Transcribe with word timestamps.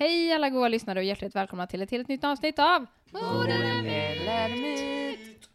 Hej 0.00 0.32
alla 0.32 0.50
goa 0.50 0.68
lyssnare 0.68 0.98
och 0.98 1.04
hjärtligt 1.04 1.36
välkomna 1.36 1.66
till 1.66 1.82
ett 1.82 1.90
helt 1.90 2.08
nytt 2.08 2.24
avsnitt 2.24 2.58
av 2.58 2.86
Morden 3.10 3.86
eller 3.86 4.48
myt. 4.56 5.50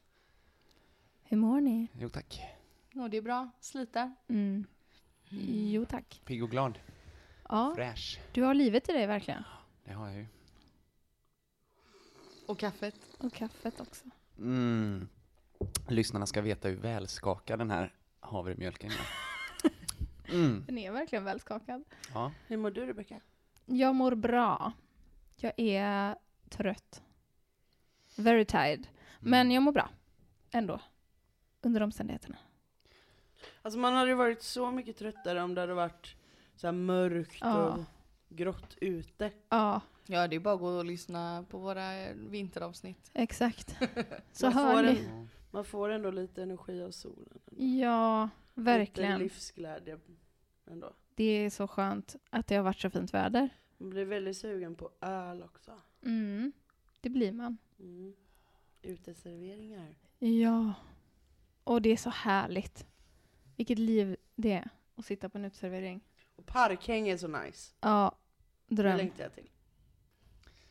Hur 1.24 1.38
mår 1.38 1.62
ni? 1.62 1.88
Jo 2.00 2.10
tack. 2.10 2.42
Ja, 2.94 3.08
det 3.08 3.18
är 3.18 3.22
bra. 3.22 3.50
Sliter. 3.60 4.12
Mm. 4.28 4.66
Jo 5.72 5.86
tack. 5.86 6.22
Pigg 6.26 6.44
och 6.44 6.52
glad. 6.52 6.80
Ja, 7.50 7.74
Fräsch. 7.76 8.20
du 8.32 8.44
har 8.44 8.54
livet 8.54 8.90
i 8.90 8.94
dig 8.94 9.08
verkligen. 9.08 9.44
Det 9.84 9.94
har 9.94 10.08
jag 10.08 10.18
ju. 10.18 10.26
Och 12.46 12.60
kaffet. 12.60 12.96
Och 13.18 13.34
kaffet 13.34 13.82
också. 13.82 14.06
Mm. 14.38 15.08
Lyssnarna 15.88 16.26
ska 16.26 16.42
veta 16.42 16.68
hur 16.68 16.76
välskakad 16.78 17.60
den 17.60 17.72
här 17.72 17.94
havremjölken 18.20 18.92
är. 18.92 19.08
Mm. 20.34 20.64
Den 20.68 20.78
är 20.78 20.92
verkligen 20.92 21.24
välskakad. 21.24 21.84
Ja. 22.14 22.32
Hur 22.48 22.58
mår 22.58 22.72
du, 22.72 22.86
Rebecka? 22.86 23.20
Jag 23.66 23.96
mår 23.96 24.16
bra. 24.16 24.72
Jag 25.38 25.54
är 25.58 26.16
trött. 26.50 27.04
Very 28.18 28.46
tired. 28.46 28.88
Men 29.20 29.52
jag 29.52 29.64
mår 29.64 29.72
bra. 29.72 29.90
Ändå. 30.52 30.80
Under 31.62 31.82
omständigheterna. 31.84 32.38
Alltså 33.62 33.80
man 33.80 33.94
hade 33.94 34.10
ju 34.10 34.16
varit 34.16 34.42
så 34.44 34.72
mycket 34.72 34.98
tröttare 34.98 35.42
om 35.44 35.56
det 35.56 35.62
hade 35.62 35.74
varit 35.74 36.16
så 36.56 36.68
här 36.68 36.72
mörkt 36.72 37.38
Ja. 37.42 37.56
och 37.74 37.84
grått 38.30 38.78
ute. 38.82 39.32
Ja, 39.50 39.82
Ja, 40.08 40.28
det 40.28 40.36
är 40.36 40.40
bara 40.40 40.54
att 40.54 40.60
gå 40.60 40.68
och 40.68 40.86
lyssna 40.86 41.46
på 41.50 41.58
våra 41.58 42.14
vinteravsnitt. 42.14 43.12
exakt. 43.14 43.78
Så 44.32 44.46
Man 44.46 44.54
får 44.54 44.60
hör 44.62 44.84
ni. 44.84 44.90
en- 45.10 45.30
Man 45.52 45.66
får 45.66 45.90
ändå 45.90 46.12
lite 46.12 46.44
energi 46.44 46.82
av 46.84 46.92
solen. 46.92 47.40
Ja, 47.80 48.24
Lite 48.24 48.62
verkligen. 48.72 49.20
livsglädje 49.20 49.98
ändå. 50.72 50.94
Det 51.16 51.24
är 51.24 51.50
så 51.50 51.68
skönt 51.68 52.16
att 52.30 52.48
det 52.48 52.56
har 52.56 52.64
varit 52.64 52.80
så 52.80 52.90
fint 52.90 53.14
väder. 53.14 53.50
Man 53.78 53.90
blir 53.90 54.06
väldigt 54.06 54.38
sugen 54.38 54.76
på 54.76 54.92
öl 55.02 55.44
också. 55.44 55.72
Mm, 56.06 56.52
det 57.02 57.10
blir 57.10 57.32
man. 57.32 57.58
Mm. 57.80 58.14
Uteserveringar. 58.82 59.96
Ja. 60.20 60.74
Och 61.64 61.82
det 61.82 61.90
är 61.90 61.98
så 61.98 62.10
härligt. 62.10 62.86
Vilket 63.56 63.80
liv 63.80 64.16
det 64.36 64.52
är 64.52 64.70
att 64.96 65.06
sitta 65.06 65.30
på 65.30 65.38
en 65.38 65.46
uteservering. 65.46 66.02
Och 66.36 66.46
parkhäng 66.46 67.08
är 67.08 67.18
så 67.18 67.28
nice. 67.28 67.74
Ja, 67.82 68.16
Det 68.68 68.76
dröm. 68.76 68.98
längtar 68.98 69.24
jag 69.24 69.34
till. 69.34 69.50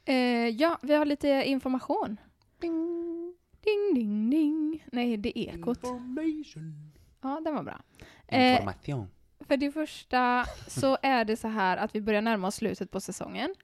Eh, 0.04 0.14
ja, 0.48 0.78
vi 0.82 0.94
har 0.94 1.04
lite 1.04 1.28
information. 1.28 2.16
Ding, 2.58 3.34
ding, 3.60 3.94
ding, 3.94 4.30
ding. 4.30 4.86
Nej, 4.92 5.16
det 5.16 5.38
är 5.38 5.54
ekot. 5.54 5.84
Information. 5.84 6.92
Ja, 7.20 7.40
den 7.44 7.54
var 7.54 7.62
bra. 7.62 7.82
Eh, 8.26 8.52
Information. 8.52 9.08
För 9.46 9.56
det 9.56 9.70
första 9.72 10.44
så 10.68 10.98
är 11.02 11.24
det 11.24 11.36
så 11.36 11.48
här 11.48 11.76
att 11.76 11.94
vi 11.94 12.00
börjar 12.00 12.22
närma 12.22 12.46
oss 12.48 12.54
slutet 12.54 12.90
på 12.90 13.00
säsongen. 13.00 13.54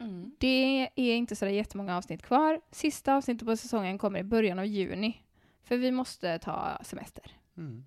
Mm. 0.00 0.32
Det 0.38 0.88
är 0.94 1.16
inte 1.16 1.36
så 1.36 1.44
där 1.44 1.52
jättemånga 1.52 1.96
avsnitt 1.96 2.22
kvar. 2.22 2.60
Sista 2.70 3.14
avsnittet 3.14 3.46
på 3.48 3.56
säsongen 3.56 3.98
kommer 3.98 4.18
i 4.18 4.24
början 4.24 4.58
av 4.58 4.66
juni. 4.66 5.22
För 5.62 5.76
vi 5.76 5.90
måste 5.90 6.38
ta 6.38 6.78
semester. 6.82 7.24
Mm. 7.56 7.84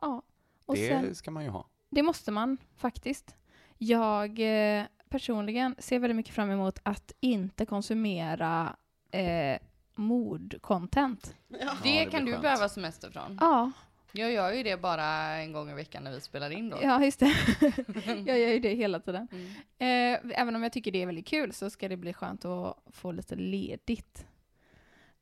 Ja. 0.00 0.22
Och 0.66 0.74
Det 0.74 0.88
sen, 0.88 1.14
ska 1.14 1.30
man 1.30 1.44
ju 1.44 1.50
ha. 1.50 1.66
det 1.90 2.02
måste 2.02 2.30
man 2.30 2.58
faktiskt. 2.76 3.34
Jag 3.78 4.38
eh, 4.78 4.84
personligen 5.08 5.74
ser 5.78 5.98
väldigt 5.98 6.16
mycket 6.16 6.34
fram 6.34 6.50
emot 6.50 6.78
att 6.82 7.12
inte 7.20 7.66
konsumera 7.66 8.76
eh, 9.10 9.58
mord-content. 9.94 11.34
Det, 11.48 11.58
Ja, 11.60 11.72
det 11.82 12.04
kan 12.04 12.24
du 12.24 12.32
skönt. 12.32 12.42
behöva 12.42 12.68
semester 12.68 13.10
från. 13.10 13.38
Ja, 13.40 13.70
Jag 14.12 14.32
gör 14.32 14.52
ju 14.52 14.62
det 14.62 14.76
bara 14.80 15.04
en 15.36 15.52
gång 15.52 15.70
i 15.70 15.74
veckan 15.74 16.04
när 16.04 16.12
vi 16.12 16.20
spelar 16.20 16.50
in 16.50 16.70
då. 16.70 16.78
ja 16.82 17.04
just 17.04 17.20
det. 17.20 17.34
jag 18.26 18.38
gör 18.38 18.48
ju 18.48 18.58
det 18.58 18.74
hela 18.74 19.00
tiden. 19.00 19.28
Mm. 19.32 20.14
Eh, 20.24 20.40
även 20.40 20.56
om 20.56 20.62
jag 20.62 20.72
tycker 20.72 20.92
det 20.92 21.02
är 21.02 21.06
väldigt 21.06 21.26
kul 21.26 21.52
så 21.52 21.70
ska 21.70 21.88
det 21.88 21.96
bli 21.96 22.12
skönt 22.12 22.44
att 22.44 22.76
få 22.92 23.12
lite 23.12 23.34
ledigt. 23.34 24.26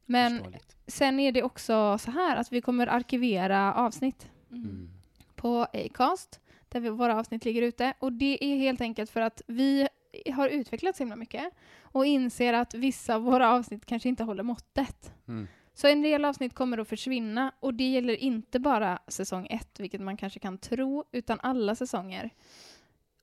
Men 0.05 0.57
sen 0.87 1.21
är 1.21 1.33
det 1.33 1.43
också 1.43 1.99
så 1.99 2.11
här 2.11 2.37
att 2.37 2.53
vi 2.53 2.61
kommer 2.61 2.87
arkivera 2.87 3.75
avsnitt 3.75 4.29
Mm. 4.51 4.89
på 5.35 5.67
Acast, 5.73 6.41
där 6.69 6.81
vi, 6.81 6.89
våra 6.89 7.19
avsnitt 7.19 7.45
ligger 7.45 7.63
ute. 7.63 7.95
Och 7.99 8.13
det 8.13 8.45
är 8.45 8.57
helt 8.57 8.81
enkelt 8.81 9.11
för 9.11 9.21
att 9.21 9.43
vi 9.47 9.89
har 10.35 10.49
utvecklats 10.49 10.99
så 10.99 11.03
himla 11.05 11.17
mycket 11.17 11.53
och 11.83 12.07
inser 12.07 12.53
att 12.53 12.75
vissa 12.75 13.15
av 13.15 13.23
våra 13.23 13.51
avsnitt 13.53 13.87
kanske 13.87 14.09
inte 14.09 14.25
håller 14.25 14.43
måttet. 14.43 15.13
Mm. 15.29 15.49
Så 15.79 15.87
en 15.87 16.03
del 16.03 16.25
avsnitt 16.25 16.55
kommer 16.55 16.79
att 16.79 16.89
försvinna 16.89 17.53
och 17.61 17.75
det 17.75 17.91
gäller 17.91 18.17
inte 18.17 18.61
bara 18.61 18.99
säsong 19.09 19.47
ett, 19.51 19.81
vilket 19.81 20.01
man 20.01 20.17
kanske 20.17 20.41
kan 20.41 20.59
tro, 20.59 21.05
utan 21.13 21.41
alla 21.43 21.75
säsonger. 21.75 22.31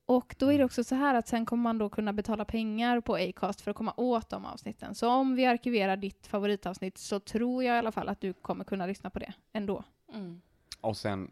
Och 0.06 0.36
då 0.40 0.54
är 0.54 0.58
det 0.58 0.64
också 0.66 0.84
så 0.84 0.96
här 0.96 1.16
att 1.16 1.28
sen 1.28 1.46
kommer 1.46 1.64
man 1.64 1.78
då 1.78 1.90
kunna 1.90 2.14
betala 2.14 2.46
pengar 2.46 3.02
på 3.02 3.16
Acast 3.16 3.62
för 3.62 3.72
att 3.72 3.78
komma 3.78 3.94
åt 3.98 4.30
de 4.30 4.46
avsnitten. 4.46 4.96
Så 4.96 5.10
om 5.10 5.36
vi 5.36 5.46
arkiverar 5.46 5.98
ditt 5.98 6.28
favoritavsnitt 6.28 6.98
så 6.98 7.20
tror 7.20 7.64
jag 7.64 7.76
i 7.76 7.80
alla 7.80 7.92
fall 7.92 8.10
att 8.10 8.22
du 8.22 8.34
kommer 8.34 8.64
kunna 8.64 8.86
lyssna 8.86 9.10
på 9.10 9.20
det 9.20 9.34
ändå. 9.54 9.84
Mm. 10.14 10.42
Och 10.82 10.98
sen 10.98 11.32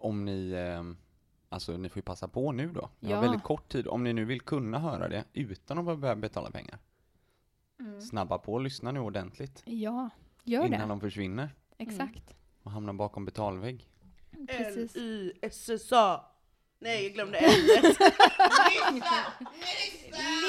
om 0.00 0.24
ni, 0.24 0.52
ehm, 0.52 0.96
alltså 1.48 1.76
ni 1.76 1.88
får 1.88 1.98
ju 1.98 2.02
passa 2.02 2.28
på 2.28 2.52
nu 2.52 2.72
då. 2.72 2.90
Ni 3.00 3.10
Ja. 3.10 3.16
har 3.16 3.22
väldigt 3.22 3.42
kort 3.42 3.68
tid. 3.68 3.88
Om 3.88 4.04
ni 4.04 4.12
nu 4.12 4.24
vill 4.24 4.40
kunna 4.40 4.78
höra 4.78 5.08
det 5.08 5.24
utan 5.32 5.78
att 5.78 5.84
behöva 5.84 6.16
betala 6.16 6.50
pengar. 6.50 6.78
Snabba 8.00 8.38
på 8.38 8.52
och 8.52 8.60
lyssna 8.60 8.92
nu 8.92 9.00
ordentligt. 9.00 9.62
Ja, 9.66 10.10
gör 10.44 10.66
innan 10.66 10.80
det. 10.80 10.86
de 10.86 11.00
försvinner 11.00 11.50
Exakt. 11.78 12.34
och 12.62 12.70
hamnar 12.70 12.92
bakom 12.92 13.24
betalvägg. 13.24 13.86
Precis. 14.48 14.96
L-Y-S-S-A. 14.96 16.24
Nej, 16.78 17.02
jag 17.04 17.12
glömde 17.12 17.38
L. 17.38 17.52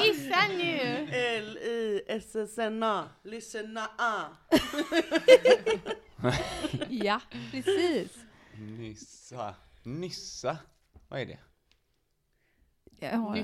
Lyssna 0.02 0.47
nu! 0.47 1.07
L-I-S-S-N-A. 1.12 3.09
Lyssna. 3.24 3.90
A. 3.97 4.24
Ja, 6.90 7.22
precis. 7.52 8.18
Nyssa. 8.58 9.56
Nyssa? 9.84 10.58
Vad 11.08 11.19
är 11.22 11.25
det? 11.25 11.40
Ja, 13.00 13.35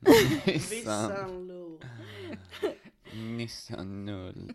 Null. 0.00 0.40
Vissan 0.44 1.46
lo. 1.48 1.78
Nyssan 3.12 4.04
null. 4.04 4.52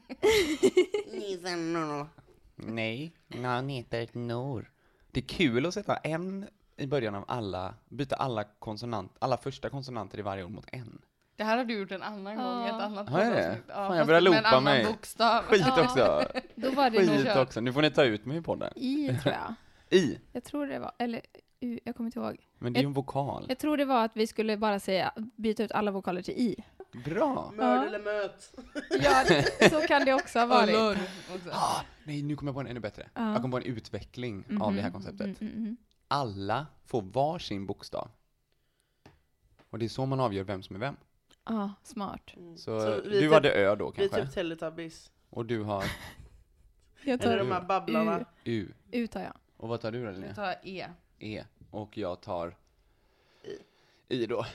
Nissan 1.11 1.73
lo. 1.73 2.07
Nej, 2.55 3.13
han 3.43 3.69
heter 3.69 4.07
Nor. 4.13 4.71
Det 5.11 5.19
är 5.19 5.27
kul 5.27 5.65
att 5.65 5.73
sätta 5.73 5.95
en 5.95 6.47
i 6.77 6.87
början 6.87 7.15
av 7.15 7.25
alla, 7.27 7.73
byta 7.89 8.15
alla 8.15 8.43
konsonant, 8.43 9.15
alla 9.19 9.37
första 9.37 9.69
konsonanter 9.69 10.19
i 10.19 10.21
varje 10.21 10.43
ord 10.43 10.51
mot 10.51 10.65
en. 10.71 11.01
Det 11.35 11.43
här 11.43 11.57
har 11.57 11.65
du 11.65 11.73
gjort 11.79 11.91
en 11.91 12.03
annan 12.03 12.35
gång 12.35 12.65
i 12.65 12.67
ett 12.67 12.73
annat 12.73 13.09
Har 13.09 13.19
jag 13.23 13.33
det? 13.33 13.57
Ja, 13.67 13.73
Fan, 13.73 13.97
jag 13.97 14.07
börjar 14.07 14.21
med 14.21 14.27
en 14.27 14.33
loopa 14.43 14.47
annan 14.49 14.63
mig. 14.63 14.85
bokstav. 14.85 15.43
Skit 15.43 15.63
Ja. 15.67 15.83
också! 15.85 16.25
då 16.55 16.71
var 16.71 16.89
det 16.89 17.07
Skit 17.07 17.35
också, 17.37 17.61
nu 17.61 17.73
får 17.73 17.81
ni 17.81 17.91
ta 17.91 18.03
ut 18.03 18.25
mig 18.25 18.37
i 18.37 18.41
podden. 18.41 18.73
I, 18.75 19.07
tror 19.07 19.33
jag. 19.33 19.53
I, 19.99 20.19
Jag 20.31 20.43
tror 20.43 20.67
det 20.67 20.79
var, 20.79 20.91
eller 20.99 21.21
U, 21.63 21.79
jag 21.83 21.95
kommer 21.95 22.07
inte 22.07 22.19
ihåg. 22.19 22.47
men 22.59 22.73
det 22.73 22.79
är 22.79 22.81
ju 22.81 22.87
en 22.87 22.93
vokal. 22.93 23.45
Jag 23.49 23.57
tror 23.59 23.77
det 23.77 23.85
var 23.85 24.05
att 24.05 24.11
vi 24.17 24.27
skulle 24.27 24.57
bara 24.57 24.79
säga, 24.79 25.13
byta 25.35 25.63
ut 25.63 25.71
alla 25.71 25.91
vokaler 25.91 26.21
till 26.21 26.33
I. 26.33 26.63
Bra! 27.05 27.51
Mörd 27.55 27.87
eller 27.87 27.99
möt. 27.99 28.53
Ja, 29.03 29.23
så 29.69 29.87
kan 29.87 30.05
det 30.05 30.13
också 30.13 30.39
ha 30.39 30.45
varit. 30.59 30.75
Allor 30.75 30.97
också. 31.35 31.49
Ah, 31.51 31.81
nej, 32.03 32.21
nu 32.23 32.35
kommer 32.35 32.49
jag 32.49 32.55
på 32.55 32.59
en 32.61 32.67
ännu 32.67 32.79
bättre. 32.79 33.09
Ja. 33.13 33.31
Jag 33.31 33.41
kom 33.41 33.51
på 33.51 33.57
en 33.57 33.63
utveckling 33.63 34.45
av 34.61 34.75
det 34.75 34.81
här 34.81 34.91
konceptet. 34.91 35.41
Mm, 35.41 35.53
mm, 35.53 35.63
mm. 35.63 35.77
Alla 36.07 36.67
får 36.85 37.01
var 37.01 37.39
sin 37.39 37.65
bokstav. 37.65 38.09
Och 39.69 39.79
det 39.79 39.85
är 39.85 39.89
så 39.89 40.05
man 40.05 40.19
avgör 40.19 40.43
vem 40.43 40.63
som 40.63 40.75
är 40.75 40.79
vem. 40.79 40.95
Ja, 41.45 41.73
smart. 41.83 42.33
Mm. 42.37 42.57
Så, 42.57 43.01
vi 43.01 43.09
du 43.09 43.19
typ- 43.21 43.33
hade 43.33 43.51
Ö 43.53 43.75
då 43.75 43.93
Vi 43.97 44.03
är 44.03 44.07
kanske? 44.09 44.25
typ 44.25 44.33
Teletubbies. 44.35 45.11
Och 45.29 45.45
du 45.45 45.61
har 45.63 45.83
Jag 47.05 47.13
Eller 47.23 47.37
tar 47.37 47.37
de 47.37 47.51
här 47.51 47.61
babblarna. 47.61 48.19
U. 48.19 48.25
U. 48.43 48.73
U 48.91 49.07
tar 49.07 49.21
jag. 49.21 49.33
Och 49.57 49.69
vad 49.69 49.81
tar 49.81 49.91
du 49.91 49.99
då 49.99 50.05
Jag 50.05 50.13
Linnea? 50.13 50.33
tar 50.35 50.55
E. 50.63 50.85
E. 51.23 51.43
Och 51.71 51.97
jag 51.97 52.21
tar 52.21 52.55
I 54.09 54.25
då. 54.25 54.45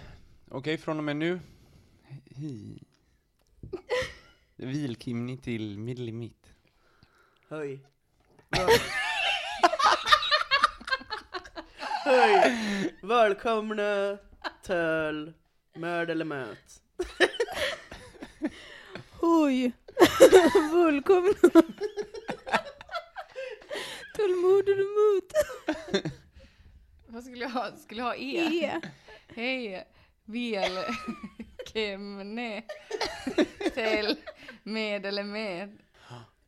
Okej, 0.51 0.79
från 0.79 0.99
och 0.99 1.05
med 1.05 1.17
nu. 1.17 1.41
Hi. 2.25 2.83
Vilkimni 4.57 5.39
till 5.39 5.79
millimit. 5.79 6.47
Höj. 7.49 7.81
Höj. 12.05 12.95
Välkomna 13.03 14.19
till 14.63 15.33
Mörd 15.75 16.11
eller 16.11 16.25
möt. 16.25 16.83
Oj! 19.21 19.73
Välkomna! 20.73 21.63
Tålmod 24.17 24.69
och 24.69 24.79
emot. 24.79 25.33
Vad 27.09 27.25
skulle 27.25 27.43
jag 27.45 27.51
ha? 27.51 27.71
Skulle 27.77 28.01
jag 28.01 28.07
ha 28.07 28.15
E? 28.17 28.65
E. 28.65 28.81
Hej, 29.37 29.85
välkomna 30.25 32.63
till 33.75 34.17
med 34.63 35.07
eller 35.07 35.23
med. 35.25 35.79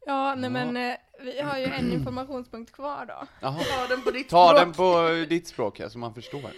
Ja, 0.06 0.34
nej 0.34 0.50
men 0.50 0.76
eh, 0.76 0.96
vi 1.20 1.40
har 1.40 1.58
ju 1.58 1.64
en 1.64 1.92
informationspunkt 1.92 2.72
kvar 2.72 3.06
då. 3.06 3.26
Jaha. 3.40 3.60
Ta 3.64 3.86
den 3.94 4.02
på 4.02 4.10
ditt 4.10 4.28
Ta 4.28 4.48
språk. 4.48 4.60
den 4.60 4.72
på 4.72 5.08
ditt 5.28 5.48
språk 5.48 5.78
här, 5.78 5.88
så 5.88 5.98
man 5.98 6.14
förstår. 6.14 6.40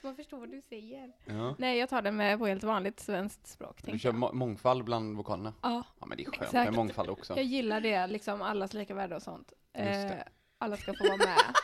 Så 0.00 0.06
man 0.08 0.16
förstår 0.16 0.38
vad 0.38 0.50
du 0.50 0.62
säger. 0.68 1.12
Ja. 1.24 1.54
Nej, 1.58 1.78
jag 1.78 1.88
tar 1.88 2.02
den 2.02 2.16
med 2.16 2.38
på 2.38 2.46
helt 2.46 2.64
vanligt 2.64 3.00
svenskt 3.00 3.46
språk. 3.46 3.76
Du 3.76 3.82
tänkte 3.82 3.98
kör 3.98 4.08
jag. 4.08 4.14
må- 4.18 4.32
mångfald 4.32 4.84
bland 4.84 5.16
vokalerna? 5.16 5.54
Ja, 5.62 5.82
Ja 6.00 6.06
men 6.06 6.16
det 6.18 6.22
är 6.24 6.30
skönt 6.30 6.42
Exakt. 6.42 6.64
med 6.64 6.74
mångfald 6.74 7.08
också. 7.10 7.36
jag 7.36 7.44
gillar 7.44 7.80
det, 7.80 8.06
liksom 8.06 8.42
allas 8.42 8.74
lika 8.74 8.94
värde 8.94 9.16
och 9.16 9.22
sånt. 9.22 9.52
Just 9.78 10.08
det. 10.08 10.14
Eh, 10.14 10.22
alla 10.58 10.76
ska 10.76 10.94
få 10.94 11.04
vara 11.04 11.16
med. 11.16 11.54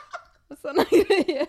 och 0.49 0.59
sådana 0.59 0.85
grejer. 0.91 1.47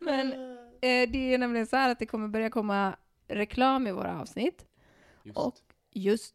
Men 0.00 0.32
eh, 0.80 1.10
det 1.10 1.34
är 1.34 1.38
nämligen 1.38 1.66
så 1.66 1.76
här 1.76 1.90
att 1.90 1.98
det 1.98 2.06
kommer 2.06 2.28
börja 2.28 2.50
komma 2.50 2.96
reklam 3.28 3.86
i 3.86 3.92
våra 3.92 4.20
avsnitt. 4.20 4.66
Just. 5.22 5.38
Och 5.38 5.54
just. 5.92 6.34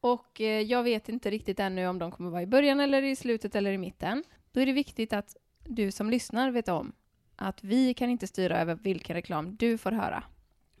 Och 0.00 0.40
eh, 0.40 0.60
jag 0.60 0.82
vet 0.82 1.08
inte 1.08 1.30
riktigt 1.30 1.60
ännu 1.60 1.86
om 1.88 1.98
de 1.98 2.10
kommer 2.10 2.30
vara 2.30 2.42
i 2.42 2.46
början 2.46 2.80
eller 2.80 3.02
i 3.02 3.16
slutet 3.16 3.54
eller 3.54 3.72
i 3.72 3.78
mitten. 3.78 4.24
Då 4.52 4.60
är 4.60 4.66
det 4.66 4.72
viktigt 4.72 5.12
att 5.12 5.36
du 5.64 5.90
som 5.92 6.10
lyssnar 6.10 6.50
vet 6.50 6.68
om 6.68 6.92
att 7.36 7.64
vi 7.64 7.94
kan 7.94 8.10
inte 8.10 8.26
styra 8.26 8.60
över 8.60 8.74
vilken 8.74 9.14
reklam 9.16 9.56
du 9.56 9.78
får 9.78 9.92
höra. 9.92 10.24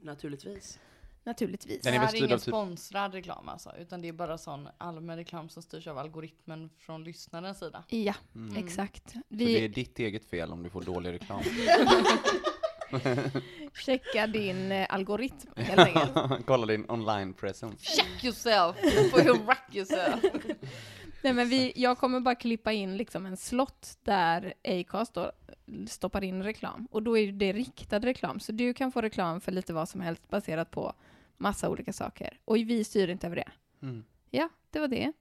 Naturligtvis. 0.00 0.78
Naturligtvis. 1.24 1.82
Den 1.82 1.92
Det 1.92 1.96
är 1.96 2.00
här 2.00 2.06
väl 2.12 2.22
är 2.22 2.26
ingen 2.26 2.38
typ- 2.38 2.48
sponsrad 2.48 3.14
reklam 3.14 3.48
alltså, 3.48 3.72
utan 3.78 4.00
det 4.02 4.08
är 4.08 4.12
bara 4.12 4.38
sån 4.38 4.68
allmän 4.78 5.16
reklam 5.16 5.48
som 5.48 5.62
styrs 5.62 5.86
av 5.86 5.98
algoritmen 5.98 6.70
från 6.78 7.04
lyssnarens 7.04 7.58
sida. 7.58 7.84
Ja, 7.88 8.14
Mm. 8.34 8.64
exakt. 8.64 9.10
Så 9.12 9.18
det 9.28 9.44
är 9.44 9.60
Vi 9.60 9.68
ditt 9.68 9.98
eget 9.98 10.24
fel 10.30 10.52
om 10.52 10.62
du 10.62 10.70
får 10.70 10.82
dålig 10.82 11.12
reklam. 11.12 11.40
checkar 13.74 14.26
din 14.26 14.72
eh, 14.72 14.86
algoritm 14.88 15.50
helt 15.56 15.96
enkelt. 15.96 16.12
Kolla 16.46 16.66
din 16.66 16.90
online 16.90 17.32
presence. 17.34 17.76
Check 17.96 18.24
yourself 18.24 18.76
before 18.82 19.24
you 19.24 19.38
wreck 19.38 19.74
yourself. 19.74 20.24
Nej, 21.22 21.32
men 21.32 21.48
vi, 21.48 21.72
jag 21.76 21.98
kommer 21.98 22.20
bara 22.20 22.34
klippa 22.34 22.72
in 22.72 22.96
liksom 22.96 23.26
en 23.26 23.36
slott 23.36 23.98
där 24.02 24.54
Acast 24.64 25.14
då 25.14 25.32
stoppar 25.88 26.24
in 26.24 26.42
reklam. 26.42 26.88
Och 26.90 27.02
då 27.02 27.18
är 27.18 27.32
det 27.32 27.52
riktad 27.52 27.98
reklam. 27.98 28.40
Så 28.40 28.52
du 28.52 28.74
kan 28.74 28.92
få 28.92 29.00
reklam 29.00 29.40
för 29.40 29.52
lite 29.52 29.72
vad 29.72 29.88
som 29.88 30.00
helst 30.00 30.28
baserat 30.30 30.70
på 30.70 30.92
massa 31.40 31.68
olika 31.68 31.92
saker. 31.92 32.40
Och 32.44 32.56
vi 32.56 32.84
styr 32.84 33.08
inte 33.08 33.26
över 33.26 33.36
det. 33.36 33.50
Mm. 33.82 34.04
Ja, 34.30 34.48
det 34.70 34.80
var 34.80 34.88
det. 34.88 35.12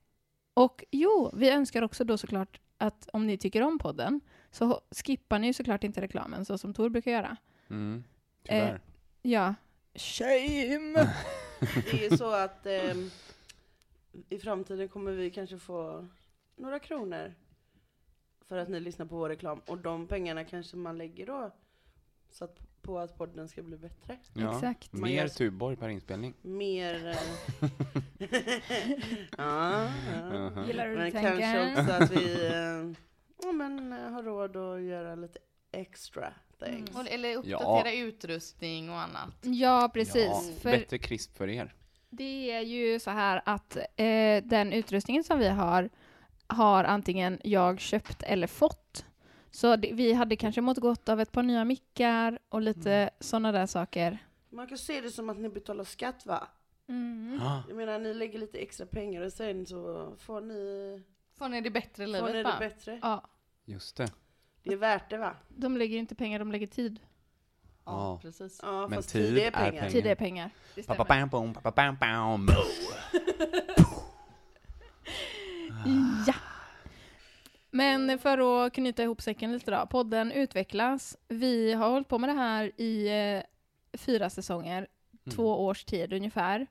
Och 0.53 0.83
jo, 0.91 1.31
vi 1.33 1.49
önskar 1.49 1.81
också 1.81 2.03
då 2.03 2.17
såklart 2.17 2.59
att 2.77 3.09
om 3.13 3.27
ni 3.27 3.37
tycker 3.37 3.61
om 3.61 3.79
podden 3.79 4.21
så 4.51 4.81
skippar 5.05 5.39
ni 5.39 5.53
såklart 5.53 5.83
inte 5.83 6.01
reklamen 6.01 6.45
så 6.45 6.57
som 6.57 6.73
Tor 6.73 6.89
brukar 6.89 7.11
göra. 7.11 7.37
Mm. 7.69 8.03
Tyvärr. 8.43 8.81
Ja. 9.21 9.55
Shame! 9.95 10.93
Det 11.91 12.05
är 12.05 12.17
så 12.17 12.31
att 12.31 12.65
ehm, 12.65 13.09
i 14.29 14.39
framtiden 14.39 14.89
kommer 14.89 15.11
vi 15.11 15.31
kanske 15.31 15.57
få 15.57 16.07
några 16.55 16.79
kronor 16.79 17.33
för 18.47 18.57
att 18.57 18.69
ni 18.69 18.79
lyssnar 18.79 19.05
på 19.05 19.15
vår 19.15 19.29
reklam. 19.29 19.61
Och 19.67 19.77
de 19.77 20.07
pengarna 20.07 20.43
kanske 20.43 20.77
man 20.77 20.97
lägger 20.97 21.25
då 21.25 21.51
så 22.29 22.45
att, 22.45 22.59
på 22.81 22.99
att 22.99 23.17
podden 23.17 23.47
ska 23.47 23.61
bli 23.61 23.77
bättre. 23.77 24.17
ja. 24.33 24.53
Exakt. 24.55 24.93
Man 24.93 25.01
Mer 25.01 25.09
gör- 25.21 25.27
Tuborg 25.27 25.75
per 25.75 25.89
inspelning. 25.89 26.33
Mer... 26.41 27.07
eh, 27.07 27.69
ja, 29.37 29.89
ja. 30.33 30.65
Gillar 30.67 30.87
du 30.87 30.95
Men 30.95 31.05
du 31.05 31.11
kanske 31.11 31.41
tänker? 31.41 31.81
också 31.81 31.91
att 32.03 32.11
vi 32.11 32.45
eh, 32.47 33.01
ja, 33.43 33.51
men, 33.51 33.93
eh, 33.93 33.99
har 34.11 34.23
råd 34.23 34.57
att 34.57 34.81
göra 34.81 35.15
lite 35.15 35.39
extra 35.71 36.33
things. 36.65 36.89
Och- 36.95 37.07
Eller 37.11 37.35
uppdatera 37.37 37.91
Ja. 37.93 38.01
utrustning 38.03 38.89
och 38.89 38.99
annat. 38.99 39.33
Ja, 39.41 39.89
precis. 39.93 40.25
Ja, 40.25 40.41
För 40.61 40.71
Bättre 40.71 40.97
krisp 40.97 41.37
för 41.37 41.49
er. 41.49 41.73
det 42.09 42.51
är 42.51 42.61
ju 42.61 42.99
så 42.99 43.11
här 43.11 43.41
att 43.45 43.77
eh, 43.95 44.43
den 44.43 44.73
utrustningen 44.73 45.23
som 45.23 45.39
vi 45.39 45.47
har 45.49 45.89
har 46.47 46.83
antingen 46.83 47.39
jag 47.43 47.79
köpt 47.79 48.23
eller 48.23 48.47
fått. 48.47 49.05
Så 49.51 49.75
det, 49.75 49.93
vi 49.93 50.13
hade 50.13 50.35
kanske 50.35 50.61
mått 50.61 50.77
gott 50.77 51.09
av 51.09 51.21
ett 51.21 51.31
par 51.31 51.43
nya 51.43 51.65
mickar 51.65 52.39
och 52.49 52.61
lite 52.61 52.91
Mm. 52.93 53.09
sådana 53.19 53.51
där 53.51 53.65
saker. 53.65 54.17
Man 54.49 54.67
kan 54.67 54.77
se 54.77 55.01
det 55.01 55.11
som 55.11 55.29
att 55.29 55.37
ni 55.37 55.49
betalar 55.49 55.83
skatt 55.83 56.25
va? 56.25 56.47
Mm. 56.87 57.39
Ah, 57.43 57.61
Jag 57.67 57.77
menar 57.77 57.99
ni 57.99 58.13
lägger 58.13 58.39
lite 58.39 58.57
extra 58.57 58.85
pengar 58.85 59.21
och 59.21 59.33
sen 59.33 59.65
så 59.65 60.13
får 60.19 60.41
ni, 60.41 61.01
Får 61.37 61.49
ni 61.49 61.61
det 61.61 61.69
bättre 61.71 62.03
i 62.03 62.05
får 62.07 62.13
livet 62.13 62.33
ni 62.33 62.43
va? 62.43 62.51
det 62.59 62.69
bättre. 62.69 62.99
Ja, 63.01 63.23
just 63.65 63.95
det. 63.97 64.11
Det 64.63 64.73
är 64.73 64.77
värt 64.77 65.09
det 65.09 65.17
va? 65.17 65.35
de 65.47 65.77
lägger 65.77 65.97
inte 65.97 66.15
pengar, 66.15 66.39
de 66.39 66.51
lägger 66.51 66.67
tid. 66.67 66.99
Ja, 67.85 67.91
Ja. 68.13 68.19
precis. 68.21 68.59
Ja 68.63 68.87
Men 68.87 68.97
fast 68.97 69.09
tid 69.09 69.27
tid 69.27 69.37
är 69.37 69.47
är 69.47 69.51
pengar. 69.51 69.71
pengar. 69.71 69.89
Tid 69.89 70.05
är 70.05 70.15
pengar. 70.15 70.49
Det 70.75 70.83
stämmer. 70.83 70.97
Ja. 76.27 76.33
Men 77.71 78.19
för 78.19 78.65
att 78.65 78.73
knyta 78.73 79.03
ihop 79.03 79.21
säcken 79.21 79.51
lite 79.51 79.71
då. 79.71 79.85
Podden 79.89 80.31
utvecklas. 80.31 81.17
Vi 81.27 81.73
har 81.73 81.89
hållit 81.89 82.07
på 82.07 82.17
med 82.19 82.29
det 82.29 82.33
här 82.33 82.71
i 82.81 83.07
eh, 83.37 83.43
fyra 83.97 84.29
säsonger, 84.29 84.87
Mm. 85.25 85.35
två 85.35 85.65
års 85.65 85.85
tid 85.85 86.13
ungefär. 86.13 86.67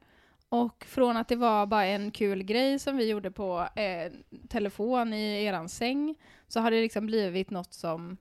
Och 0.48 0.84
från 0.84 1.16
att 1.16 1.28
det 1.28 1.36
var 1.36 1.66
bara 1.66 1.84
en 1.86 2.10
kul 2.10 2.42
grej 2.42 2.78
som 2.78 2.96
vi 2.96 3.08
gjorde 3.10 3.30
på 3.30 3.68
eh, 3.76 4.12
telefon 4.48 5.12
i 5.12 5.44
eran 5.44 5.68
säng 5.68 6.14
så 6.48 6.60
har 6.60 6.70
det 6.70 6.80
liksom 6.80 7.06
blivit 7.06 7.50
något 7.50 7.72
som 7.74 8.16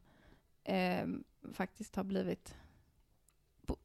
eh, 0.64 1.08
faktiskt 1.54 1.96
har 1.96 2.04
blivit 2.04 2.56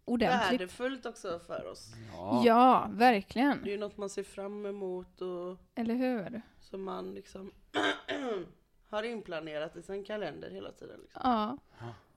ordentligt. 0.04 0.60
Värdefullt 0.60 1.06
också 1.06 1.40
för 1.46 1.66
oss. 1.72 1.92
Ja. 2.16 2.42
Ja, 2.44 2.86
Det 2.88 2.94
är 2.94 2.98
verkligen. 3.12 3.64
ju 3.66 3.78
något 3.78 3.96
man 3.96 4.10
ser 4.10 4.22
fram 4.22 4.66
emot 4.66 5.20
och 5.20 5.58
Eller 5.74 5.94
hur? 5.94 6.42
som 6.60 6.82
man 6.82 7.14
liksom 7.14 7.52
har 8.92 9.02
inplanerat 9.02 9.76
i 9.76 9.82
sin 9.82 10.04
kalender 10.04 10.50
hela 10.50 10.72
tiden. 10.72 11.00
Liksom. 11.02 11.20
Ja. 11.24 11.58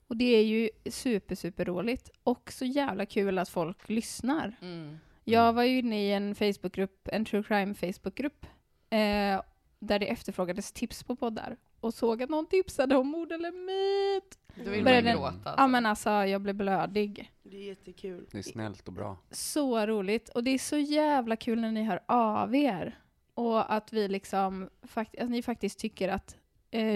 Och 0.07 0.17
det 0.17 0.25
är 0.35 0.43
ju 0.43 0.69
super, 0.89 1.35
super 1.35 1.65
roligt. 1.65 2.09
Och 2.23 2.51
så 2.51 2.65
jävla 2.65 3.05
kul 3.05 3.37
att 3.39 3.49
folk 3.49 3.89
lyssnar. 3.89 4.55
Mm. 4.61 4.97
Jag 5.23 5.53
var 5.53 5.63
ju 5.63 5.77
inne 5.79 6.03
i 6.03 6.11
en 6.13 6.35
Facebookgrupp, 6.35 7.07
en 7.11 7.25
true 7.25 7.43
crime 7.43 7.73
Facebookgrupp, 7.73 8.45
eh, 8.89 9.41
där 9.79 9.99
det 9.99 10.07
efterfrågades 10.11 10.71
tips 10.71 11.03
på 11.03 11.15
poddar. 11.15 11.57
Och 11.79 11.93
såg 11.93 12.23
att 12.23 12.29
någon 12.29 12.45
tipsade 12.45 12.95
om 12.95 13.07
mord 13.07 13.31
eller 13.31 13.51
myt. 13.51 14.37
Då 14.65 14.71
vill 14.71 14.83
Började 14.83 15.11
gråta. 15.11 15.53
Ja 15.57 15.67
men 15.67 15.85
alltså, 15.85 16.09
jag 16.09 16.41
blev 16.41 16.55
blödig. 16.55 17.31
Det 17.43 17.57
är 17.57 17.67
jättekul. 17.67 18.27
Det 18.31 18.37
är 18.37 18.41
snällt 18.43 18.87
och 18.87 18.93
bra. 18.93 19.17
Så 19.31 19.85
roligt. 19.85 20.29
Och 20.29 20.43
det 20.43 20.51
är 20.51 20.57
så 20.57 20.77
jävla 20.77 21.35
kul 21.35 21.61
när 21.61 21.71
ni 21.71 21.83
hör 21.83 21.99
av 22.05 22.55
er. 22.55 22.99
Och 23.33 23.73
att 23.73 23.93
vi 23.93 24.07
liksom, 24.07 24.69
fakt- 24.83 25.19
att 25.23 25.29
ni 25.29 25.41
faktiskt 25.41 25.79
tycker 25.79 26.09
att 26.09 26.37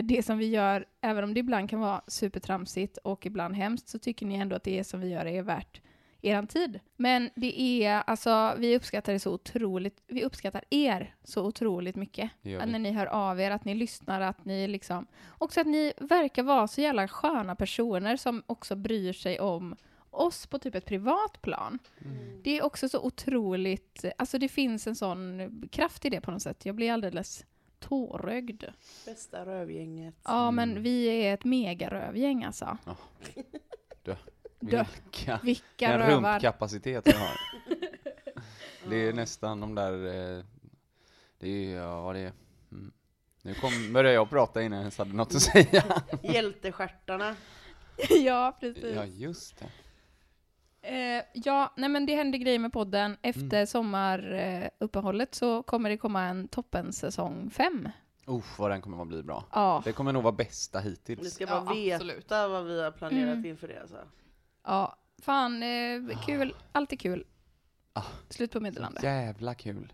det 0.04 0.26
som 0.26 0.38
vi 0.38 0.46
gör, 0.46 0.86
även 1.02 1.24
om 1.24 1.34
det 1.34 1.40
ibland 1.40 1.70
kan 1.70 1.80
vara 1.80 2.02
supertramsigt 2.08 2.98
och 2.98 3.26
ibland 3.26 3.56
hemskt, 3.56 3.90
så 3.90 4.00
tycker 4.00 4.26
ni 4.26 4.36
ändå 4.36 4.56
att 4.56 4.64
det 4.64 4.84
som 4.84 5.00
vi 5.00 5.10
gör 5.10 5.26
är 5.26 5.42
värt 5.42 5.82
eran 6.22 6.48
tid. 6.48 6.80
Men 6.96 7.30
det 7.36 7.62
är, 7.62 8.04
alltså, 8.08 8.56
vi 8.58 8.76
uppskattar 8.76 9.14
det 9.14 9.20
så 9.20 9.34
otroligt, 9.34 10.04
vi 10.08 10.24
uppskattar 10.24 10.64
er 10.70 11.16
så 11.24 11.46
otroligt 11.46 11.96
mycket. 11.96 12.32
Att 12.60 12.70
när 12.70 12.80
ni 12.80 12.92
hör 12.92 13.06
av 13.06 13.40
er, 13.40 13.52
att 13.52 13.66
ni 13.66 13.76
lyssnar, 13.76 14.22
att 14.22 14.46
ni 14.46 14.68
liksom... 14.68 15.08
Också 15.38 15.62
att 15.62 15.68
ni 15.68 15.94
verkar 15.98 16.44
vara 16.44 16.68
så 16.68 16.82
jävla 16.82 17.08
sköna 17.08 17.56
personer 17.56 18.18
som 18.18 18.44
också 18.46 18.76
bryr 18.76 19.14
sig 19.14 19.40
om 19.40 19.76
oss 20.10 20.48
på 20.48 20.60
typ 20.60 20.76
ett 20.76 20.86
privat 20.86 21.42
plan. 21.42 21.80
Mm. 22.06 22.42
Det 22.44 22.58
är 22.58 22.64
också 22.66 22.90
så 22.90 23.00
otroligt, 23.00 24.06
alltså 24.18 24.38
det 24.38 24.50
finns 24.50 24.88
en 24.88 24.96
sån 24.96 25.50
kraft 25.72 26.06
i 26.06 26.10
det 26.10 26.22
på 26.22 26.32
något 26.32 26.42
sätt. 26.42 26.66
Jag 26.66 26.76
blir 26.76 26.92
alldeles 26.92 27.46
tårögd. 27.80 28.64
Bästa 29.06 29.46
rövgänget. 29.46 30.16
Ja, 30.24 30.42
Mm. 30.48 30.56
men 30.56 30.84
vi 30.84 31.06
är 31.26 31.34
ett 31.34 31.44
megarövgäng 31.46 32.44
alltså. 32.44 32.78
Dö. 34.04 34.16
Vilka, 34.60 35.40
Vilka 35.44 35.98
rövar. 36.00 36.34
rumpkapacitet 36.34 37.08
jag 37.08 37.14
har. 37.18 37.38
Det 38.90 38.96
är 39.08 39.14
nästan 39.14 39.60
de 39.60 39.76
där, 39.76 39.94
eh, 40.38 40.44
det 41.40 41.50
är, 41.50 41.76
ja 41.76 42.14
det 42.14 42.20
är. 42.20 42.32
Mm. 42.72 42.92
Nu 43.42 43.54
kom, 43.54 43.94
började 43.94 44.14
jag 44.16 44.30
prata 44.30 44.62
innan 44.62 44.78
jag 44.78 44.84
ens 44.84 44.98
hade 44.98 45.14
något 45.14 45.36
att 45.36 45.42
säga. 45.54 45.84
Hjältestjärtarna. 46.24 47.36
ja, 48.10 48.58
precis. 48.60 48.96
Ja, 48.96 49.06
just 49.06 49.60
det. 49.60 49.66
Eh, 50.82 51.24
ja, 51.34 51.74
nej 51.78 51.90
men 51.90 52.06
det 52.06 52.16
händer 52.16 52.38
grejer 52.40 52.60
med 52.60 52.74
podden. 52.74 53.18
Efter 53.22 53.58
Mm. 53.58 53.68
sommaruppehållet 53.68 55.36
så 55.36 55.64
kommer 55.64 55.90
det 55.90 55.98
komma 55.98 56.24
en 56.24 56.48
toppensäsong 56.48 57.50
5. 57.50 57.90
Usch, 58.28 58.60
vad 58.60 58.72
den 58.72 58.82
kommer 58.82 59.02
att 59.02 59.08
bli 59.08 59.24
bra. 59.24 59.44
Ja, 59.54 59.82
Det 59.86 59.92
kommer 59.92 60.14
nog 60.14 60.24
vara 60.24 60.32
bästa 60.36 60.80
Ni 60.82 60.90
hittills. 60.90 61.34
ska 61.34 61.44
Ja, 61.44 61.62
bara 61.66 61.74
veta 61.76 61.96
absolut. 61.96 62.30
vad 62.30 62.66
vi 62.66 62.82
har 62.84 62.92
planerat 62.92 63.34
Mm. 63.34 63.46
inför 63.46 63.68
det 63.68 63.82
alltså. 63.82 63.98
ja. 64.66 64.96
Fan, 65.22 65.64
eh, 65.64 66.20
kul. 66.26 66.56
Alltid 66.72 67.00
kul. 67.00 67.26
Ah. 67.94 68.04
Slut 68.30 68.52
på 68.52 68.60
meddelande. 68.60 69.00
Jävla 69.04 69.56
kul. 69.56 69.94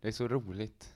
Det 0.00 0.08
är 0.08 0.12
så 0.12 0.28
roligt. 0.28 0.94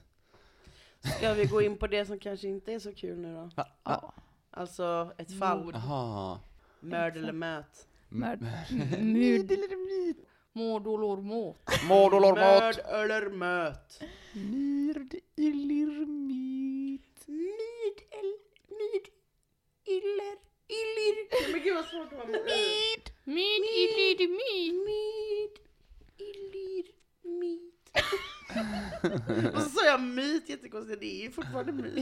Ska 1.17 1.33
vi 1.33 1.45
gå 1.45 1.61
in 1.61 1.77
på 1.77 1.87
det 1.87 2.05
som 2.05 2.19
kanske 2.19 2.47
inte 2.47 2.73
är 2.73 2.79
så 2.79 2.93
kul 2.95 3.17
nu 3.19 3.35
då? 3.35 3.49
Va? 3.55 3.67
Ja. 3.83 4.13
Alltså 4.51 5.11
ett 5.17 5.39
fall, 5.39 5.71
Jaha. 5.73 6.39
mörd 6.79 7.17
eller 7.17 7.33
möt. 7.33 7.87
Mörd. 8.09 8.41
Mud. 8.99 9.51
Mord 10.53 10.87
eller 10.87 11.21
mat. 11.21 11.83
Mord 11.87 12.13
eller 12.13 12.33
Mörd 12.35 12.75
mat. 12.75 12.85
eller 12.89 13.29
möt. 13.29 14.01
Myrd 14.33 15.15
eller 15.37 16.05
myt. 16.05 17.27
Myd 17.27 17.97
eller 18.11 18.37
myd. 18.79 19.05
Iller. 19.85 20.37
Illir. 20.67 21.51
Men 21.51 21.61
gud 21.63 21.75
vad 21.75 21.85
svårt 21.85 22.09
det 22.09 22.15
var 22.15 22.25
med 22.25 22.41
Myd. 22.45 23.09
Mid, 23.23 23.63
illid, 23.83 24.29
mid. 24.29 24.73
Myd. 24.73 25.51
Illir. 26.17 26.85
Myt. 27.39 27.89
Och 29.55 29.61
så 29.61 29.69
sa 29.69 29.85
jag 29.85 30.01
myt 30.01 30.49
jättekonstigt, 30.49 30.99
det 31.01 31.19
är 31.19 31.23
ju 31.23 31.31
fortfarande 31.31 31.71
myt. 31.71 31.95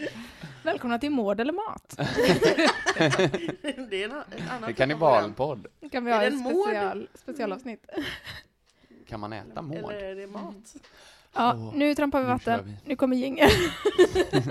Välkomna 0.62 0.98
till 0.98 1.10
Mord 1.10 1.40
eller 1.40 1.52
mat. 1.52 1.94
det 3.90 4.02
är 4.02 4.04
en, 4.04 4.12
en 4.12 4.12
annan 4.12 4.60
Det 4.60 4.64
är 4.64 4.66
typ 4.66 4.76
kannibalpodd. 4.76 5.66
kan 5.92 6.04
vi 6.04 6.10
Är 6.10 6.16
ha 6.16 6.22
ett 6.22 6.38
special, 6.38 7.08
specialavsnitt. 7.14 7.86
Kan 9.08 9.20
man 9.20 9.32
äta 9.32 9.62
mård? 9.62 9.92
Eller 9.92 10.04
är 10.04 10.14
det 10.14 10.26
mat? 10.26 10.74
Ja, 11.34 11.72
nu 11.74 11.94
trampar 11.94 12.18
vi 12.20 12.24
nu 12.26 12.32
vatten. 12.32 12.60
vi. 12.64 12.76
Nu 12.88 12.96
kommer 12.96 13.16
jingeln. 13.16 13.50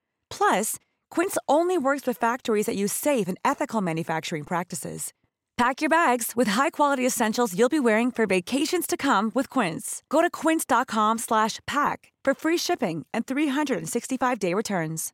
Plus, 0.31 0.77
Quince 1.11 1.37
only 1.47 1.77
works 1.77 2.07
with 2.07 2.17
factories 2.17 2.65
that 2.65 2.75
use 2.75 2.93
safe 2.93 3.27
and 3.27 3.37
ethical 3.45 3.81
manufacturing 3.81 4.43
practices. 4.43 5.13
Pack 5.57 5.81
your 5.81 5.89
bags 5.89 6.31
with 6.35 6.47
high-quality 6.47 7.05
essentials 7.05 7.53
you'll 7.53 7.69
be 7.69 7.79
wearing 7.79 8.11
for 8.11 8.25
vacations 8.25 8.87
to 8.87 8.97
come 8.97 9.31
with 9.35 9.47
Quince. 9.47 10.01
Go 10.09 10.21
to 10.21 10.29
quince.com 10.29 11.19
slash 11.19 11.59
pack 11.67 12.11
for 12.25 12.33
free 12.33 12.57
shipping 12.57 13.05
and 13.13 13.25
365-day 13.27 14.55
returns. 14.55 15.13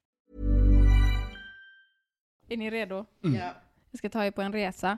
Är 2.50 2.58
ni 2.58 2.70
redo? 2.70 3.06
Ja. 3.22 3.54
Jag 3.92 3.98
ska 3.98 4.10
ta 4.10 4.26
er 4.26 4.32
på 4.32 4.42
en 4.42 4.54
resa. 4.54 4.98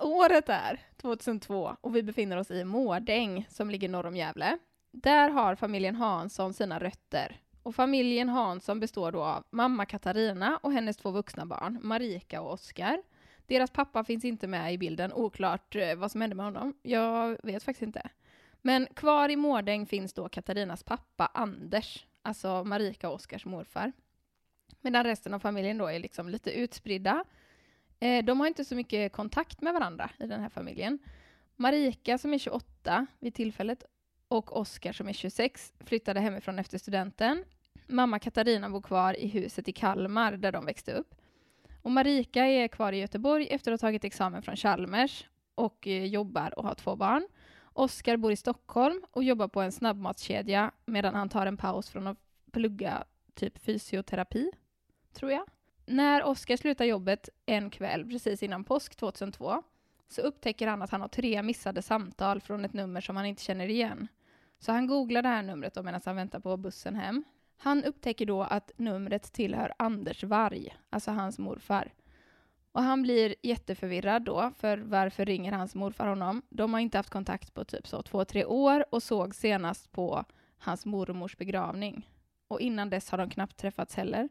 Året 0.00 0.48
är 0.48 0.80
2002 1.02 1.76
och 1.80 1.96
vi 1.96 2.02
befinner 2.02 2.36
oss 2.36 2.50
i 2.50 2.64
Mårdäng 2.64 3.46
som 3.50 3.70
ligger 3.70 3.88
norr 3.88 4.06
om 4.06 4.16
Gävle. 4.16 4.58
Där 4.92 5.30
har 5.30 5.54
familjen 5.54 5.96
Hansson 5.96 6.54
sina 6.54 6.78
rötter. 6.78 7.40
Och 7.68 7.74
familjen 7.74 8.28
Hansson 8.28 8.80
består 8.80 9.12
då 9.12 9.22
av 9.22 9.44
mamma 9.50 9.86
Katarina 9.86 10.58
och 10.62 10.72
hennes 10.72 10.96
två 10.96 11.10
vuxna 11.10 11.46
barn, 11.46 11.78
Marika 11.82 12.40
och 12.40 12.52
Oskar. 12.52 13.02
Deras 13.46 13.70
pappa 13.70 14.04
finns 14.04 14.24
inte 14.24 14.46
med 14.46 14.74
i 14.74 14.78
bilden, 14.78 15.12
oklart 15.12 15.76
eh, 15.76 15.94
vad 15.94 16.10
som 16.10 16.20
hände 16.20 16.36
med 16.36 16.44
honom. 16.44 16.74
Jag 16.82 17.38
vet 17.42 17.62
faktiskt 17.62 17.82
inte. 17.82 18.10
Men 18.62 18.86
kvar 18.94 19.28
i 19.28 19.36
Mårdäng 19.36 19.86
finns 19.86 20.12
då 20.12 20.28
Katarinas 20.28 20.82
pappa 20.82 21.30
Anders, 21.34 22.06
alltså 22.22 22.64
Marika 22.64 23.08
och 23.08 23.14
Oskars 23.14 23.46
morfar. 23.46 23.92
Medan 24.80 25.04
resten 25.04 25.34
av 25.34 25.38
familjen 25.38 25.78
då 25.78 25.86
är 25.86 25.98
liksom 25.98 26.28
lite 26.28 26.50
utspridda. 26.50 27.24
Eh, 28.00 28.24
de 28.24 28.40
har 28.40 28.46
inte 28.46 28.64
så 28.64 28.74
mycket 28.74 29.12
kontakt 29.12 29.60
med 29.60 29.74
varandra 29.74 30.10
i 30.18 30.26
den 30.26 30.40
här 30.40 30.48
familjen. 30.48 30.98
Marika 31.56 32.18
som 32.18 32.34
är 32.34 32.38
28 32.38 33.06
vid 33.18 33.34
tillfället 33.34 33.84
och 34.28 34.56
Oskar 34.56 34.92
som 34.92 35.08
är 35.08 35.12
26 35.12 35.72
flyttade 35.80 36.20
hemifrån 36.20 36.58
efter 36.58 36.78
studenten. 36.78 37.44
Mamma 37.86 38.18
Katarina 38.18 38.70
bor 38.70 38.82
kvar 38.82 39.20
i 39.20 39.26
huset 39.26 39.68
i 39.68 39.72
Kalmar 39.72 40.32
där 40.32 40.52
de 40.52 40.64
växte 40.64 40.92
upp. 40.92 41.14
Och 41.82 41.90
Marika 41.90 42.46
är 42.46 42.68
kvar 42.68 42.92
i 42.92 43.00
Göteborg 43.00 43.48
efter 43.50 43.72
att 43.72 43.80
ha 43.80 43.88
tagit 43.88 44.04
examen 44.04 44.42
från 44.42 44.56
Chalmers 44.56 45.28
och 45.54 45.86
eh, 45.86 46.04
jobbar 46.04 46.58
och 46.58 46.64
har 46.64 46.74
två 46.74 46.96
barn. 46.96 47.28
Oskar 47.72 48.16
bor 48.16 48.32
i 48.32 48.36
Stockholm 48.36 49.02
och 49.10 49.24
jobbar 49.24 49.48
på 49.48 49.60
en 49.60 49.72
snabbmatskedja 49.72 50.70
medan 50.86 51.14
han 51.14 51.28
tar 51.28 51.46
en 51.46 51.56
paus 51.56 51.90
från 51.90 52.06
att 52.06 52.18
plugga 52.52 53.04
typ 53.34 53.58
fysioterapi, 53.58 54.50
tror 55.12 55.32
jag. 55.32 55.44
När 55.86 56.22
Oskar 56.22 56.56
slutar 56.56 56.84
jobbet 56.84 57.28
en 57.46 57.70
kväll 57.70 58.10
precis 58.10 58.42
innan 58.42 58.64
påsk 58.64 58.96
2002 58.96 59.62
så 60.08 60.20
upptäcker 60.20 60.66
han 60.66 60.82
att 60.82 60.90
han 60.90 61.00
har 61.00 61.08
tre 61.08 61.42
missade 61.42 61.82
samtal 61.82 62.40
från 62.40 62.64
ett 62.64 62.72
nummer 62.72 63.00
som 63.00 63.16
han 63.16 63.26
inte 63.26 63.42
känner 63.42 63.68
igen. 63.68 64.08
Så 64.58 64.72
han 64.72 64.86
googlar 64.86 65.22
det 65.22 65.28
här 65.28 65.42
numret 65.42 65.84
medan 65.84 66.00
han 66.04 66.16
väntar 66.16 66.40
på 66.40 66.56
bussen 66.56 66.96
hem. 66.96 67.24
Han 67.60 67.84
upptäcker 67.84 68.26
då 68.26 68.42
att 68.42 68.70
numret 68.76 69.32
tillhör 69.32 69.72
Anders 69.76 70.24
Varg, 70.24 70.76
alltså 70.90 71.10
hans 71.10 71.38
morfar. 71.38 71.92
Och 72.72 72.82
han 72.82 73.02
blir 73.02 73.34
jätteförvirrad 73.42 74.22
då, 74.22 74.50
för 74.58 74.78
varför 74.78 75.24
ringer 75.24 75.52
hans 75.52 75.74
morfar 75.74 76.06
honom? 76.06 76.42
De 76.48 76.72
har 76.72 76.80
inte 76.80 76.98
haft 76.98 77.10
kontakt 77.10 77.54
på 77.54 77.64
typ 77.64 77.86
så 77.86 78.02
två, 78.02 78.24
tre 78.24 78.44
år 78.44 78.84
och 78.90 79.02
såg 79.02 79.34
senast 79.34 79.92
på 79.92 80.24
hans 80.58 80.86
mormors 80.86 81.36
begravning. 81.36 82.08
Och 82.48 82.60
innan 82.60 82.90
dess 82.90 83.10
har 83.10 83.18
de 83.18 83.30
knappt 83.30 83.56
träffats 83.56 83.94
heller. 83.94 84.28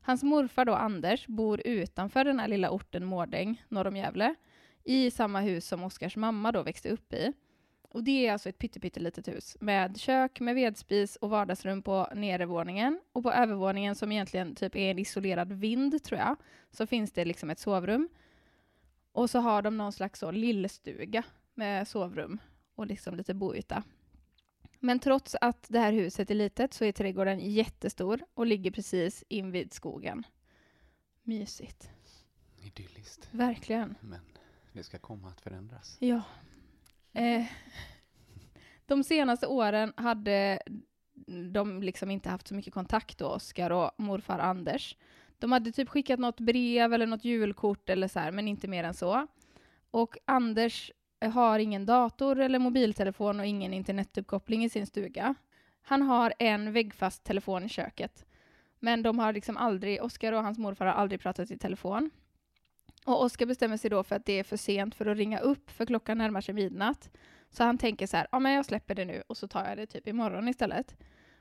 Hans 0.00 0.22
morfar 0.22 0.64
då, 0.64 0.74
Anders, 0.74 1.26
bor 1.26 1.60
utanför 1.64 2.24
den 2.24 2.40
här 2.40 2.48
lilla 2.48 2.70
orten 2.70 3.04
Mårdäng, 3.04 3.64
norr 3.68 3.86
om 3.86 3.96
Gävle, 3.96 4.34
i 4.84 5.10
samma 5.10 5.40
hus 5.40 5.66
som 5.66 5.84
Oskars 5.84 6.16
mamma 6.16 6.52
då 6.52 6.62
växte 6.62 6.88
upp 6.88 7.12
i. 7.12 7.32
Och 7.92 8.04
det 8.04 8.26
är 8.26 8.32
alltså 8.32 8.48
ett 8.48 8.58
pyttelitet 8.58 9.28
hus 9.28 9.56
med 9.60 10.00
kök 10.00 10.40
med 10.40 10.54
vedspis 10.54 11.16
och 11.16 11.30
vardagsrum 11.30 11.82
på 11.82 12.08
nedervåningen. 12.14 13.00
Och 13.12 13.22
på 13.22 13.32
övervåningen, 13.32 13.94
som 13.94 14.12
egentligen 14.12 14.54
typ 14.54 14.76
är 14.76 14.90
en 14.90 14.98
isolerad 14.98 15.52
vind, 15.52 16.04
tror 16.04 16.20
jag, 16.20 16.36
så 16.70 16.86
finns 16.86 17.12
det 17.12 17.24
liksom 17.24 17.50
ett 17.50 17.58
sovrum. 17.58 18.08
Och 19.12 19.30
så 19.30 19.38
har 19.38 19.62
de 19.62 19.76
någon 19.76 19.92
slags 19.92 20.20
så 20.20 20.30
lillstuga 20.30 21.22
med 21.54 21.88
sovrum 21.88 22.38
och 22.74 22.86
liksom 22.86 23.14
lite 23.14 23.34
boyta. 23.34 23.82
Men 24.78 24.98
trots 24.98 25.36
att 25.40 25.66
det 25.68 25.78
här 25.78 25.92
huset 25.92 26.30
är 26.30 26.34
litet 26.34 26.74
så 26.74 26.84
är 26.84 26.92
trädgården 26.92 27.40
jättestor 27.40 28.20
och 28.34 28.46
ligger 28.46 28.70
precis 28.70 29.24
invid 29.28 29.72
skogen. 29.72 30.26
Mysigt. 31.22 31.90
Idylliskt. 32.60 33.28
Verkligen. 33.30 33.94
Men 34.00 34.20
det 34.72 34.82
ska 34.82 34.98
komma 34.98 35.28
att 35.28 35.40
förändras. 35.40 35.96
Ja. 36.00 36.22
Eh, 37.12 37.44
de 38.86 39.04
senaste 39.04 39.46
åren 39.46 39.92
hade 39.96 40.58
de 41.52 41.82
liksom 41.82 42.10
inte 42.10 42.30
haft 42.30 42.48
så 42.48 42.54
mycket 42.54 42.74
kontakt 42.74 43.18
då, 43.18 43.26
Oskar 43.26 43.70
och 43.70 43.90
morfar 43.96 44.38
Anders. 44.38 44.96
De 45.38 45.52
hade 45.52 45.72
typ 45.72 45.88
skickat 45.88 46.20
något 46.20 46.40
brev 46.40 46.94
eller 46.94 47.06
något 47.06 47.24
julkort 47.24 47.90
eller 47.90 48.08
så 48.08 48.20
här, 48.20 48.32
men 48.32 48.48
inte 48.48 48.68
mer 48.68 48.84
än 48.84 48.94
så. 48.94 49.26
Och 49.90 50.16
Anders 50.24 50.92
eh, 51.20 51.30
har 51.30 51.58
ingen 51.58 51.86
dator 51.86 52.40
eller 52.40 52.58
mobiltelefon 52.58 53.40
och 53.40 53.46
ingen 53.46 53.74
internetuppkoppling 53.74 54.64
i 54.64 54.68
sin 54.68 54.86
stuga. 54.86 55.34
Han 55.82 56.02
har 56.02 56.32
en 56.38 56.72
väggfast 56.72 57.24
telefon 57.24 57.64
i 57.64 57.68
köket. 57.68 58.26
Men 58.78 59.02
de 59.02 59.18
har 59.18 59.32
liksom 59.32 59.56
aldrig, 59.56 60.02
Oskar 60.02 60.32
och 60.32 60.42
hans 60.42 60.58
morfar 60.58 60.86
har 60.86 60.92
aldrig 60.92 61.20
pratat 61.20 61.50
i 61.50 61.58
telefon. 61.58 62.10
Och 63.04 63.22
Oskar 63.22 63.46
bestämmer 63.46 63.76
sig 63.76 63.90
då 63.90 64.02
för 64.02 64.16
att 64.16 64.26
det 64.26 64.32
är 64.32 64.44
för 64.44 64.56
sent 64.56 64.94
för 64.94 65.06
att 65.06 65.16
ringa 65.16 65.38
upp, 65.38 65.70
för 65.70 65.86
klockan 65.86 66.18
närmar 66.18 66.40
sig 66.40 66.54
midnatt. 66.54 67.10
Så 67.50 67.64
han 67.64 67.78
tänker 67.78 68.06
så 68.06 68.16
här, 68.16 68.26
ja 68.32 68.38
men 68.38 68.52
jag 68.52 68.64
släpper 68.64 68.94
det 68.94 69.04
nu 69.04 69.22
och 69.26 69.36
så 69.36 69.48
tar 69.48 69.68
jag 69.68 69.76
det 69.76 69.86
typ 69.86 70.08
imorgon 70.08 70.48
istället. 70.48 70.96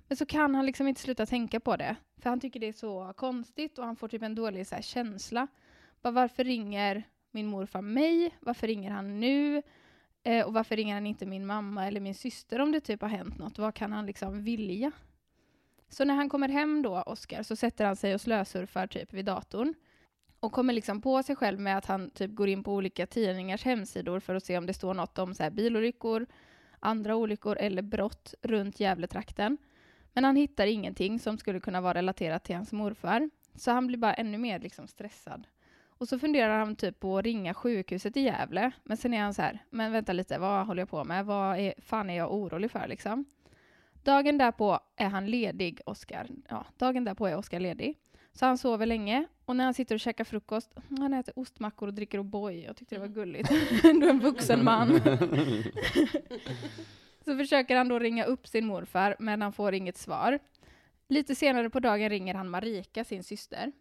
Men 0.08 0.18
så 0.18 0.25
kan 0.25 0.56
han 0.56 0.65
liksom 0.65 0.88
inte 0.88 1.01
sluta 1.01 1.25
tänka 1.25 1.60
på 1.60 1.77
det, 1.77 1.96
för 2.18 2.30
han 2.30 2.39
tycker 2.39 2.60
det 2.60 2.68
är 2.68 2.74
så 2.74 3.13
konstigt 3.18 3.77
och 3.77 3.86
han 3.86 3.96
får 3.96 4.08
typ 4.08 4.22
en 4.22 4.36
dålig 4.36 4.68
så 4.68 4.75
här, 4.75 4.82
känsla. 4.82 5.48
Bara 6.01 6.12
varför 6.12 6.44
ringer 6.44 7.03
min 7.32 7.48
morfar 7.48 7.82
mig? 7.82 8.36
Varför 8.39 8.68
ringer 8.68 8.91
han 8.91 9.20
nu? 9.20 9.62
Eh, 10.24 10.46
och 10.46 10.53
varför 10.53 10.75
ringer 10.75 10.94
han 10.94 11.08
inte 11.08 11.25
min 11.25 11.46
mamma 11.46 11.88
eller 11.88 12.00
min 12.00 12.15
syster 12.15 12.60
om 12.60 12.72
det 12.72 12.80
typ 12.80 13.01
har 13.01 13.10
hänt 13.10 13.38
något? 13.38 13.58
Vad 13.58 13.74
kan 13.74 13.91
han 13.91 14.06
liksom 14.06 14.44
vilja? 14.44 14.91
Så 15.89 16.06
när 16.06 16.15
han 16.15 16.30
kommer 16.30 16.50
hem 16.50 16.82
då, 16.82 17.02
Oskar, 17.02 17.43
så 17.43 17.56
sätter 17.56 17.86
han 17.86 17.95
sig 17.95 18.13
och 18.13 18.21
slösurfar 18.21 18.88
typ 18.88 19.13
vid 19.13 19.26
datorn 19.26 19.74
och 20.41 20.51
kommer 20.51 20.73
liksom 20.73 21.01
på 21.01 21.23
sig 21.23 21.36
själv 21.36 21.60
med 21.60 21.77
att 21.77 21.86
han 21.86 22.10
typ 22.10 22.36
går 22.36 22.49
in 22.49 22.63
på 22.63 22.73
olika 22.73 23.06
tidningars 23.08 23.63
hemsidor 23.63 24.19
för 24.19 24.36
att 24.36 24.45
se 24.45 24.58
om 24.58 24.65
det 24.65 24.73
står 24.73 24.93
något 24.93 25.19
om 25.19 25.34
så 25.34 25.43
här 25.43 25.49
bilolyckor, 25.49 26.25
andra 26.80 27.15
olyckor 27.15 27.58
eller 27.58 27.82
brott 27.82 28.34
runt 28.41 28.80
Gävletrakten. 28.80 29.58
Men 30.13 30.23
han 30.23 30.36
hittar 30.36 30.67
ingenting 30.67 31.19
som 31.19 31.38
skulle 31.38 31.60
kunna 31.60 31.82
vara 31.82 31.93
relaterat 31.93 32.43
till 32.43 32.56
hans 32.56 32.71
morfar. 32.71 33.30
Så 33.56 33.71
han 33.71 33.88
blir 33.88 33.97
bara 33.97 34.13
ännu 34.13 34.38
mer 34.38 34.60
liksom 34.60 34.88
stressad. 34.88 35.47
Och 35.86 36.08
så 36.08 36.19
funderar 36.19 36.60
han 36.60 36.75
typ 36.75 36.99
på 36.99 37.17
att 37.17 37.23
ringa 37.25 37.54
sjukhuset 37.54 38.17
i 38.17 38.21
Gävle. 38.21 38.71
Men 38.84 38.97
sen 38.97 39.13
är 39.13 39.21
han 39.21 39.34
så 39.34 39.41
här, 39.41 39.60
men 39.69 39.91
vänta 39.91 40.13
lite, 40.13 40.38
vad 40.38 40.67
håller 40.67 40.82
jag 40.82 40.89
på 40.89 41.04
med? 41.04 41.25
Vad 41.25 41.60
är, 41.60 41.73
fan 41.77 42.10
är 42.10 42.17
jag 42.17 42.34
orolig 42.34 42.71
för 42.71 42.88
liksom? 42.88 43.25
Dagen 44.04 44.38
därpå 44.38 44.80
är 44.95 45.08
han 45.08 45.25
ledig, 45.25 45.82
Oskar. 45.86 46.27
Ja, 46.49 46.65
dagen 46.77 47.06
därpå 47.06 47.27
är 47.27 47.38
Oskar 47.38 47.60
ledig. 47.60 47.97
Så 48.34 48.46
han 48.46 48.58
sover 48.58 48.86
länge 48.86 49.28
och 49.46 49.56
när 49.56 49.63
han 49.63 49.74
sitter 49.74 49.96
och 49.96 50.02
käkar 50.02 50.24
frukost, 50.24 50.74
han 51.00 51.13
äter 51.13 51.39
ostmackor 51.39 51.88
och 51.88 51.94
dricker 51.94 52.20
O'boy. 52.20 52.65
Jag 52.65 52.76
tyckte 52.76 52.96
det 52.96 53.00
var 53.00 53.08
gulligt. 53.08 53.50
du 53.82 54.06
är 54.06 54.10
en 54.10 54.20
vuxen 54.20 54.63
man. 54.63 55.02
så 57.26 57.38
försöker 57.38 57.76
han 57.78 57.88
då 57.88 58.00
ringa 58.00 58.26
upp 58.26 58.48
sin 58.48 58.65
morfar, 58.65 59.15
men 59.20 59.41
han 59.41 59.54
får 59.54 59.74
inget 59.74 59.98
svar. 59.98 60.39
Lite 61.08 61.36
senare 61.36 61.70
på 61.70 61.80
dagen 61.80 62.10
ringer 62.10 62.34
han 62.34 62.50
Marika, 62.50 63.04
sin 63.04 63.24
syster. 63.24 63.72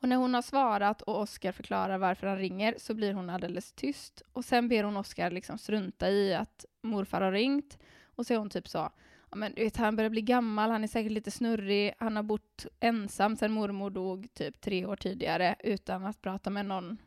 Och 0.00 0.08
när 0.08 0.16
hon 0.16 0.34
har 0.34 0.42
svarat 0.42 1.02
och 1.02 1.20
Oskar 1.20 1.52
förklarar 1.52 1.98
varför 1.98 2.26
han 2.26 2.38
ringer 2.38 2.74
så 2.78 2.94
blir 2.94 3.12
hon 3.12 3.30
alldeles 3.30 3.72
tyst. 3.72 4.22
Och 4.32 4.44
sen 4.44 4.68
ber 4.68 4.84
hon 4.84 4.96
Oskar 4.96 5.30
liksom 5.30 5.58
strunta 5.58 6.10
i 6.10 6.34
att 6.34 6.64
morfar 6.82 7.20
har 7.20 7.32
ringt. 7.32 7.78
Och 8.04 8.26
så 8.26 8.34
är 8.34 8.38
hon 8.38 8.50
typ 8.50 8.68
så, 8.68 8.90
men 9.34 9.52
du 9.54 9.64
vet, 9.64 9.76
han 9.76 9.96
börjar 9.96 10.10
bli 10.10 10.22
gammal, 10.22 10.70
han 10.70 10.84
är 10.84 10.88
säkert 10.88 11.12
lite 11.12 11.30
snurrig, 11.30 11.94
han 11.98 12.16
har 12.16 12.22
bott 12.22 12.66
ensam 12.80 13.36
sedan 13.36 13.52
mormor 13.52 13.90
dog 13.90 14.28
typ 14.34 14.60
tre 14.60 14.86
år 14.86 14.96
tidigare 14.96 15.56
utan 15.58 16.04
att 16.04 16.22
prata 16.22 16.50
med 16.50 16.66
någon 16.66 16.98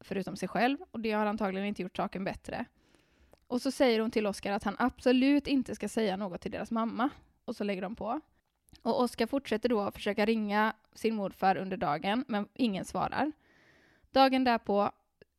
förutom 0.00 0.36
sig 0.36 0.48
själv. 0.48 0.78
Och 0.90 1.00
det 1.00 1.12
har 1.12 1.26
antagligen 1.26 1.66
inte 1.66 1.82
gjort 1.82 1.96
saken 1.96 2.24
bättre. 2.24 2.64
Och 3.46 3.62
så 3.62 3.70
säger 3.70 4.00
hon 4.00 4.10
till 4.10 4.26
Oskar 4.26 4.52
att 4.52 4.64
han 4.64 4.76
absolut 4.78 5.46
inte 5.46 5.74
ska 5.74 5.88
säga 5.88 6.16
något 6.16 6.40
till 6.40 6.50
deras 6.50 6.70
mamma. 6.70 7.10
Och 7.44 7.56
så 7.56 7.64
lägger 7.64 7.82
de 7.82 7.96
på. 7.96 8.20
Och 8.82 9.00
Oskar 9.00 9.26
fortsätter 9.26 9.68
då 9.68 9.80
att 9.80 9.94
försöka 9.94 10.24
ringa 10.26 10.72
sin 10.94 11.14
morfar 11.14 11.56
under 11.56 11.76
dagen, 11.76 12.24
men 12.28 12.48
ingen 12.54 12.84
svarar. 12.84 13.32
Dagen 14.10 14.44
därpå 14.44 14.92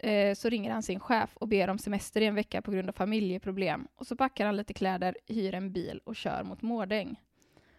eh, 0.04 0.36
så 0.36 0.50
ringer 0.50 0.72
han 0.72 0.84
sin 0.84 1.00
chef 1.00 1.38
och 1.38 1.48
ber 1.48 1.68
om 1.68 1.78
semester 1.78 2.22
i 2.22 2.26
en 2.26 2.36
vecka 2.36 2.62
på 2.62 2.72
grund 2.72 2.90
av 2.90 2.94
familjeproblem. 2.94 3.88
Och 3.96 4.08
så 4.08 4.16
packar 4.16 4.46
han 4.46 4.56
lite 4.56 4.74
kläder, 4.74 5.18
hyr 5.28 5.54
en 5.54 5.74
bil 5.74 6.02
och 6.04 6.16
kör 6.16 6.44
mot 6.44 6.62
Mårdäng. 6.62 7.22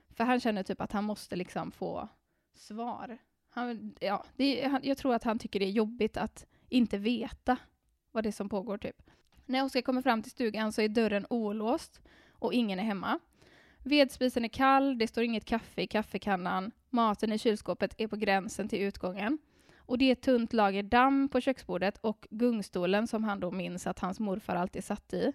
För 0.08 0.24
han 0.24 0.40
känner 0.40 0.62
typ 0.62 0.80
att 0.80 0.92
han 0.92 1.04
måste 1.04 1.36
liksom 1.36 1.72
få 1.72 2.08
svar. 2.54 3.18
Han, 3.48 3.94
ja, 4.00 4.24
det, 4.36 4.68
han, 4.68 4.80
jag 4.84 4.98
tror 4.98 5.14
att 5.14 5.24
han 5.24 5.38
tycker 5.38 5.60
det 5.60 5.66
är 5.66 5.70
jobbigt 5.70 6.16
att 6.16 6.46
inte 6.68 6.98
veta 6.98 7.56
vad 8.12 8.24
det 8.24 8.30
är 8.30 8.32
som 8.32 8.48
pågår 8.48 8.78
typ. 8.78 9.10
När 9.46 9.64
Oskar 9.64 9.82
kommer 9.82 10.02
fram 10.02 10.22
till 10.22 10.30
stugan 10.30 10.72
så 10.72 10.82
är 10.82 10.88
dörren 10.88 11.26
olåst 11.30 12.00
och 12.28 12.54
ingen 12.54 12.78
är 12.78 12.84
hemma. 12.84 13.18
Vedspisen 13.78 14.44
är 14.44 14.48
kall, 14.48 14.98
det 14.98 15.06
står 15.06 15.24
inget 15.24 15.44
kaffe 15.44 15.82
i 15.82 15.86
kaffekannan, 15.86 16.72
maten 16.90 17.32
i 17.32 17.38
kylskåpet 17.38 17.94
är 17.98 18.08
på 18.08 18.16
gränsen 18.16 18.68
till 18.68 18.82
utgången. 18.82 19.38
Och 19.86 19.98
det 19.98 20.04
är 20.04 20.12
ett 20.12 20.22
tunt 20.22 20.52
lager 20.52 20.82
damm 20.82 21.28
på 21.28 21.40
köksbordet 21.40 21.98
och 21.98 22.26
gungstolen 22.30 23.06
som 23.06 23.24
han 23.24 23.40
då 23.40 23.50
minns 23.50 23.86
att 23.86 23.98
hans 23.98 24.20
morfar 24.20 24.56
alltid 24.56 24.84
satt 24.84 25.12
i. 25.12 25.32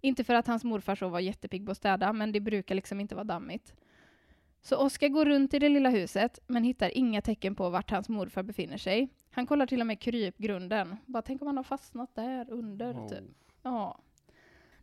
Inte 0.00 0.24
för 0.24 0.34
att 0.34 0.46
hans 0.46 0.64
morfar 0.64 0.94
så 0.94 1.08
var 1.08 1.20
jättepigg 1.20 1.64
på 1.66 1.70
att 1.70 1.76
städa, 1.76 2.12
men 2.12 2.32
det 2.32 2.40
brukar 2.40 2.74
liksom 2.74 3.00
inte 3.00 3.14
vara 3.14 3.24
dammigt. 3.24 3.74
Så 4.62 4.76
Oskar 4.76 5.08
går 5.08 5.24
runt 5.24 5.54
i 5.54 5.58
det 5.58 5.68
lilla 5.68 5.90
huset, 5.90 6.38
men 6.46 6.64
hittar 6.64 6.96
inga 6.98 7.22
tecken 7.22 7.54
på 7.54 7.70
vart 7.70 7.90
hans 7.90 8.08
morfar 8.08 8.42
befinner 8.42 8.76
sig. 8.76 9.08
Han 9.30 9.46
kollar 9.46 9.66
till 9.66 9.80
och 9.80 9.86
med 9.86 10.00
krypgrunden. 10.00 10.96
Bara 11.06 11.22
tänk 11.22 11.42
om 11.42 11.46
han 11.46 11.56
har 11.56 11.64
fastnat 11.64 12.14
där 12.14 12.50
under, 12.50 12.92
Oh. 12.92 13.08
typ. 13.08 13.24
Ja. 13.62 13.98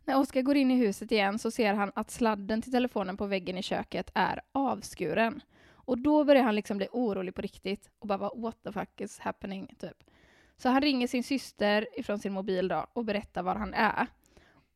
När 0.04 0.18
Oskar 0.18 0.42
går 0.42 0.56
in 0.56 0.70
i 0.70 0.76
huset 0.76 1.12
igen 1.12 1.38
så 1.38 1.50
ser 1.50 1.74
han 1.74 1.92
att 1.94 2.10
sladden 2.10 2.62
till 2.62 2.72
telefonen 2.72 3.16
på 3.16 3.26
väggen 3.26 3.58
i 3.58 3.62
köket 3.62 4.10
är 4.14 4.40
avskuren. 4.52 5.40
Och 5.84 5.98
då 5.98 6.24
börjar 6.24 6.42
han 6.42 6.54
liksom 6.54 6.76
bli 6.76 6.88
orolig 6.92 7.34
på 7.34 7.42
riktigt 7.42 7.90
och 7.98 8.06
bara 8.06 8.18
vad 8.18 8.40
what 8.40 8.62
the 8.62 8.72
fuck 8.72 9.00
is 9.00 9.18
happening, 9.18 9.74
typ. 9.78 10.04
Så 10.56 10.68
han 10.68 10.80
ringer 10.80 11.06
sin 11.06 11.24
syster 11.24 11.88
ifrån 11.98 12.18
sin 12.18 12.32
mobil 12.32 12.68
då 12.68 12.86
och 12.92 13.04
berättar 13.04 13.42
var 13.42 13.54
han 13.54 13.74
är. 13.74 14.06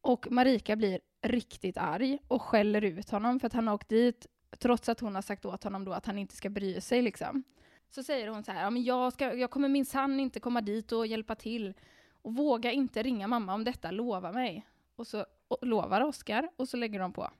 Och 0.00 0.30
Marika 0.30 0.76
blir 0.76 1.00
riktigt 1.22 1.78
arg 1.78 2.18
och 2.28 2.42
skäller 2.42 2.84
ut 2.84 3.10
honom 3.10 3.40
för 3.40 3.46
att 3.46 3.52
han 3.52 3.66
har 3.66 3.74
åkt 3.74 3.88
dit 3.88 4.26
trots 4.58 4.88
att 4.88 5.00
hon 5.00 5.14
har 5.14 5.22
sagt 5.22 5.44
åt 5.44 5.64
honom 5.64 5.84
då 5.84 5.92
att 5.92 6.06
han 6.06 6.18
inte 6.18 6.36
ska 6.36 6.50
bry 6.50 6.80
sig 6.80 7.02
liksom. 7.02 7.42
Så 7.90 8.02
säger 8.02 8.28
hon 8.28 8.44
så 8.44 8.52
här, 8.52 8.62
ja, 8.62 8.70
men 8.70 8.84
jag, 8.84 9.12
ska, 9.12 9.34
jag 9.34 9.50
kommer 9.50 9.68
minsann 9.68 10.20
inte 10.20 10.40
komma 10.40 10.60
dit 10.60 10.92
och 10.92 11.06
hjälpa 11.06 11.34
till. 11.34 11.74
Och 12.22 12.34
våga 12.34 12.72
inte 12.72 13.02
ringa 13.02 13.26
mamma 13.26 13.54
om 13.54 13.64
detta, 13.64 13.90
lova 13.90 14.32
mig. 14.32 14.66
Och 14.96 15.06
så 15.06 15.26
och 15.48 15.66
lovar 15.66 16.00
Oskar 16.00 16.48
och 16.56 16.68
så 16.68 16.76
lägger 16.76 17.00
de 17.00 17.12
på. 17.12 17.30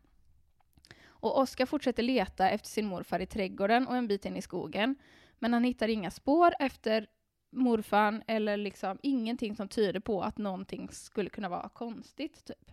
Och 1.26 1.38
Oskar 1.38 1.66
fortsätter 1.66 2.02
leta 2.02 2.50
efter 2.50 2.68
sin 2.68 2.86
morfar 2.86 3.20
i 3.20 3.26
trädgården 3.26 3.86
och 3.86 3.96
en 3.96 4.08
bit 4.08 4.24
in 4.24 4.36
i 4.36 4.42
skogen. 4.42 4.96
Men 5.38 5.52
han 5.52 5.64
hittar 5.64 5.88
inga 5.88 6.10
spår 6.10 6.54
efter 6.58 7.06
morfar 7.52 8.22
eller 8.26 8.56
liksom 8.56 8.98
ingenting 9.02 9.56
som 9.56 9.68
tyder 9.68 10.00
på 10.00 10.22
att 10.22 10.38
någonting 10.38 10.88
skulle 10.92 11.30
kunna 11.30 11.48
vara 11.48 11.68
konstigt. 11.68 12.44
Typ. 12.44 12.72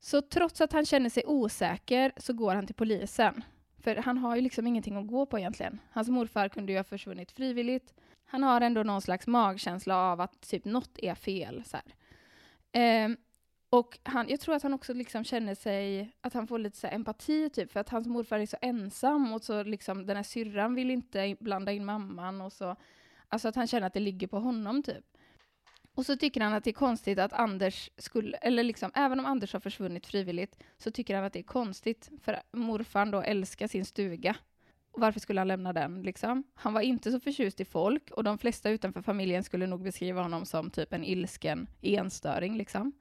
Så 0.00 0.22
trots 0.22 0.60
att 0.60 0.72
han 0.72 0.86
känner 0.86 1.10
sig 1.10 1.22
osäker 1.26 2.12
så 2.16 2.32
går 2.32 2.54
han 2.54 2.66
till 2.66 2.74
polisen. 2.74 3.44
För 3.78 3.96
han 3.96 4.18
har 4.18 4.36
ju 4.36 4.42
liksom 4.42 4.66
ingenting 4.66 4.96
att 4.96 5.06
gå 5.06 5.26
på 5.26 5.38
egentligen. 5.38 5.80
Hans 5.90 6.08
morfar 6.08 6.48
kunde 6.48 6.72
ju 6.72 6.78
ha 6.78 6.84
försvunnit 6.84 7.32
frivilligt. 7.32 7.94
Han 8.24 8.42
har 8.42 8.60
ändå 8.60 8.82
någon 8.82 9.02
slags 9.02 9.26
magkänsla 9.26 9.96
av 9.96 10.20
att 10.20 10.40
typ 10.40 10.64
något 10.64 10.98
är 10.98 11.14
fel. 11.14 11.64
Så 11.64 11.76
här. 11.76 11.94
Ehm, 12.72 13.16
och 13.74 13.98
han, 14.02 14.28
jag 14.28 14.40
tror 14.40 14.54
att 14.54 14.62
han 14.62 14.74
också 14.74 14.94
liksom 14.94 15.24
känner 15.24 15.54
sig, 15.54 16.10
att 16.20 16.34
han 16.34 16.46
får 16.46 16.58
lite 16.58 16.76
så 16.76 16.86
här 16.86 16.94
empati 16.94 17.50
typ, 17.50 17.72
för 17.72 17.80
att 17.80 17.88
hans 17.88 18.06
morfar 18.06 18.38
är 18.38 18.46
så 18.46 18.56
ensam 18.60 19.32
och 19.32 19.42
så 19.42 19.62
liksom 19.62 20.06
den 20.06 20.16
här 20.16 20.22
syrran 20.22 20.74
vill 20.74 20.90
inte 20.90 21.36
blanda 21.40 21.72
in 21.72 21.84
mamman 21.84 22.40
och 22.40 22.52
så, 22.52 22.76
alltså 23.28 23.48
att 23.48 23.56
han 23.56 23.66
känner 23.66 23.86
att 23.86 23.92
det 23.92 24.00
ligger 24.00 24.26
på 24.26 24.38
honom 24.38 24.82
typ. 24.82 25.04
Och 25.94 26.06
så 26.06 26.16
tycker 26.16 26.40
han 26.40 26.54
att 26.54 26.64
det 26.64 26.70
är 26.70 26.72
konstigt 26.72 27.18
att 27.18 27.32
Anders 27.32 27.90
skulle, 27.96 28.36
eller 28.36 28.62
liksom, 28.62 28.90
även 28.94 29.20
om 29.20 29.26
Anders 29.26 29.52
har 29.52 29.60
försvunnit 29.60 30.06
frivilligt, 30.06 30.58
så 30.78 30.90
tycker 30.90 31.16
han 31.16 31.24
att 31.24 31.32
det 31.32 31.38
är 31.38 31.42
konstigt, 31.42 32.10
för 32.22 32.42
morfar 32.52 33.06
då 33.06 33.22
älskar 33.22 33.66
sin 33.66 33.84
stuga. 33.84 34.36
Och 34.90 35.00
varför 35.00 35.20
skulle 35.20 35.40
han 35.40 35.48
lämna 35.48 35.72
den 35.72 36.02
liksom? 36.02 36.44
Han 36.54 36.72
var 36.72 36.80
inte 36.80 37.12
så 37.12 37.20
förtjust 37.20 37.60
i 37.60 37.64
folk, 37.64 38.10
och 38.10 38.24
de 38.24 38.38
flesta 38.38 38.70
utanför 38.70 39.02
familjen 39.02 39.44
skulle 39.44 39.66
nog 39.66 39.82
beskriva 39.82 40.22
honom 40.22 40.46
som 40.46 40.70
typ 40.70 40.92
en 40.92 41.04
ilsken 41.04 41.66
enstöring 41.82 42.56
liksom. 42.56 42.92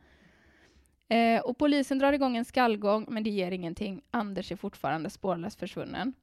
Eh, 1.14 1.42
och 1.42 1.58
polisen 1.58 2.00
drar 2.00 2.14
igång 2.14 2.38
en 2.38 2.46
skallgång, 2.46 3.06
men 3.10 3.24
det 3.24 3.30
ger 3.30 3.52
ingenting. 3.52 4.02
Anders 4.12 4.52
är 4.52 4.56
fortfarande 4.56 5.10
spårlöst 5.10 5.60
försvunnen. 5.60 6.14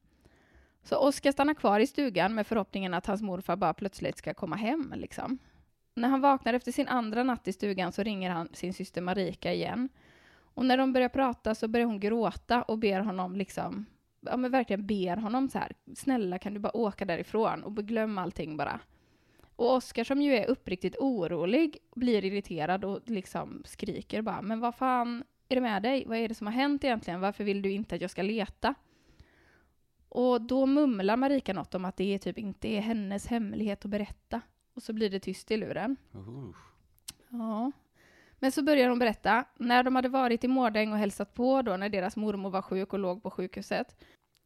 Så 0.82 0.96
Oskar 0.96 1.32
stannar 1.32 1.54
kvar 1.54 1.80
i 1.80 1.86
stugan 1.86 2.34
med 2.34 2.46
förhoppningen 2.46 2.94
att 2.94 3.06
hans 3.06 3.22
morfar 3.22 3.56
bara 3.56 3.74
plötsligt 3.74 4.18
ska 4.18 4.34
komma 4.34 4.56
hem. 4.56 4.94
Liksom. 4.96 5.38
När 5.94 6.08
han 6.08 6.20
vaknar 6.20 6.54
efter 6.54 6.72
sin 6.72 6.88
andra 6.88 7.22
natt 7.22 7.48
i 7.48 7.52
stugan 7.52 7.92
så 7.92 8.02
ringer 8.02 8.30
han 8.30 8.48
sin 8.52 8.74
syster 8.74 9.00
Marika 9.00 9.52
igen. 9.52 9.88
Och 10.32 10.66
när 10.66 10.76
de 10.76 10.92
börjar 10.92 11.08
prata 11.08 11.54
så 11.54 11.68
börjar 11.68 11.86
hon 11.86 12.00
gråta 12.00 12.62
och 12.62 12.78
ber 12.78 13.00
honom 13.00 13.36
liksom, 13.36 13.86
ja 14.20 14.36
men 14.36 14.50
verkligen 14.50 14.86
ber 14.86 15.16
honom 15.16 15.48
så 15.48 15.58
här, 15.58 15.72
snälla 15.96 16.38
kan 16.38 16.54
du 16.54 16.60
bara 16.60 16.76
åka 16.76 17.04
därifrån 17.04 17.62
och 17.62 17.76
glöm 17.76 18.18
allting 18.18 18.56
bara. 18.56 18.80
Och 19.60 19.74
Oskar 19.74 20.04
som 20.04 20.22
ju 20.22 20.34
är 20.34 20.50
uppriktigt 20.50 20.96
orolig 20.98 21.78
blir 21.94 22.24
irriterad 22.24 22.84
och 22.84 23.00
liksom 23.06 23.62
skriker 23.64 24.22
bara, 24.22 24.42
men 24.42 24.60
vad 24.60 24.74
fan 24.74 25.24
är 25.48 25.54
det 25.54 25.60
med 25.60 25.82
dig? 25.82 26.04
Vad 26.06 26.18
är 26.18 26.28
det 26.28 26.34
som 26.34 26.46
har 26.46 26.54
hänt 26.54 26.84
egentligen? 26.84 27.20
Varför 27.20 27.44
vill 27.44 27.62
du 27.62 27.70
inte 27.70 27.94
att 27.94 28.00
jag 28.00 28.10
ska 28.10 28.22
leta? 28.22 28.74
Och 30.08 30.42
då 30.42 30.66
mumlar 30.66 31.16
Marika 31.16 31.52
något 31.52 31.74
om 31.74 31.84
att 31.84 31.96
det 31.96 32.18
typ 32.18 32.38
inte 32.38 32.68
är 32.68 32.80
hennes 32.80 33.26
hemlighet 33.26 33.84
att 33.84 33.90
berätta. 33.90 34.40
Och 34.74 34.82
så 34.82 34.92
blir 34.92 35.10
det 35.10 35.20
tyst 35.20 35.50
i 35.50 35.56
luren. 35.56 35.96
Uh. 36.14 36.54
Ja. 37.28 37.72
Men 38.38 38.52
så 38.52 38.62
börjar 38.62 38.88
hon 38.88 38.98
berätta. 38.98 39.44
När 39.56 39.82
de 39.82 39.96
hade 39.96 40.08
varit 40.08 40.44
i 40.44 40.48
Mårdäng 40.48 40.92
och 40.92 40.98
hälsat 40.98 41.34
på 41.34 41.62
då 41.62 41.76
när 41.76 41.88
deras 41.88 42.16
mormor 42.16 42.50
var 42.50 42.62
sjuk 42.62 42.92
och 42.92 42.98
låg 42.98 43.22
på 43.22 43.30
sjukhuset 43.30 43.96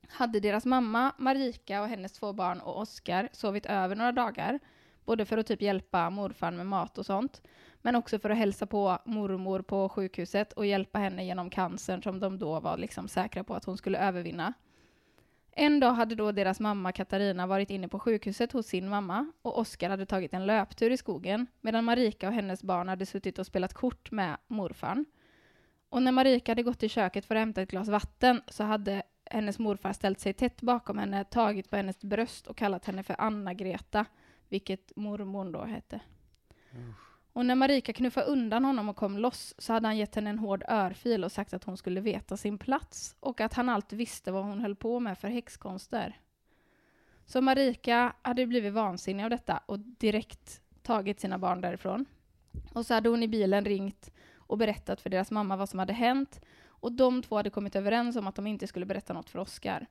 hade 0.09 0.41
deras 0.41 0.65
mamma, 0.65 1.13
Marika 1.19 1.83
och 1.83 1.89
hennes 1.89 2.13
två 2.13 2.33
barn 2.33 2.61
och 2.61 2.81
Oskar 2.81 3.29
sovit 3.33 3.67
över 3.67 3.97
några 3.97 4.13
dagar. 4.13 4.61
Både 5.05 5.25
för 5.25 5.39
att 5.39 5.47
typ 5.47 5.63
hjälpa 5.63 6.11
morfar 6.11 6.51
med 6.51 6.67
mat 6.67 6.99
och 6.99 7.07
sånt, 7.07 7.43
men 7.83 7.97
också 7.97 8.19
för 8.19 8.31
att 8.31 8.39
hälsa 8.39 8.67
på 8.67 8.99
mormor 9.05 9.63
på 9.63 9.89
sjukhuset 9.89 10.53
och 10.53 10.67
hjälpa 10.67 10.99
henne 10.99 11.25
genom 11.25 11.51
cancern 11.51 12.03
som 12.03 12.21
de 12.21 12.39
då 12.39 12.61
var 12.61 12.77
liksom 12.77 13.09
säkra 13.09 13.45
på 13.45 13.55
att 13.55 13.65
hon 13.65 13.77
skulle 13.77 13.99
övervinna. 13.99 14.53
En 15.57 15.81
dag 15.81 15.93
hade 15.93 16.15
då 16.15 16.33
deras 16.33 16.61
mamma 16.61 16.93
Katarina 16.93 17.47
varit 17.47 17.71
inne 17.71 17.89
på 17.89 17.99
sjukhuset 17.99 18.53
hos 18.53 18.67
sin 18.67 18.89
mamma 18.89 19.33
och 19.43 19.59
Oskar 19.59 19.91
hade 19.91 20.07
tagit 20.07 20.35
en 20.35 20.47
löptur 20.47 20.91
i 20.91 20.97
skogen 20.97 21.47
medan 21.61 21.85
Marika 21.85 22.29
och 22.29 22.35
hennes 22.35 22.63
barn 22.63 22.89
hade 22.89 23.07
suttit 23.07 23.39
och 23.39 23.47
spelat 23.47 23.75
kort 23.75 24.11
med 24.11 24.37
morfarn. 24.47 25.05
Och 25.89 26.03
när 26.03 26.13
Marika 26.13 26.53
hade 26.53 26.63
gått 26.63 26.79
till 26.79 26.91
köket 26.91 27.25
för 27.25 27.35
att 27.35 27.41
hämta 27.41 27.63
ett 27.63 27.71
glas 27.71 27.89
vatten 27.89 28.43
så 28.47 28.65
hade 28.65 29.03
hennes 29.31 29.59
morfar 29.59 29.93
ställt 29.93 30.21
sig 30.21 30.33
tätt 30.33 30.63
bakom 30.63 30.99
henne, 30.99 31.25
tagit 31.25 31.71
på 31.71 31.77
hennes 31.77 32.01
bröst 32.01 32.47
och 32.47 32.57
kallat 32.57 32.85
henne 32.85 33.03
för 33.03 33.17
Anna-Greta, 33.19 34.07
vilket 34.49 34.97
mormor 34.97 35.53
då 35.53 35.65
hette. 35.65 36.01
Och 37.33 37.47
när 37.47 37.55
Marika 37.55 37.93
knuffade 37.93 38.27
undan 38.27 38.65
honom 38.65 38.89
och 38.89 38.97
kom 38.97 39.19
loss 39.19 39.55
så 39.59 39.73
hade 39.73 39.89
han 39.89 39.97
gett 39.97 40.15
henne 40.15 40.31
en 40.31 40.39
hård 40.39 40.65
örfil 40.69 41.25
och 41.25 41.33
sagt 41.33 41.55
att 41.55 41.65
hon 41.65 41.77
skulle 41.77 42.01
veta 42.01 42.37
sin 42.37 42.59
plats 42.59 43.17
och 43.21 43.41
att 43.41 43.55
han 43.55 43.69
alltid 43.69 43.99
visste 43.99 44.33
vad 44.33 44.45
hon 44.45 44.61
höll 44.61 44.77
på 44.77 45.01
med 45.01 45.19
för 45.19 45.29
häxkonster. 45.29 46.19
Så 47.27 47.41
Marika 47.41 48.15
hade 48.23 48.47
blivit 48.47 48.73
vansinnig 48.73 49.25
av 49.25 49.31
detta 49.31 49.61
och 49.67 49.79
direkt 49.79 50.61
tagit 50.83 51.21
sina 51.21 51.39
barn 51.39 51.61
därifrån. 51.61 52.05
Och 52.73 52.87
så 52.87 52.95
hade 52.95 53.09
hon 53.09 53.23
i 53.23 53.29
bilen 53.29 53.65
ringt 53.65 54.13
och 54.37 54.59
berättat 54.59 55.01
för 55.01 55.11
deras 55.11 55.31
mamma 55.31 55.57
vad 55.57 55.69
som 55.69 55.79
hade 55.79 55.93
hänt 55.93 56.41
och 56.67 56.93
de 56.93 57.23
två 57.23 57.37
hade 57.37 57.51
kommit 57.51 57.77
överens 57.77 58.17
om 58.17 58.27
att 58.27 58.35
de 58.35 58.47
inte 58.47 58.67
skulle 58.67 58.87
berätta 58.87 59.13
något 59.13 59.31
för 59.31 59.39
Oskar. 59.39 59.87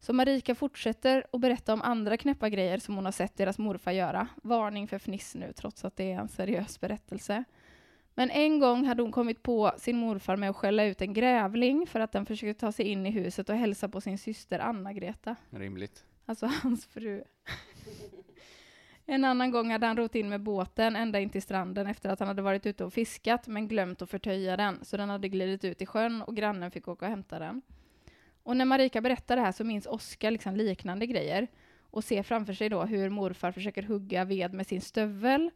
Så 0.00 0.12
Marika 0.12 0.54
fortsätter 0.54 1.26
att 1.32 1.40
berätta 1.40 1.72
om 1.72 1.82
andra 1.82 2.16
knäppa 2.16 2.48
grejer 2.48 2.78
som 2.78 2.94
hon 2.94 3.04
har 3.04 3.12
sett 3.12 3.36
deras 3.36 3.58
morfar 3.58 3.92
göra. 3.92 4.28
Varning 4.42 4.88
för 4.88 4.98
fniss 4.98 5.34
nu, 5.34 5.52
trots 5.52 5.84
att 5.84 5.96
det 5.96 6.12
är 6.12 6.20
en 6.20 6.28
seriös 6.28 6.80
berättelse. 6.80 7.44
Men 8.14 8.30
en 8.30 8.58
gång 8.58 8.84
hade 8.84 9.02
hon 9.02 9.12
kommit 9.12 9.42
på 9.42 9.72
sin 9.76 9.96
morfar 9.96 10.36
med 10.36 10.50
att 10.50 10.56
skälla 10.56 10.84
ut 10.84 11.02
en 11.02 11.12
grävling 11.12 11.86
för 11.86 12.00
att 12.00 12.12
den 12.12 12.26
försökte 12.26 12.60
ta 12.60 12.72
sig 12.72 12.86
in 12.86 13.06
i 13.06 13.10
huset 13.10 13.48
och 13.48 13.56
hälsa 13.56 13.88
på 13.88 14.00
sin 14.00 14.18
syster 14.18 14.58
Anna-Greta. 14.58 15.36
Rimligt. 15.50 16.04
Alltså 16.26 16.46
hans 16.62 16.86
fru. 16.86 17.22
En 19.06 19.24
annan 19.24 19.50
gång 19.50 19.70
hade 19.70 19.86
han 19.86 19.96
rott 19.96 20.14
in 20.14 20.28
med 20.28 20.42
båten 20.42 20.96
ända 20.96 21.20
in 21.20 21.30
till 21.30 21.42
stranden 21.42 21.86
efter 21.86 22.10
att 22.10 22.18
han 22.18 22.28
hade 22.28 22.42
varit 22.42 22.66
ute 22.66 22.84
och 22.84 22.92
fiskat 22.92 23.46
men 23.46 23.68
glömt 23.68 24.02
att 24.02 24.10
förtöja 24.10 24.56
den, 24.56 24.84
så 24.84 24.96
den 24.96 25.10
hade 25.10 25.28
glidit 25.28 25.64
ut 25.64 25.82
i 25.82 25.86
sjön 25.86 26.22
och 26.22 26.36
grannen 26.36 26.70
fick 26.70 26.88
åka 26.88 27.04
och 27.04 27.10
hämta 27.10 27.38
den. 27.38 27.62
Och 28.48 28.56
när 28.56 28.64
Marika 28.64 29.00
berättar 29.00 29.36
det 29.36 29.42
här 29.42 29.52
så 29.52 29.64
minns 29.64 29.86
Oskar 29.86 30.30
liksom 30.30 30.56
liknande 30.56 31.06
grejer 31.06 31.48
och 31.80 32.04
ser 32.04 32.22
framför 32.22 32.52
sig 32.52 32.68
då 32.68 32.84
hur 32.84 33.10
morfar 33.10 33.52
försöker 33.52 33.82
hugga 33.82 34.24
ved 34.24 34.54
med 34.54 34.66
sin 34.66 34.80
stövel, 34.80 35.50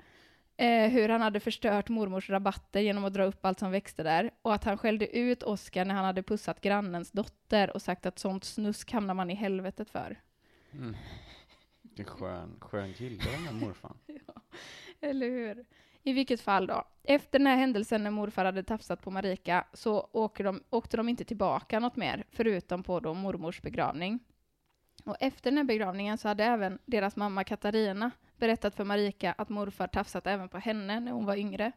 eh, 0.57 0.91
hur 0.91 1.09
han 1.09 1.21
hade 1.21 1.41
förstört 1.41 1.89
mormors 1.89 2.31
rabatter 2.31 2.81
genom 2.81 3.05
att 3.05 3.15
dra 3.15 3.25
upp 3.25 3.45
allt 3.45 3.59
som 3.59 3.71
växte 3.71 4.03
där 4.03 4.31
och 4.43 4.55
att 4.55 4.65
han 4.65 4.79
skällde 4.79 5.19
ut 5.19 5.43
Oskar 5.43 5.85
när 5.85 5.95
han 5.95 6.05
hade 6.05 6.23
pussat 6.23 6.61
grannens 6.61 7.11
dotter 7.11 7.71
och 7.71 7.83
sagt 7.83 8.07
att 8.07 8.19
sånt 8.19 8.45
snusk 8.45 8.93
hamnar 8.93 9.15
man 9.15 9.31
i 9.31 9.35
helvetet 9.35 9.91
för. 9.91 10.21
Mm. 10.73 10.97
Vilken 11.83 12.07
skön, 12.07 12.57
skön 12.61 12.95
kille 12.95 13.23
den 13.25 13.47
här 13.47 13.53
morfan. 13.53 13.99
ja, 14.07 14.43
eller 15.01 15.29
hur? 15.29 15.65
I 16.03 16.13
vilket 16.13 16.41
fall 16.41 16.67
då, 16.67 16.85
efter 17.03 17.39
den 17.39 17.47
här 17.47 17.57
händelsen 17.57 18.05
när 18.05 18.11
morfar 18.11 18.45
hade 18.45 18.63
tafsat 18.63 19.03
på 19.03 19.11
Marika 19.11 19.65
så 19.73 20.09
åker 20.13 20.45
de, 20.45 20.63
åkte 20.71 20.97
de 20.97 21.09
inte 21.09 21.25
tillbaka 21.25 21.81
något 21.81 21.97
mer, 21.97 22.25
förutom 22.31 22.83
på 22.83 23.01
då 23.01 23.15
mormors 23.15 23.63
begravning. 23.63 24.19
Och 25.05 25.17
efter 25.21 25.51
den 25.51 25.57
här 25.57 25.65
begravningen 25.65 26.19
så 26.19 26.29
hade 26.29 26.45
även 26.45 26.79
deras 26.87 27.17
mamma 27.17 27.45
Katarina 27.45 28.11
berättat 28.37 28.75
för 28.75 28.85
Marika 28.85 29.33
att 29.33 29.49
morfar 29.49 29.87
tafsat 29.87 30.27
även 30.27 30.49
på 30.49 30.59
henne 30.59 31.01
när 31.01 31.13
hon 31.13 31.27
var 31.27 31.37
yngre. 31.37 31.73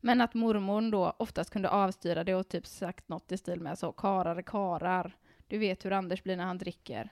Men 0.00 0.20
att 0.20 0.34
mormor 0.34 0.90
då 0.90 1.14
oftast 1.18 1.50
kunde 1.50 1.70
avstyra 1.70 2.24
det 2.24 2.34
och 2.34 2.48
typ 2.48 2.66
sagt 2.66 3.08
något 3.08 3.32
i 3.32 3.36
stil 3.36 3.60
med 3.60 3.78
så 3.78 3.92
karar 3.92 4.42
karar. 4.42 5.16
Du 5.46 5.58
vet 5.58 5.84
hur 5.84 5.92
Anders 5.92 6.22
blir 6.22 6.36
när 6.36 6.44
han 6.44 6.58
dricker. 6.58 7.10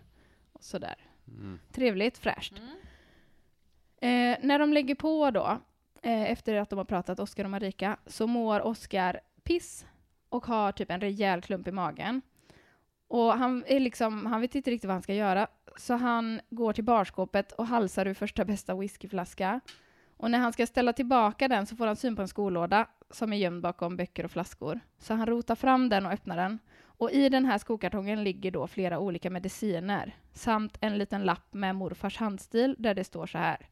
Och 0.53 0.65
sådär. 0.65 0.97
Mm. 1.29 1.59
Trevligt, 1.73 2.19
fräscht. 2.19 2.55
Eh, 4.01 4.37
när 4.43 4.59
de 4.59 4.73
lägger 4.73 4.95
på 4.95 5.31
då, 5.31 5.59
eh, 6.03 6.31
efter 6.31 6.55
att 6.55 6.71
de 6.71 6.79
har 6.79 6.85
pratat, 6.85 7.21
Oskar 7.21 7.45
och 7.45 7.51
Marika, 7.51 7.97
så 8.07 8.27
mår 8.27 8.61
Oskar 8.61 9.21
piss 9.45 9.87
och 10.29 10.47
har 10.47 10.73
typ 10.73 10.91
en 10.91 11.01
rejäl 11.01 11.43
klump 11.43 11.69
i 11.69 11.73
magen. 11.73 12.23
Och 13.09 13.33
han, 13.33 13.65
är 13.67 13.81
liksom, 13.81 14.27
han 14.27 14.41
vet 14.41 14.55
inte 14.55 14.71
riktigt 14.71 14.89
vad 14.89 14.95
han 14.95 15.03
ska 15.03 15.15
göra, 15.15 15.47
så 15.77 15.95
han 15.95 16.41
går 16.51 16.73
till 16.73 16.85
barskåpet 16.85 17.53
och 17.53 17.67
halsar 17.67 18.07
ur 18.07 18.15
första 18.15 18.45
bästa 18.45 18.75
whiskyflaska. 18.75 19.61
Och 20.17 20.31
när 20.31 20.39
han 20.39 20.53
ska 20.53 20.67
ställa 20.67 20.93
tillbaka 20.93 21.49
den 21.49 21.67
så 21.67 21.77
får 21.77 21.87
han 21.87 21.97
syn 21.97 22.17
på 22.17 22.23
en 22.23 22.29
skolåda 22.29 22.87
som 23.11 23.33
är 23.33 23.37
gömd 23.37 23.63
bakom 23.63 23.97
böcker 23.97 24.25
och 24.25 24.31
flaskor. 24.31 24.81
Så 24.99 25.15
han 25.15 25.27
rotar 25.27 25.55
fram 25.55 25.89
den 25.89 26.07
och 26.07 26.13
öppnar 26.13 26.37
den. 26.37 26.59
Och 26.81 27.11
i 27.11 27.29
den 27.29 27.45
här 27.45 27.59
skokartongen 27.59 28.25
ligger 28.25 28.51
då 28.51 28.67
flera 28.67 28.99
olika 28.99 29.31
mediciner 29.31 30.17
samt 30.33 30.79
en 30.81 30.99
liten 30.99 31.23
lapp 31.23 31.55
med 31.55 31.77
morfars 31.77 32.17
handstil 32.17 32.75
där 32.79 32.95
det 32.95 33.05
står 33.05 33.27
så 33.27 33.39
här. 33.39 33.69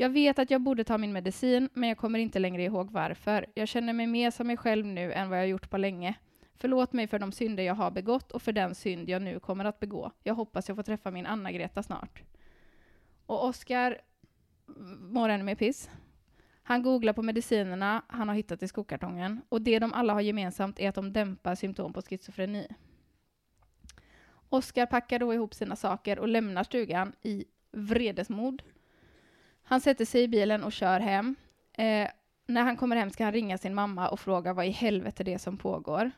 Jag 0.00 0.10
vet 0.10 0.38
att 0.38 0.50
jag 0.50 0.60
borde 0.60 0.84
ta 0.84 0.98
min 0.98 1.12
medicin, 1.12 1.68
men 1.72 1.88
jag 1.88 1.98
kommer 1.98 2.18
inte 2.18 2.38
längre 2.38 2.62
ihåg 2.62 2.90
varför. 2.90 3.46
Jag 3.54 3.68
känner 3.68 3.92
mig 3.92 4.06
mer 4.06 4.30
som 4.30 4.46
mig 4.46 4.56
själv 4.56 4.86
nu 4.86 5.12
än 5.12 5.30
vad 5.30 5.38
jag 5.38 5.48
gjort 5.48 5.70
på 5.70 5.78
länge. 5.78 6.14
Förlåt 6.54 6.92
mig 6.92 7.06
för 7.06 7.18
de 7.18 7.32
synder 7.32 7.62
jag 7.62 7.74
har 7.74 7.90
begått 7.90 8.32
och 8.32 8.42
för 8.42 8.52
den 8.52 8.74
synd 8.74 9.08
jag 9.08 9.22
nu 9.22 9.40
kommer 9.40 9.64
att 9.64 9.80
begå. 9.80 10.10
Jag 10.22 10.34
hoppas 10.34 10.68
jag 10.68 10.76
får 10.76 10.82
träffa 10.82 11.10
min 11.10 11.26
Anna-Greta 11.26 11.82
snart. 11.82 12.22
Och 13.26 13.44
Oskar 13.44 13.98
mår 15.00 15.28
ännu 15.28 15.44
mer 15.44 15.54
piss. 15.54 15.90
Han 16.62 16.82
googlar 16.82 17.12
på 17.12 17.22
medicinerna 17.22 18.02
han 18.08 18.28
har 18.28 18.34
hittat 18.34 18.62
i 18.62 18.68
skokartongen 18.68 19.40
och 19.48 19.62
det 19.62 19.78
de 19.78 19.92
alla 19.92 20.12
har 20.12 20.20
gemensamt 20.20 20.80
är 20.80 20.88
att 20.88 20.94
de 20.94 21.12
dämpar 21.12 21.54
symptom 21.54 21.92
på 21.92 22.02
schizofreni. 22.02 22.68
Oskar 24.48 24.86
packar 24.86 25.18
då 25.18 25.34
ihop 25.34 25.54
sina 25.54 25.76
saker 25.76 26.18
och 26.18 26.28
lämnar 26.28 26.64
stugan 26.64 27.12
i 27.22 27.44
vredesmod. 27.72 28.62
Han 29.70 29.80
sätter 29.80 30.04
sig 30.04 30.22
i 30.22 30.28
bilen 30.28 30.64
och 30.64 30.72
kör 30.72 31.00
hem. 31.00 31.36
Eh, 31.72 32.08
när 32.46 32.62
han 32.62 32.76
kommer 32.76 32.96
hem 32.96 33.10
ska 33.10 33.24
han 33.24 33.32
ringa 33.32 33.58
sin 33.58 33.74
mamma 33.74 34.08
och 34.08 34.20
fråga 34.20 34.52
vad 34.52 34.66
i 34.66 34.70
helvete 34.70 35.24
det 35.24 35.34
är 35.34 35.38
som 35.38 35.56
pågår. 35.58 36.10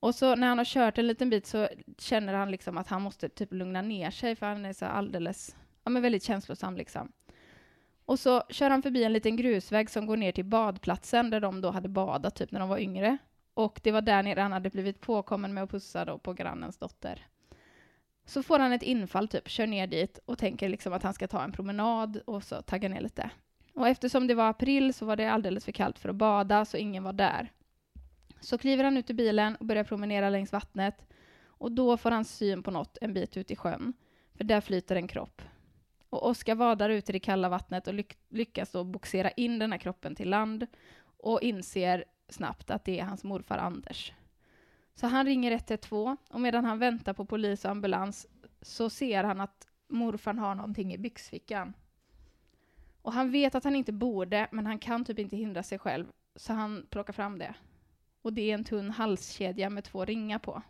Och 0.00 0.14
så 0.14 0.34
när 0.34 0.46
han 0.46 0.58
har 0.58 0.64
kört 0.64 0.98
en 0.98 1.06
liten 1.06 1.30
bit 1.30 1.46
så 1.46 1.68
känner 1.98 2.34
han 2.34 2.50
liksom 2.50 2.78
att 2.78 2.88
han 2.88 3.02
måste 3.02 3.28
typ 3.28 3.52
lugna 3.52 3.82
ner 3.82 4.10
sig 4.10 4.36
för 4.36 4.46
han 4.46 4.64
är 4.64 4.72
så 4.72 4.84
alldeles, 4.84 5.56
ja 5.84 5.90
men 5.90 6.02
väldigt 6.02 6.22
känslosam 6.22 6.76
liksom. 6.76 7.12
Och 8.04 8.18
så 8.18 8.42
kör 8.48 8.70
han 8.70 8.82
förbi 8.82 9.04
en 9.04 9.12
liten 9.12 9.36
grusväg 9.36 9.90
som 9.90 10.06
går 10.06 10.16
ner 10.16 10.32
till 10.32 10.44
badplatsen 10.44 11.30
där 11.30 11.40
de 11.40 11.60
då 11.60 11.70
hade 11.70 11.88
badat 11.88 12.34
typ 12.34 12.50
när 12.52 12.60
de 12.60 12.68
var 12.68 12.78
yngre. 12.78 13.18
Och 13.54 13.80
det 13.82 13.92
var 13.92 14.02
där 14.02 14.22
nere 14.22 14.40
han 14.40 14.52
hade 14.52 14.70
blivit 14.70 15.00
påkommen 15.00 15.54
med 15.54 15.64
att 15.64 15.70
pussa 15.70 16.04
då 16.04 16.18
på 16.18 16.32
grannens 16.32 16.78
dotter. 16.78 17.26
Så 18.26 18.42
får 18.42 18.58
han 18.58 18.72
ett 18.72 18.82
infall 18.82 19.28
typ, 19.28 19.48
kör 19.48 19.66
ner 19.66 19.86
dit 19.86 20.18
och 20.24 20.38
tänker 20.38 20.68
liksom 20.68 20.92
att 20.92 21.02
han 21.02 21.14
ska 21.14 21.28
ta 21.28 21.42
en 21.42 21.52
promenad 21.52 22.20
och 22.24 22.44
så 22.44 22.62
tagga 22.62 22.88
ner 22.88 23.00
lite. 23.00 23.30
Och 23.74 23.88
eftersom 23.88 24.26
det 24.26 24.34
var 24.34 24.48
april 24.48 24.94
så 24.94 25.06
var 25.06 25.16
det 25.16 25.26
alldeles 25.26 25.64
för 25.64 25.72
kallt 25.72 25.98
för 25.98 26.08
att 26.08 26.16
bada 26.16 26.64
så 26.64 26.76
ingen 26.76 27.04
var 27.04 27.12
där. 27.12 27.52
Så 28.40 28.58
kliver 28.58 28.84
han 28.84 28.96
ut 28.96 29.10
ur 29.10 29.14
bilen 29.14 29.56
och 29.56 29.66
börjar 29.66 29.84
promenera 29.84 30.30
längs 30.30 30.52
vattnet 30.52 31.06
och 31.46 31.72
då 31.72 31.96
får 31.96 32.10
han 32.10 32.24
syn 32.24 32.62
på 32.62 32.70
något 32.70 32.98
en 33.00 33.14
bit 33.14 33.36
ut 33.36 33.50
i 33.50 33.56
sjön, 33.56 33.92
för 34.34 34.44
där 34.44 34.60
flyter 34.60 34.96
en 34.96 35.08
kropp. 35.08 35.42
Och 36.10 36.26
Oskar 36.26 36.54
vadar 36.54 36.90
ut 36.90 37.08
i 37.10 37.12
det 37.12 37.20
kalla 37.20 37.48
vattnet 37.48 37.86
och 37.86 37.94
lyck 37.94 38.18
lyckas 38.28 38.70
då 38.70 38.84
boxera 38.84 39.30
in 39.30 39.58
den 39.58 39.72
här 39.72 39.78
kroppen 39.78 40.14
till 40.14 40.30
land 40.30 40.66
och 41.18 41.42
inser 41.42 42.04
snabbt 42.28 42.70
att 42.70 42.84
det 42.84 43.00
är 43.00 43.04
hans 43.04 43.24
morfar 43.24 43.58
Anders. 43.58 44.12
Så 44.96 45.06
han 45.06 45.26
ringer 45.26 45.52
112 45.52 46.16
och 46.30 46.40
medan 46.40 46.64
han 46.64 46.78
väntar 46.78 47.12
på 47.12 47.24
polis 47.24 47.64
och 47.64 47.70
ambulans 47.70 48.26
så 48.62 48.90
ser 48.90 49.24
han 49.24 49.40
att 49.40 49.68
morfar 49.88 50.34
har 50.34 50.54
någonting 50.54 50.94
i 50.94 50.98
byxfickan. 50.98 51.72
Och 53.02 53.12
han 53.12 53.30
vet 53.30 53.54
att 53.54 53.64
han 53.64 53.76
inte 53.76 53.92
borde, 53.92 54.48
men 54.52 54.66
han 54.66 54.78
kan 54.78 55.04
typ 55.04 55.18
inte 55.18 55.36
hindra 55.36 55.62
sig 55.62 55.78
själv, 55.78 56.06
så 56.36 56.52
han 56.52 56.86
plockar 56.90 57.12
fram 57.12 57.38
det. 57.38 57.54
Och 58.22 58.32
det 58.32 58.50
är 58.50 58.54
en 58.54 58.64
tunn 58.64 58.90
halskedja 58.90 59.70
med 59.70 59.84
två 59.84 60.04
ringar 60.04 60.38
på. 60.38 60.62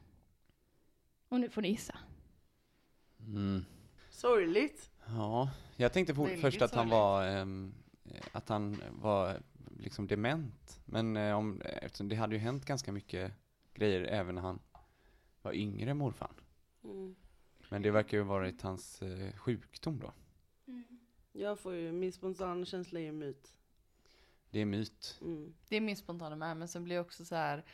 Och 1.29 1.41
nu 1.41 1.51
får 1.51 1.63
ni 1.63 1.69
gissa. 1.69 1.99
Mm. 3.21 3.65
Sorgligt. 4.11 4.91
Ja, 5.07 5.51
jag 5.77 5.93
tänkte 5.93 6.15
på 6.15 6.25
Väldigt 6.25 6.41
först 6.41 6.63
att 6.63 6.75
han 6.75 6.89
var, 6.89 7.27
ehm, 7.27 7.75
att 8.33 8.49
han 8.49 8.83
var 8.91 9.41
liksom 9.79 10.07
dement. 10.07 10.81
Men 10.85 11.17
eh, 11.17 11.37
om, 11.37 11.61
eftersom 11.61 12.09
det 12.09 12.17
hade 12.17 12.35
ju 12.35 12.41
hänt 12.41 12.65
ganska 12.65 12.93
mycket 12.93 13.33
grejer 13.77 14.01
även 14.01 14.35
när 14.35 14.43
han 14.43 14.59
var 15.43 15.53
yngre, 15.53 15.95
morfar. 15.95 16.33
Mm. 16.85 17.17
Men 17.69 17.83
det 17.83 17.91
verkar 17.91 18.17
ju 18.17 18.23
ha 18.23 18.29
varit 18.29 18.63
hans 18.63 19.03
eh, 19.03 19.33
sjukdom 19.33 19.99
då. 19.99 20.13
Jag 21.33 21.59
får 21.59 21.75
ju, 21.75 21.93
min 21.93 22.13
spontana 22.13 22.65
känsla 22.65 23.01
är 23.01 23.05
ju 23.05 23.13
myt. 23.13 23.55
Det 24.51 24.61
är 24.61 24.65
myt. 24.65 25.19
Mm. 25.23 25.55
Det 25.69 25.77
är 25.77 25.81
min 25.81 25.97
spontana 25.97 26.37
med, 26.37 26.57
men 26.57 26.69
sen 26.69 26.85
blir 26.85 26.95
det 26.95 27.01
också 27.01 27.25
så 27.25 27.35
här, 27.35 27.65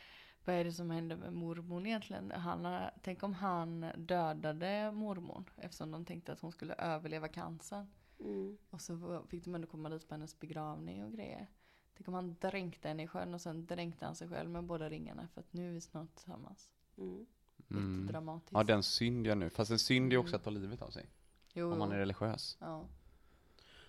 vad 0.45 0.55
är 0.55 0.63
det 0.63 0.71
som 0.71 0.91
händer 0.91 1.15
med 1.15 1.33
mormor 1.33 1.87
egentligen? 1.87 2.31
Han 2.31 2.89
tänk 3.01 3.23
om 3.23 3.33
han 3.33 3.85
dödade 3.97 4.91
mormor 4.91 5.53
eftersom 5.57 5.91
de 5.91 6.05
tänkte 6.05 6.31
att 6.31 6.39
hon 6.39 6.51
skulle 6.51 6.73
överleva 6.73 7.27
cancern. 7.27 7.87
Mm. 8.19 8.57
Och 8.69 8.81
så 8.81 9.23
fick 9.29 9.43
de 9.43 9.55
ändå 9.55 9.67
komma 9.67 9.89
dit 9.89 10.07
på 10.07 10.13
hennes 10.13 10.39
begravning 10.39 11.03
och 11.03 11.11
grejer. 11.11 11.47
Tänk 11.93 12.07
om 12.07 12.13
han 12.13 12.35
dränkte 12.41 12.87
henne 12.87 13.03
i 13.03 13.07
sjön 13.07 13.33
och 13.33 13.41
sen 13.41 13.65
dränkte 13.65 14.05
han 14.05 14.15
sig 14.15 14.27
själv 14.29 14.49
med 14.49 14.63
båda 14.63 14.89
ringarna 14.89 15.27
för 15.27 15.41
att 15.41 15.53
nu 15.53 15.69
är 15.69 15.73
vi 15.73 15.81
snart 15.81 16.15
tillsammans. 16.15 16.69
Mm. 16.97 17.25
Mm. 17.69 18.07
dramatiskt. 18.07 18.53
Ja, 18.53 18.63
den 18.63 18.83
synd 18.83 19.27
jag 19.27 19.37
nu. 19.37 19.49
Fast 19.49 19.71
en 19.71 19.79
synd 19.79 20.13
är 20.13 20.17
också 20.17 20.35
att 20.35 20.43
ta 20.43 20.49
livet 20.49 20.81
av 20.81 20.89
sig. 20.89 21.09
Jo, 21.53 21.71
om 21.71 21.79
man 21.79 21.91
är 21.91 21.97
religiös. 21.97 22.57
Ja. 22.59 22.85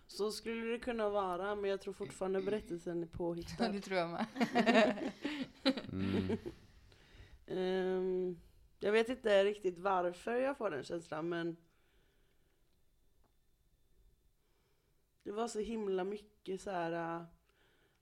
Så 0.07 0.33
skulle 0.33 0.67
det 0.73 0.79
kunna 0.79 1.09
vara, 1.09 1.55
men 1.55 1.71
jag 1.71 1.81
tror 1.81 1.95
fortfarande 1.95 2.43
berättelsen 2.43 3.03
är 3.03 3.07
påhittad. 3.12 3.69
det 3.69 3.81
tror 3.81 3.99
jag 3.99 4.11
med. 4.11 4.27
Mm. 5.93 6.38
Ehm, 7.47 8.40
jag 8.81 8.93
vet 8.93 9.09
inte 9.09 9.45
riktigt 9.45 9.79
varför 9.79 10.37
jag 10.37 10.57
får 10.59 10.71
den 10.71 10.85
känslan, 10.85 11.29
men 11.29 11.57
det 15.23 15.33
var 15.33 15.49
så 15.49 15.59
himla 15.61 16.05
mycket 16.05 16.61
så 16.61 16.71
här. 16.71 17.27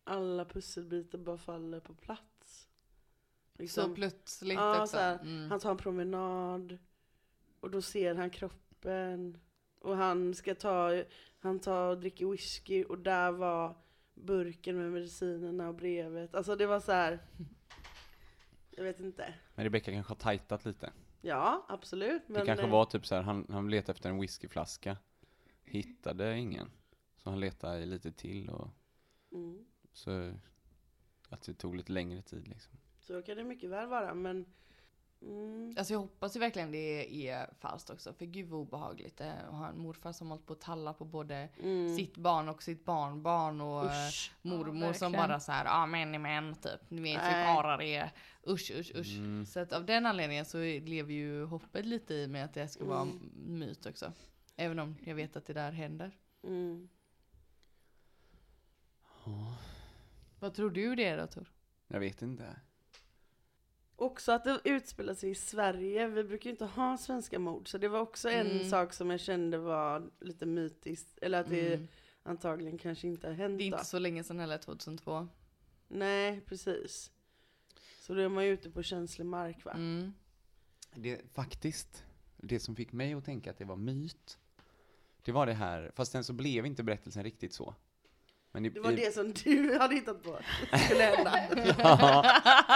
Alla 0.05 0.45
pusselbitar 0.45 1.19
bara 1.19 1.39
faller 1.39 1.81
på 1.81 1.95
plats. 1.95 2.69
Så 3.69 3.95
plötsligt 3.95 4.59
ja, 4.59 4.83
också. 4.83 4.93
Så 4.93 4.99
här, 4.99 5.19
Mm. 5.19 5.51
Han 5.51 5.61
tar 5.61 5.71
en 5.71 5.77
promenad 5.77 6.79
och 7.61 7.71
då 7.71 7.83
ser 7.83 8.15
han 8.15 8.31
kroppen 8.31 9.39
och 9.79 9.97
han 9.97 10.35
ska 10.35 10.55
ta, 10.55 11.05
han 11.39 11.61
tar 11.61 11.91
och 11.91 12.01
dricker 12.01 12.27
whisky 12.27 12.85
och 12.85 12.99
där 12.99 13.33
var 13.33 13.77
burken 14.15 14.77
med 14.77 14.93
medicinerna 14.93 15.69
och 15.69 15.75
brevet. 15.75 16.35
Alltså 16.35 16.57
det 16.57 16.67
var 16.67 16.81
så 16.81 16.93
här. 16.93 17.19
Jag 18.71 18.85
vet 18.85 19.01
inte. 19.01 19.35
Men 19.55 19.65
Rebecca 19.65 19.93
kanske 19.93 20.11
har 20.11 20.17
tajtat 20.17 20.65
lite. 20.65 20.93
Ja, 21.21 21.67
absolut. 21.69 22.23
det 22.27 22.47
kanske 22.47 22.67
eh, 22.67 22.71
var 22.71 22.85
typ 22.85 23.07
så 23.07 23.15
här, 23.15 23.23
han, 23.23 23.47
han 23.49 23.71
letade 23.71 23.93
efter 23.93 24.11
en 24.11 24.21
whiskyflaska. 24.21 24.97
Hittade 25.65 26.39
ingen. 26.39 26.71
Så 27.17 27.31
han 27.31 27.41
letade 27.41 27.87
lite 27.87 28.13
till 28.13 28.51
och 28.51 28.69
Mm, 29.33 29.65
så 29.93 30.35
att 31.29 31.43
det 31.43 31.55
tog 31.55 31.77
lite 31.77 31.93
längre 31.93 32.23
tid 32.23 32.49
liksom. 32.49 32.73
så 33.01 33.23
kan 33.23 33.37
det 33.37 33.45
mycket 33.45 33.71
väl 33.71 33.89
vara, 33.89 34.15
men 34.15 34.47
mm, 35.23 35.75
Alltså 35.79 35.93
jag 35.95 36.01
hoppas 36.01 36.37
ju 36.37 36.41
verkligen 36.41 36.71
det 36.73 37.29
är 37.29 37.55
falskt 37.61 37.91
också. 37.91 38.13
För 38.13 38.25
gud 38.25 38.49
vad 38.49 38.61
obehagligt 38.61 39.17
det 39.17 39.25
är 39.25 39.45
att 39.45 39.55
ha 39.55 39.69
en 39.69 39.79
morfar 39.79 40.13
som 40.13 40.29
hållit 40.31 40.47
på 40.47 40.53
att 40.53 40.61
talla 40.61 40.93
på 40.95 41.05
både 41.05 41.49
Mm. 41.63 41.97
sitt 41.97 42.17
barn 42.17 42.49
och 42.49 42.63
sitt 42.63 42.85
barnbarn 42.85 43.61
och 43.61 43.85
Usch. 43.85 44.33
eh, 44.43 44.49
mormor 44.51 44.87
Ja, 44.87 44.95
som 44.95 45.13
bara 45.13 45.41
så 45.41 45.53
här, 45.53 45.65
ja 45.65 45.87
män 45.87 46.15
är 46.15 46.19
män 46.19 46.55
typ. 46.55 46.81
Ni 46.91 47.01
vet 47.01 47.23
hur 47.23 47.45
karlar 47.47 47.83
är. 47.83 48.11
Usch 48.49 48.71
usch 48.75 48.93
usch. 48.95 49.17
Mm. 49.17 49.47
Så 49.47 49.61
att 49.61 49.73
av 49.73 49.87
den 49.87 50.07
anledningen 50.07 50.45
så 50.45 50.59
lever 50.59 51.13
ju 51.13 51.45
hoppet 51.45 51.87
lite 51.87 52.15
i 52.15 52.27
med 52.29 52.45
att 52.45 52.55
det 52.55 52.69
ska 52.69 52.85
vara 52.85 53.03
Mm. 53.03 53.31
myt 53.35 53.87
också. 53.87 54.13
Även 54.57 54.79
om 54.79 54.97
jag 55.05 55.15
vet 55.15 55.37
att 55.37 55.47
det 55.47 55.53
där 55.53 55.73
händer. 55.73 56.19
mm. 56.45 56.89
Ja, 59.25 59.55
Vad 60.43 60.55
tror 60.55 60.71
du 60.71 60.95
det 60.95 61.05
är 61.05 61.17
då 61.19 61.27
Tor? 61.27 61.53
jag 61.89 62.01
vet 62.01 62.23
inte. 62.23 62.57
Också 63.97 64.33
att 64.33 64.45
det 64.45 64.61
utspelar 64.65 65.15
sig 65.15 65.31
i 65.31 65.35
Sverige. 65.35 66.07
Vi 66.09 66.25
brukar 66.25 66.45
ju 66.45 66.51
inte 66.51 66.65
ha 66.65 66.99
svenska 66.99 67.39
mord, 67.39 67.69
så 67.69 67.79
det 67.79 67.89
var 67.89 68.01
också 68.01 68.31
en 68.31 68.51
Mm. 68.51 68.71
sak 68.71 68.93
som 68.93 69.11
jag 69.11 69.21
kände 69.21 69.59
var 69.59 70.11
lite 70.21 70.47
mytiskt. 70.47 71.19
Eller 71.23 71.41
att 71.41 71.49
det 71.51 71.75
Mm. 71.75 71.89
antagligen 72.23 72.79
kanske 72.79 73.07
inte 73.07 73.27
har 73.27 73.35
hänt 73.35 73.59
Det 73.59 73.65
är 73.65 73.71
då. 73.71 73.77
inte 73.77 73.87
så 73.89 73.99
länge 73.99 74.25
sedan 74.25 74.39
heller, 74.39 74.59
2002. 74.59 75.29
Nej, 75.89 76.41
precis. 76.41 77.11
Så 78.01 78.15
då 78.15 78.21
är 78.21 78.29
man 78.29 78.45
ju 78.47 78.51
ute 78.53 78.71
på 78.71 78.83
känslig 78.83 79.25
mark 79.27 79.65
va? 79.65 79.73
Mm. 79.73 80.13
Det, 80.95 81.21
faktiskt, 81.33 82.05
det 82.37 82.61
som 82.61 82.77
fick 82.77 82.93
mig 82.93 83.15
att 83.15 83.25
tänka 83.25 83.51
att 83.51 83.59
det 83.59 83.65
var 83.65 83.77
myt, 83.77 84.39
det 85.23 85.33
var 85.33 85.47
det 85.47 85.53
här, 85.55 85.93
fast 85.95 86.13
sen 86.13 86.25
så 86.25 86.33
blev 86.33 86.67
inte 86.67 86.83
berättelsen 86.83 87.25
riktigt 87.25 87.53
så. 87.55 87.75
Men 88.53 88.65
i, 88.67 88.69
Det 88.69 88.81
var 88.81 88.93
i, 88.93 88.97
det 88.97 89.15
som 89.15 89.33
du 89.33 89.79
hade 89.79 89.95
hittat 89.95 90.23
på 90.23 90.39
skulle 90.87 91.03
hända. 91.05 91.35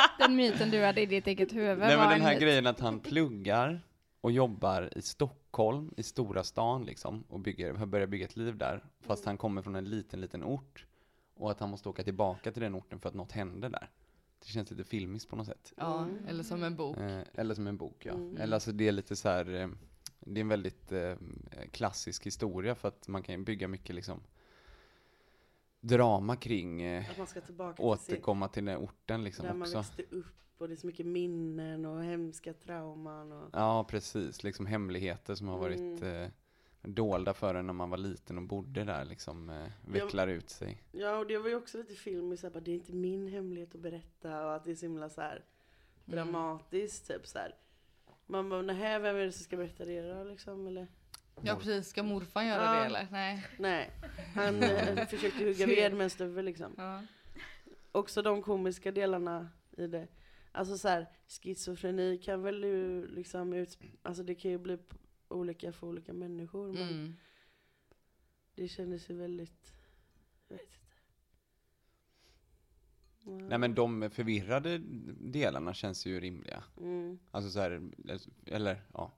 Den 0.18 0.36
myten 0.36 0.70
du 0.70 0.84
hade 0.84 1.00
i 1.00 1.06
ditt 1.06 1.26
eget 1.26 1.52
huvud 1.52 1.78
Nej 1.78 1.96
men 1.96 2.08
den 2.08 2.12
en 2.12 2.20
här 2.20 2.32
myt. 2.34 2.42
grejen 2.42 2.66
att 2.66 2.80
han 2.80 3.00
pluggar 3.00 3.80
och 4.20 4.32
jobbar 4.32 4.92
i 4.98 5.02
Stockholm, 5.02 5.94
i 5.96 6.02
stora 6.02 6.44
stan 6.44 6.84
liksom, 6.84 7.24
och 7.28 7.40
bygger, 7.40 7.74
har 7.74 7.86
börjat 7.86 8.08
bygga 8.10 8.24
ett 8.24 8.36
liv 8.36 8.56
där, 8.56 8.84
fast 9.00 9.24
han 9.24 9.36
kommer 9.38 9.62
från 9.62 9.76
en 9.76 9.84
liten, 9.90 10.20
liten 10.20 10.44
ort. 10.44 10.86
Och 11.34 11.50
att 11.50 11.60
han 11.60 11.70
måste 11.70 11.88
åka 11.88 12.02
tillbaka 12.02 12.52
till 12.52 12.62
den 12.62 12.74
orten 12.74 13.00
för 13.00 13.08
att 13.08 13.14
något 13.14 13.32
händer 13.32 13.68
där. 13.68 13.90
Det 14.38 14.46
känns 14.52 14.70
lite 14.70 14.84
filmiskt 14.84 15.28
på 15.30 15.36
något 15.36 15.46
sätt. 15.46 15.72
Ja, 15.76 15.98
Mm. 16.02 16.26
eller 16.28 16.42
som 16.42 16.62
en 16.62 16.76
bok. 16.76 16.96
Eh, 16.96 17.20
eller 17.34 17.54
som 17.54 17.66
en 17.66 17.76
bok, 17.76 18.06
ja. 18.06 18.12
Mm. 18.12 18.36
Eller 18.36 18.54
alltså 18.56 18.72
det 18.72 18.88
är 18.88 18.92
lite 18.92 19.16
så 19.16 19.28
här, 19.28 19.54
eh, 19.54 19.68
det 20.20 20.40
är 20.40 20.42
en 20.42 20.48
väldigt 20.48 20.92
eh, 20.92 21.14
klassisk 21.70 22.26
historia 22.26 22.74
för 22.74 22.88
att 22.88 23.08
man 23.08 23.22
kan 23.22 23.34
ju 23.34 23.44
bygga 23.44 23.68
mycket 23.68 23.94
liksom 23.94 24.20
drama 25.88 26.36
kring 26.36 26.82
eh, 26.82 27.10
Att 27.10 27.18
man 27.18 27.26
ska 27.26 27.40
tillbaka 27.40 27.76
till 27.76 27.84
återkomma 27.84 28.48
till 28.48 28.64
den 28.64 28.76
orten 28.78 29.24
liksom 29.24 29.46
där 29.46 29.52
man 29.54 29.62
också. 29.62 29.76
växte 29.78 30.02
upp 30.16 30.26
och 30.58 30.68
det 30.68 30.74
är 30.74 30.76
så 30.76 30.86
mycket 30.86 31.06
minnen 31.06 31.84
och 31.84 32.02
hemska 32.04 32.52
trauman 32.52 33.32
och 33.32 33.48
Ja, 33.52 33.84
precis. 33.88 34.42
Liksom 34.44 34.66
hemligheter 34.66 35.34
som 35.34 35.48
har 35.48 35.58
varit 35.58 35.78
Mm. 35.80 36.22
eh, 36.22 36.28
dolda 36.82 37.34
för 37.34 37.54
en 37.54 37.66
när 37.66 37.72
man 37.72 37.90
var 37.90 37.98
liten 37.98 38.38
och 38.38 38.44
bodde 38.44 38.84
där 38.84 39.04
liksom 39.04 39.50
eh, 39.50 39.66
vecklar 39.86 40.28
ut 40.28 40.50
sig. 40.50 40.82
Ja, 40.92 41.16
och 41.18 41.26
det 41.26 41.38
var 41.38 41.48
ju 41.48 41.54
också 41.54 41.78
lite 41.78 41.94
filmiskt, 41.94 42.40
så 42.40 42.46
här, 42.46 42.54
bara, 42.54 42.60
det 42.60 42.70
är 42.70 42.74
inte 42.74 42.92
min 42.92 43.28
hemlighet 43.28 43.74
att 43.74 43.80
berätta 43.80 44.46
och 44.46 44.54
att 44.54 44.64
det 44.64 44.70
är 44.70 44.74
så 44.74 44.86
himla 44.86 45.08
så 45.10 45.20
här 45.20 45.44
dramatiskt, 46.04 47.06
typ 47.08 47.26
så 47.26 47.38
här. 47.38 47.54
Man 48.26 48.48
bara, 48.48 48.62
nej, 48.62 48.98
vem 48.98 49.16
är 49.16 49.24
det 49.24 49.32
som 49.32 49.44
ska 49.44 49.56
berätta 49.56 49.84
det 49.84 50.14
då 50.14 50.24
liksom, 50.24 50.66
eller? 50.66 50.88
Ja 51.42 51.56
precis, 51.56 51.88
ska 51.88 52.02
morfar 52.02 52.42
göra 52.42 52.64
Ja. 52.64 52.72
det 52.80 52.86
eller? 52.86 53.08
Nej. 53.10 53.46
Nej, 53.58 53.90
han 54.34 54.62
eh, 54.62 55.06
försökte 55.10 55.44
hugga 55.44 55.66
ved 55.66 55.92
med 55.92 56.04
en 56.04 56.10
stövel 56.10 56.44
liksom. 56.44 56.74
Ja. 56.76 57.02
Också 57.92 58.22
de 58.22 58.42
komiska 58.42 58.92
delarna 58.92 59.48
i 59.76 59.86
det. 59.86 60.08
Alltså 60.52 60.78
så 60.78 60.88
här, 60.88 61.06
schizofreni 61.28 62.18
kan 62.18 62.42
väl 62.42 62.64
ju 62.64 63.06
liksom 63.06 63.52
ut, 63.52 63.78
alltså 64.02 64.22
det 64.22 64.34
kan 64.34 64.50
ju 64.50 64.58
bli 64.58 64.78
olika 65.28 65.72
för 65.72 65.86
olika 65.86 66.12
människor, 66.12 66.72
men 66.72 66.88
Mm. 66.88 67.12
det 68.54 68.68
kändes 68.68 69.10
ju 69.10 69.14
väldigt, 69.16 69.72
jag 70.48 70.56
vet 70.56 70.66
inte. 73.26 73.44
Nej 73.48 73.58
men 73.58 73.74
de 73.74 74.10
förvirrade 74.10 74.78
delarna 75.20 75.74
känns 75.74 76.06
ju 76.06 76.20
rimliga. 76.20 76.64
Mm. 76.80 77.18
Alltså 77.30 77.50
så 77.50 77.60
här, 77.60 77.82
eller 78.46 78.82
ja. 78.94 79.12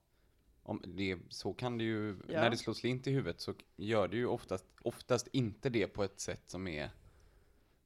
Om 0.68 0.83
det, 0.87 1.18
så 1.28 1.52
kan 1.52 1.78
det 1.78 1.85
ju, 1.85 2.16
Ja. 2.28 2.40
när 2.40 2.50
det 2.50 2.57
slår 2.57 2.74
slint 2.74 3.07
i 3.07 3.11
huvudet 3.11 3.40
så 3.40 3.54
gör 3.76 4.09
det 4.09 4.16
ju 4.16 4.26
oftast, 4.26 4.64
oftast 4.83 5.28
inte 5.33 5.68
det 5.70 5.87
på 5.87 6.04
ett 6.04 6.20
sätt 6.20 6.42
som 6.46 6.68
är 6.68 6.90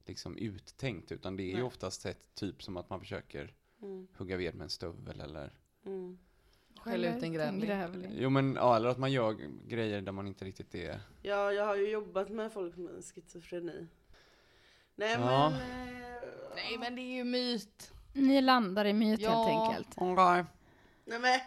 liksom 0.06 0.36
uttänkt, 0.36 1.12
utan 1.12 1.36
det 1.36 1.42
är 1.42 1.46
ju 1.46 1.54
Nej. 1.54 1.62
oftast 1.62 2.06
ett 2.06 2.34
typ 2.34 2.62
som 2.62 2.76
att 2.76 2.90
man 2.90 3.00
försöker 3.00 3.54
Mm. 3.82 4.06
hugga 4.16 4.36
ved 4.36 4.54
med 4.54 4.64
en 4.64 4.70
stövel 4.70 5.20
eller 5.20 5.52
Mm. 5.86 6.18
Skälla 6.76 7.16
ut 7.16 7.22
en 7.22 7.32
grävling. 7.60 8.12
Jo 8.14 8.30
men 8.30 8.54
ja, 8.54 8.76
eller 8.76 8.88
att 8.88 8.98
man 8.98 9.12
gör 9.12 9.36
grejer 9.68 10.00
där 10.02 10.12
man 10.12 10.26
inte 10.26 10.44
riktigt 10.44 10.74
är 10.74 11.00
Ja, 11.22 11.52
jag 11.52 11.66
har 11.66 11.76
ju 11.76 11.90
jobbat 11.90 12.28
med 12.28 12.52
folk 12.52 12.76
med 12.76 13.04
schizofreni. 13.04 13.86
Nej 14.94 15.12
Ja. 15.12 15.50
men... 15.50 15.58
Eh, 15.60 16.22
Nej 16.54 16.78
men 16.78 16.94
det 16.96 17.02
är 17.02 17.14
ju 17.16 17.24
myt. 17.24 17.92
Ni 18.12 18.40
landar 18.40 18.84
i 18.84 18.92
myt 18.92 19.20
Ja. 19.20 19.30
helt 19.30 19.48
enkelt. 19.50 19.96
Nej 21.04 21.18
men, 21.20 21.40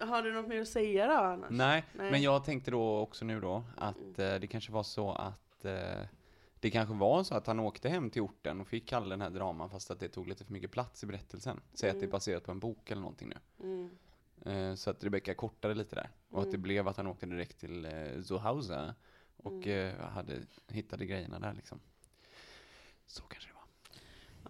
har 0.00 0.22
du 0.22 0.32
något 0.32 0.48
mer 0.48 0.60
att 0.60 0.68
säga 0.68 1.06
då 1.06 1.12
annars? 1.14 1.50
Nej, 1.50 1.84
Nej. 1.92 2.10
men 2.10 2.22
jag 2.22 2.44
tänkte 2.44 2.70
då 2.70 2.98
också 2.98 3.24
nu 3.24 3.40
då 3.40 3.64
att 3.76 4.18
eh, 4.18 4.34
det 4.34 4.46
kanske 4.46 4.72
var 4.72 4.82
så 4.82 5.12
att 5.12 5.64
eh, 5.64 6.00
det 6.60 6.70
kanske 6.70 6.94
var 6.94 7.24
så 7.24 7.34
att 7.34 7.46
han 7.46 7.60
åkte 7.60 7.88
hem 7.88 8.10
till 8.10 8.22
orten 8.22 8.60
och 8.60 8.68
fick 8.68 8.92
all 8.92 9.08
den 9.08 9.20
här 9.20 9.30
draman 9.30 9.70
fast 9.70 9.90
att 9.90 10.00
det 10.00 10.08
tog 10.08 10.28
lite 10.28 10.44
för 10.44 10.52
mycket 10.52 10.70
plats 10.70 11.02
i 11.02 11.06
berättelsen. 11.06 11.60
Säg 11.74 11.90
att 11.90 11.94
det 11.96 11.98
är 12.00 12.02
Mm. 12.02 12.10
baserat 12.10 12.44
på 12.44 12.50
en 12.52 12.60
bok 12.60 12.90
eller 12.90 13.00
någonting 13.02 13.28
nu. 13.28 13.36
Mm. 13.64 13.90
Eh, 14.70 14.74
så 14.74 14.90
att 14.90 15.04
Rebecca 15.04 15.34
kortade 15.34 15.74
lite 15.74 15.94
där. 15.94 16.10
Och 16.30 16.38
att 16.38 16.44
det 16.44 16.56
Mm. 16.56 16.62
blev 16.62 16.88
att 16.88 16.96
han 16.96 17.06
åkte 17.06 17.26
direkt 17.26 17.58
till 17.60 17.84
eh, 17.84 18.22
Zuhause 18.22 18.94
och 19.36 19.52
Mm. 19.66 19.96
eh, 19.98 20.04
hade, 20.04 20.34
hittade 20.68 21.06
grejerna 21.06 21.38
där 21.38 21.52
liksom. 21.52 21.80
Så 23.06 23.22
kanske 23.22 23.50
det 23.50 23.54
var. 23.54 23.64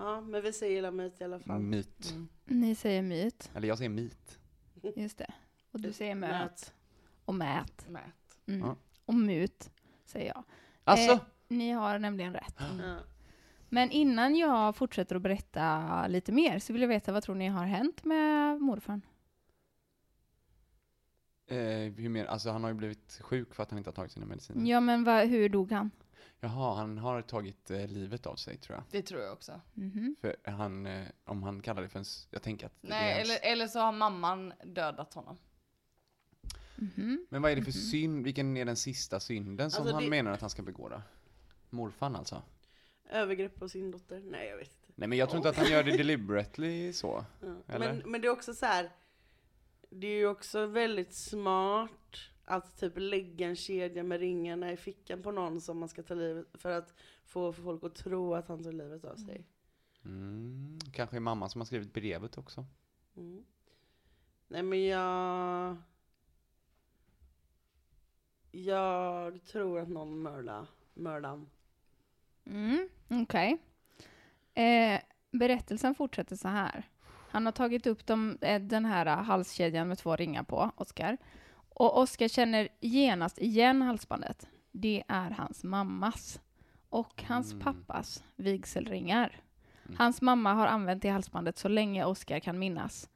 Ja, 0.06 0.20
men 0.20 0.42
vi 0.42 0.52
säger 0.52 0.82
la 0.82 0.90
myt 0.90 1.20
i 1.20 1.24
alla 1.24 1.40
fall. 1.40 1.58
Myt. 1.60 2.10
Mm. 2.10 2.28
Ni 2.44 2.74
säger 2.74 3.02
myt, 3.02 3.50
Eller 3.54 3.68
jag 3.68 3.78
säger 3.78 3.90
myt. 3.90 4.38
Just 4.96 5.18
det. 5.18 5.34
Och 5.70 5.80
du 5.80 5.92
säger 5.92 6.14
möt. 6.14 6.30
Mät. 6.30 6.74
Och 7.24 7.34
mät. 7.34 7.88
Mät. 7.88 8.38
Mm. 8.46 8.60
Ja. 8.60 8.76
Och 9.04 9.14
mut, 9.14 9.70
säger 10.04 10.26
jag. 10.26 10.44
Alltså! 10.84 11.12
Eh, 11.12 11.20
ni 11.48 11.70
har 11.70 11.98
nämligen 11.98 12.32
rätt. 12.32 12.56
Ja. 12.58 12.98
Men 13.68 13.90
innan 13.90 14.36
jag 14.36 14.76
fortsätter 14.76 15.16
att 15.16 15.22
berätta 15.22 16.06
lite 16.06 16.32
mer 16.32 16.58
så 16.58 16.72
vill 16.72 16.82
jag 16.82 16.88
veta 16.88 17.12
vad 17.12 17.22
tror 17.22 17.34
ni 17.34 17.46
har 17.48 17.64
hänt 17.64 18.04
med 18.04 18.60
morfar? 18.60 19.00
Eh, 21.46 21.92
hur 21.96 22.08
mer? 22.08 22.24
Alltså 22.24 22.50
han 22.50 22.62
har 22.62 22.70
ju 22.70 22.74
blivit 22.74 23.20
sjuk 23.22 23.54
för 23.54 23.62
att 23.62 23.70
han 23.70 23.78
inte 23.78 23.90
har 23.90 23.94
tagit 23.94 24.12
sina 24.12 24.26
mediciner. 24.26 24.70
Ja, 24.70 24.80
men 24.80 25.04
vad, 25.04 25.28
hur 25.28 25.48
dog 25.48 25.72
han? 25.72 25.90
Jaha, 26.40 26.74
han 26.74 26.98
har 26.98 27.22
tagit 27.22 27.70
eh, 27.70 27.86
livet 27.86 28.26
av 28.26 28.36
sig 28.36 28.56
tror 28.56 28.76
jag. 28.76 28.84
Det 28.90 29.02
tror 29.02 29.20
jag 29.22 29.32
också. 29.32 29.60
Mhm. 29.74 30.16
För 30.20 30.36
han, 30.44 30.86
eh, 30.86 31.06
om 31.24 31.42
han 31.42 31.62
kallar 31.62 31.82
det 31.82 31.88
för 31.88 31.98
en, 31.98 32.02
s- 32.02 32.26
jag 32.30 32.42
tänker 32.42 32.66
att 32.66 32.72
det 32.80 32.86
är 32.86 32.90
Nej, 32.90 33.14
hans- 33.14 33.30
eller, 33.30 33.52
eller 33.52 33.66
så 33.66 33.78
har 33.78 33.92
mamman 33.92 34.52
dödat 34.64 35.14
honom. 35.14 35.36
Mhm. 36.76 37.26
Men 37.28 37.42
vad 37.42 37.52
är 37.52 37.56
det 37.56 37.62
för 37.62 37.70
synd, 37.72 38.24
vilken 38.24 38.56
är 38.56 38.64
den 38.64 38.76
sista 38.76 39.20
synden 39.20 39.70
som 39.70 39.80
Alltså, 39.82 39.94
han 39.94 40.02
det- 40.04 40.10
menar 40.10 40.30
att 40.32 40.40
han 40.40 40.50
ska 40.50 40.62
begå 40.62 40.88
då? 40.88 41.02
Morfan 41.70 42.16
alltså? 42.16 42.42
Övergrepp 43.10 43.54
på 43.54 43.68
sin 43.68 43.90
dotter? 43.90 44.20
Nej, 44.24 44.48
jag 44.48 44.56
vet 44.56 44.68
inte. 44.72 44.92
Nej 44.94 45.08
men 45.08 45.18
jag 45.18 45.28
tror 45.28 45.36
inte 45.36 45.48
att 45.48 45.56
han 45.56 45.70
gör 45.70 45.82
det 45.84 45.96
deliberately 45.96 46.92
så. 46.92 47.24
Ja. 47.40 47.56
Eller? 47.74 47.92
Men, 47.94 48.10
men 48.10 48.20
det 48.20 48.26
är 48.28 48.32
också 48.32 48.54
så 48.54 48.66
här. 48.66 48.90
Det 49.90 50.06
är 50.06 50.16
ju 50.16 50.26
också 50.26 50.66
väldigt 50.66 51.14
smart 51.14 52.16
att 52.48 52.76
typ 52.76 52.92
lägga 52.96 53.46
en 53.46 53.56
kedja 53.56 54.02
med 54.02 54.20
ringarna 54.20 54.72
i 54.72 54.76
fickan 54.76 55.22
på 55.22 55.30
någon 55.30 55.60
som 55.60 55.78
man 55.78 55.88
ska 55.88 56.02
ta 56.02 56.14
livet 56.14 56.46
för 56.54 56.70
att 56.70 56.94
få 57.24 57.52
folk 57.52 57.84
att 57.84 57.94
tro 57.94 58.34
att 58.34 58.48
han 58.48 58.64
tog 58.64 58.74
livet 58.74 59.04
av 59.04 59.16
sig. 59.16 59.46
Mm, 60.04 60.78
kanske 60.92 61.16
är 61.16 61.20
mamma 61.20 61.48
som 61.48 61.60
har 61.60 61.66
skrivit 61.66 61.92
brevet 61.92 62.38
också. 62.38 62.66
Mm. 63.16 63.44
Nej 64.48 64.62
men 64.62 64.84
jag... 64.84 65.76
Jag 68.50 69.44
tror 69.44 69.80
att 69.80 69.88
någon 69.88 70.22
mördade 70.22 70.66
mördaren. 70.94 71.50
Mm, 72.44 72.88
Okej. 73.08 73.58
Eh, 74.54 75.00
berättelsen 75.30 75.94
fortsätter 75.94 76.36
så 76.36 76.48
här. 76.48 76.88
Han 77.30 77.46
har 77.46 77.52
tagit 77.52 77.86
upp 77.86 78.06
de, 78.06 78.38
eh, 78.40 78.60
den 78.62 78.84
här 78.84 79.06
halskedjan 79.06 79.88
med 79.88 79.98
två 79.98 80.16
ringar 80.16 80.42
på, 80.42 80.70
Oskar. 80.76 81.18
Och 81.78 81.98
Oskar 81.98 82.28
känner 82.28 82.68
genast 82.80 83.38
igen 83.38 83.82
halsbandet. 83.82 84.48
Det 84.72 85.04
är 85.08 85.30
hans 85.30 85.64
mammas. 85.64 86.40
Och 86.88 87.22
hans 87.28 87.52
Mm. 87.52 87.64
pappas 87.64 88.24
vigselringar. 88.36 89.40
Mm. 89.86 89.96
Hans 89.98 90.22
mamma 90.22 90.54
har 90.54 90.66
använt 90.66 91.02
det 91.02 91.08
halsbandet 91.08 91.58
så 91.58 91.68
länge 91.68 92.04
Oskar 92.04 92.40
kan 92.40 92.58
minnas. 92.58 93.10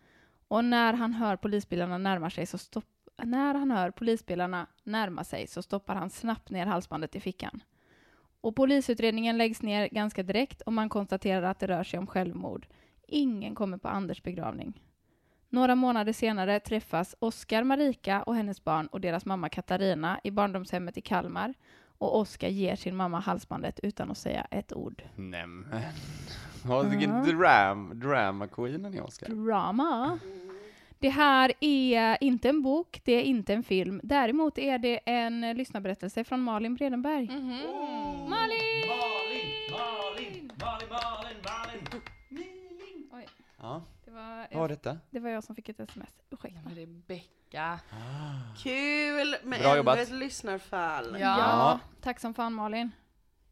Och 0.48 0.64
när 0.64 0.92
han 0.92 1.12
hör 1.12 1.37
polisbilarna 1.37 1.98
närma 1.98 2.31
sig 2.31 2.46
så 2.46 2.59
stopp, 2.59 2.85
när 3.22 3.55
han 3.55 3.70
hör 3.70 3.90
polisbilarna 3.90 4.66
närma 4.85 5.25
sig 5.25 5.46
så 5.46 5.62
stoppar 5.62 5.94
han 5.94 6.11
snabbt 6.11 6.51
ner 6.51 6.66
halsbandet 6.66 7.16
i 7.16 7.20
fickan. 7.20 7.62
Och 8.40 8.57
polisutredningen 8.57 9.38
läggs 9.38 9.62
ner 9.62 9.88
ganska 9.88 10.22
direkt 10.22 10.61
och 10.62 10.72
man 10.72 10.88
konstaterar 10.88 11.42
att 11.42 11.59
det 11.59 11.66
rör 11.66 11.85
sig 11.85 11.98
om 11.98 12.07
självmord. 12.07 12.66
Ingen 13.09 13.55
kommer 13.55 13.79
på 13.79 13.88
Anders 13.88 14.22
begravning. 14.22 14.83
Några 15.55 15.75
månader 15.75 16.12
senare 16.12 16.61
träffas 16.61 17.15
Oskar, 17.19 17.65
Marika 17.65 18.23
och 18.23 18.35
hennes 18.35 18.65
barn 18.65 18.87
och 18.87 19.01
deras 19.01 19.25
mamma 19.25 19.49
Katarina 19.49 20.21
i 20.25 20.31
barndomshemmet 20.31 20.97
i 20.99 21.01
Kalmar. 21.01 21.55
Och 21.99 22.19
Oskar 22.19 22.49
ger 22.49 22.77
sin 22.77 22.97
mamma 22.97 23.21
halsbandet 23.21 23.81
utan 23.83 24.11
att 24.11 24.19
säga 24.19 24.47
ett 24.51 24.73
ord. 24.73 25.03
Nämen. 25.17 25.67
Vilken 26.91 27.11
Ja. 27.11 27.23
dram, 27.33 27.91
drama 28.01 28.47
queenen 28.47 28.95
är 28.95 29.05
Oskar. 29.05 29.29
Drama. 29.29 30.19
Det 30.99 31.09
här 31.09 31.53
är 31.61 32.19
inte 32.21 32.49
en 32.49 32.62
bok, 32.62 33.01
det 33.05 33.12
är 33.12 33.23
inte 33.23 33.55
en 33.55 33.62
film. 33.62 34.01
Däremot 34.05 34.59
är 34.59 34.79
det 34.79 35.01
en 35.07 35.45
eh, 35.45 35.55
lyssnarberättelse 35.55 36.25
från 36.25 36.41
Malin 36.43 36.75
Bredenberg. 36.75 37.27
Mhm. 37.31 37.49
Malin! 37.49 38.29
Malin, 38.29 38.91
var, 44.42 44.48
vad 44.52 44.61
var 44.61 44.68
detta? 44.68 44.98
det 45.11 45.20
var 45.20 45.31
jag 45.31 45.44
som 45.44 45.55
fick 45.57 45.68
ett 45.68 45.81
sms. 45.81 46.09
Ursäkta. 46.31 46.61
Rebecka. 46.74 47.81
Kul 48.59 49.37
med 49.44 49.61
Bra 49.61 49.68
ännu 49.68 49.76
jobbat. 49.76 49.98
ett 49.98 50.11
lyssnarfall. 50.11 51.16
Ja. 51.20 51.38
Ja, 51.38 51.81
tack 52.00 52.20
som 52.20 52.35
fan 52.35 52.52
Malin. 52.52 52.90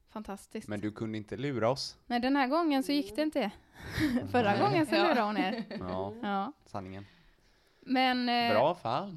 Fantastiskt. 0.08 0.68
Men 0.68 0.80
du 0.80 0.92
kunde 0.92 1.18
inte 1.18 1.36
lura 1.36 1.70
oss. 1.70 1.96
Nej, 2.06 2.20
den 2.20 2.36
här 2.36 2.46
gången 2.46 2.82
så 2.82 2.92
gick 2.92 3.16
det 3.16 3.22
inte. 3.22 3.50
Förra 4.32 4.56
gången 4.58 4.86
så 4.86 4.94
Ja. 4.94 5.02
lurade 5.02 5.20
hon 5.20 5.36
er. 5.36 5.64
Ja, 5.80 6.14
Ja. 6.22 6.52
sanningen. 6.66 7.06
Men, 7.80 8.28
eh, 8.28 8.52
Bra 8.52 8.74
fall. 8.74 9.16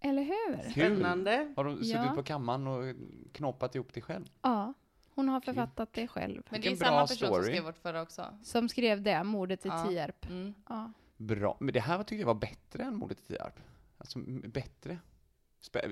eller 0.00 0.22
hur? 0.22 0.72
Kul. 0.72 0.96
Spännande. 0.96 1.52
Har 1.56 1.64
du 1.64 1.76
suttit 1.76 1.90
Ja. 1.90 2.12
på 2.16 2.22
kammaren 2.22 2.66
och 2.66 2.94
knåpat 3.32 3.74
ihop 3.74 3.92
det 3.92 4.00
själv? 4.00 4.24
Ja, 4.42 4.74
hon 5.14 5.28
har 5.28 5.40
författat 5.40 5.92
det 5.92 6.08
själv. 6.08 6.42
Men 6.50 6.60
det 6.60 6.68
är 6.68 6.76
samma 6.76 7.00
person 7.00 7.16
story. 7.16 7.34
som 7.34 7.44
skrev 7.44 7.64
vårt 7.64 7.78
förra 7.78 8.02
också. 8.02 8.38
Som 8.42 8.68
skrev 8.68 9.02
det, 9.02 9.24
mordet 9.24 9.66
i 9.66 9.68
Ja. 9.68 9.84
Tierp. 9.88 10.26
Mm. 10.26 10.54
Ja. 10.68 10.92
Bra. 11.26 11.56
Men 11.60 11.72
det 11.74 11.80
här 11.80 11.98
tyckte 12.02 12.14
jag 12.22 12.26
var 12.26 12.34
bättre 12.34 12.82
än 12.84 12.96
mordet 12.96 13.20
i 13.20 13.22
Tierp. 13.26 13.60
Alltså 13.98 14.18
bättre. 14.48 14.98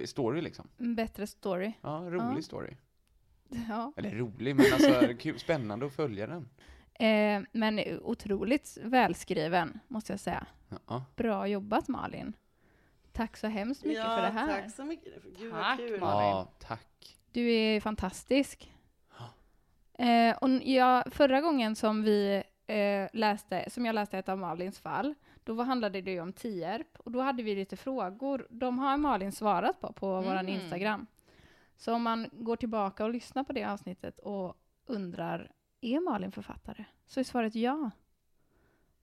Story 0.06 0.40
liksom. 0.40 0.68
En 0.78 0.94
bättre 0.94 1.26
story. 1.26 1.72
Ja, 1.80 1.90
rolig 2.10 2.38
Ja. 2.38 2.42
story. 2.42 2.76
Ja. 3.68 3.92
Eller 3.96 4.10
rolig, 4.10 4.56
men 4.56 4.66
alltså 4.72 5.14
kul, 5.18 5.38
spännande 5.38 5.86
att 5.86 5.92
följa 5.94 6.26
den. 6.26 6.48
Eh, 6.94 7.42
men 7.52 7.80
otroligt 8.02 8.78
välskriven, 8.82 9.80
måste 9.88 10.12
jag 10.12 10.20
säga. 10.20 10.46
Ja. 10.86 11.04
Bra 11.16 11.46
jobbat 11.48 11.88
Malin. 11.88 12.32
Tack 13.12 13.36
så 13.36 13.46
hemskt 13.46 13.84
mycket 13.84 13.98
ja, 14.04 14.16
för 14.16 14.22
det 14.22 14.28
här. 14.40 14.62
tack 14.62 14.74
så 14.74 14.84
mycket. 14.84 15.22
Gud 15.38 15.52
Tack, 15.52 15.78
vad 15.78 15.88
kul. 15.88 16.00
Malin. 16.00 16.28
ja, 16.28 16.52
tack. 16.58 17.18
Du 17.32 17.52
är 17.52 17.80
fantastisk. 17.80 18.72
Eh, 19.98 20.36
och 20.36 20.48
ja, 20.62 21.04
förra 21.10 21.40
gången 21.40 21.76
som 21.76 22.02
vi 22.02 22.42
eh, 22.72 23.08
läste, 23.12 23.70
som 23.70 23.86
jag 23.86 23.94
läste 23.94 24.18
ett 24.18 24.28
av 24.28 24.38
Malins 24.38 24.80
fall, 24.80 25.14
då 25.44 25.54
var- 25.54 25.64
handlade 25.64 26.00
det 26.00 26.10
ju 26.12 26.20
om 26.20 26.32
Tierp 26.32 26.98
och 26.98 27.10
då 27.12 27.20
hade 27.20 27.42
vi 27.42 27.54
lite 27.54 27.76
frågor. 27.76 28.46
De 28.50 28.78
har 28.78 28.96
Malin 28.96 29.32
svarat 29.32 29.80
på, 29.80 29.92
på 29.92 30.06
våran 30.20 30.38
Mm. 30.48 30.60
Instagram. 30.60 31.06
Så 31.76 31.94
om 31.94 32.02
man 32.02 32.28
går 32.32 32.56
tillbaka 32.56 33.04
och 33.04 33.10
lyssnar 33.10 33.44
på 33.44 33.52
det 33.52 33.64
avsnittet 33.64 34.18
och 34.18 34.56
undrar, 34.86 35.50
är 35.80 36.00
Malin 36.00 36.32
författare? 36.32 36.84
Så 37.06 37.20
är 37.20 37.24
svaret 37.24 37.54
ja. 37.54 37.90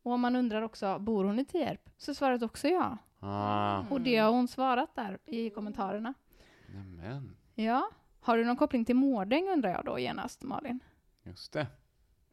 Och 0.03 0.11
om 0.11 0.21
man 0.21 0.35
undrar 0.35 0.61
också, 0.61 0.99
bor 0.99 1.23
hon 1.23 1.39
i 1.39 1.45
Tierp? 1.45 1.89
Så 1.97 2.11
är 2.11 2.15
svaret 2.15 2.43
också 2.43 2.67
ja. 2.67 2.97
Ah, 3.19 3.83
Och 3.89 4.01
det 4.01 4.17
har 4.17 4.31
hon 4.31 4.47
svarat 4.47 4.95
där 4.95 5.17
i 5.25 5.49
kommentarerna. 5.49 6.13
nämen, 6.67 7.35
Ja. 7.55 7.89
Har 8.21 8.37
du 8.37 8.45
någon 8.45 8.55
koppling 8.57 8.85
till 8.85 8.95
Mårdäng 8.95 9.49
undrar 9.49 9.69
jag 9.69 9.85
då 9.85 9.99
genast, 9.99 10.43
Malin? 10.43 10.79
just 11.23 11.53
det. 11.53 11.67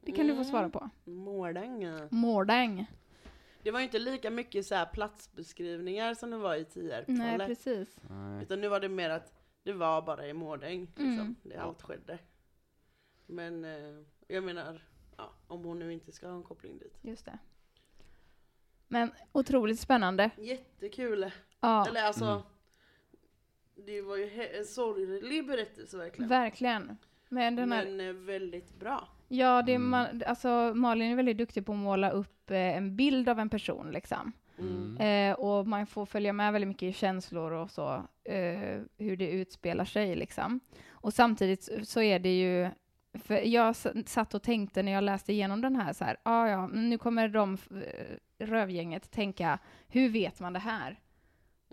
Det 0.07 0.13
kan 0.13 0.27
du 0.27 0.37
få 0.37 0.45
svara 0.45 0.69
på. 0.69 0.91
Mårdänga. 1.05 2.09
Mårdäng. 2.11 2.87
Det 3.63 3.71
var 3.71 3.81
ju 3.81 3.85
inte 3.85 3.99
lika 3.99 4.31
mycket 4.31 4.67
så 4.67 4.75
här 4.75 4.87
platsbeskrivningar 4.87 6.15
som 6.15 6.31
det 6.31 6.37
var 6.37 6.55
i 6.57 6.65
Tierp. 6.65 7.05
Nej, 7.09 7.35
eller? 7.35 7.47
precis. 7.47 8.01
Nej. 8.11 8.43
Utan 8.43 8.61
nu 8.61 8.69
var 8.69 8.81
det 8.81 8.89
mer 8.89 9.11
att 9.11 9.33
det 9.63 9.73
var 9.73 10.03
bara 10.03 10.27
i 10.29 10.33
Mårdäng. 10.33 10.81
Liksom. 10.81 11.05
Mm. 11.13 11.37
Det 11.43 11.57
allt 11.57 11.83
skedde. 11.83 12.19
Men 13.27 13.65
eh, 13.65 14.03
jag 14.27 14.45
menar, 14.45 14.83
Ja, 15.19 15.33
om 15.47 15.65
hon 15.65 15.79
nu 15.79 15.93
inte 15.93 16.13
ska 16.13 16.29
ha 16.29 16.37
en 16.37 16.43
koppling 16.43 16.79
dit. 16.79 16.99
Just 17.03 17.25
det. 17.25 17.39
Men 18.89 19.11
otroligt 19.33 19.81
spännande. 19.81 20.31
Jättekul. 20.39 21.31
Ja, 21.61 21.87
Eller 21.89 22.03
alltså, 22.03 22.25
Mm. 22.25 22.43
det 23.87 24.03
var 24.03 24.17
ju 24.17 24.49
en 24.59 24.65
sorglig 24.65 25.47
berättelse 25.47 25.97
verkligen. 25.97 26.29
verkligen. 26.29 26.97
Men 27.29 27.57
den 27.57 27.73
här, 27.73 27.85
Men 27.85 28.01
eh, 28.01 28.13
väldigt 28.13 28.75
bra. 28.79 29.09
Ja, 29.29 29.63
det, 29.63 29.73
är 29.73 29.77
Mm. 29.77 29.91
man, 29.91 30.23
alltså 30.27 30.73
Malin 30.75 31.13
är 31.13 31.17
väldigt 31.17 31.39
duktig 31.39 31.67
på 31.67 31.73
att 31.73 31.79
måla 31.79 32.11
upp 32.11 32.51
eh, 32.51 32.57
en 32.57 32.97
bild 32.97 33.29
av 33.29 33.39
en 33.39 33.49
person 33.49 33.91
liksom. 33.91 34.33
Mm. 34.59 34.97
Eh, 34.97 35.35
och 35.39 35.67
man 35.67 35.87
får 35.87 36.07
följa 36.07 36.33
med 36.33 36.53
väldigt 36.53 36.69
mycket 36.69 36.83
i 36.83 36.93
känslor 36.93 37.53
och 37.53 37.71
så, 37.71 37.95
eh, 38.25 38.81
hur 38.99 39.17
det 39.17 39.31
utspelar 39.31 39.85
sig 39.85 40.17
liksom. 40.17 40.61
Och 40.89 41.15
samtidigt 41.15 41.69
så 41.89 42.01
är 42.03 42.19
det 42.19 42.39
ju, 42.41 42.71
för 43.19 43.35
jag 43.35 43.77
satt 44.07 44.35
och 44.35 44.43
tänkte 44.43 44.83
när 44.83 44.93
jag 44.93 45.05
läste 45.05 45.33
igenom 45.33 45.61
den 45.61 45.77
här 45.77 45.93
så 45.93 46.05
här, 46.05 46.17
ah, 46.23 46.49
ja, 46.49 46.67
nu 46.67 46.99
kommer 46.99 47.29
de, 47.29 47.55
eh, 47.55 48.45
rövgänget 48.47 49.11
tänka, 49.11 49.59
hur 49.89 50.09
vet 50.09 50.41
man 50.41 50.53
det 50.53 50.59
här? 50.59 51.01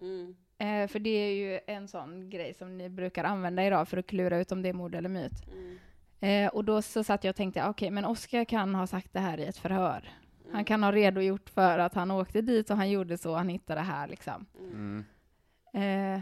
Mm. 0.02 0.36
Eh, 0.58 0.88
för 0.88 1.00
det 1.00 1.10
är 1.10 1.34
ju 1.34 1.60
en 1.68 1.88
sån 1.88 2.30
grej 2.30 2.54
som 2.54 2.78
ni 2.78 2.90
brukar 2.90 3.24
använda 3.24 3.66
idag 3.66 3.88
för 3.88 3.98
att 3.98 4.08
klura 4.08 4.38
ut 4.38 4.52
om 4.52 4.62
det 4.62 4.70
är 4.70 4.74
mord 4.74 4.96
eller 4.96 5.10
myt. 5.10 5.48
Mm. 5.52 5.80
Eh, 6.24 6.48
och 6.48 6.66
då 6.66 6.82
så 6.82 7.04
satt 7.04 7.24
jag 7.24 7.30
och 7.32 7.36
tänkte, 7.36 7.68
okej, 7.68 7.92
men 7.92 8.06
Oskar 8.06 8.46
kan 8.46 8.76
ha 8.76 8.88
sagt 8.88 9.14
det 9.14 9.20
här 9.20 9.38
i 9.40 9.46
ett 9.46 9.58
förhör. 9.58 10.10
Mm. 10.44 10.56
Han 10.56 10.66
kan 10.66 10.84
ha 10.84 10.92
redogjort 10.92 11.50
för 11.50 11.80
att 11.80 11.94
han 11.94 12.12
åkte 12.12 12.42
dit 12.42 12.70
och 12.70 12.78
han 12.78 12.90
gjorde 12.90 13.18
så, 13.18 13.36
han 13.36 13.50
hittade 13.50 13.80
det 13.82 13.86
här 13.86 14.08
liksom. 14.08 14.46
Mm. 14.60 15.06
Eh, 15.74 16.22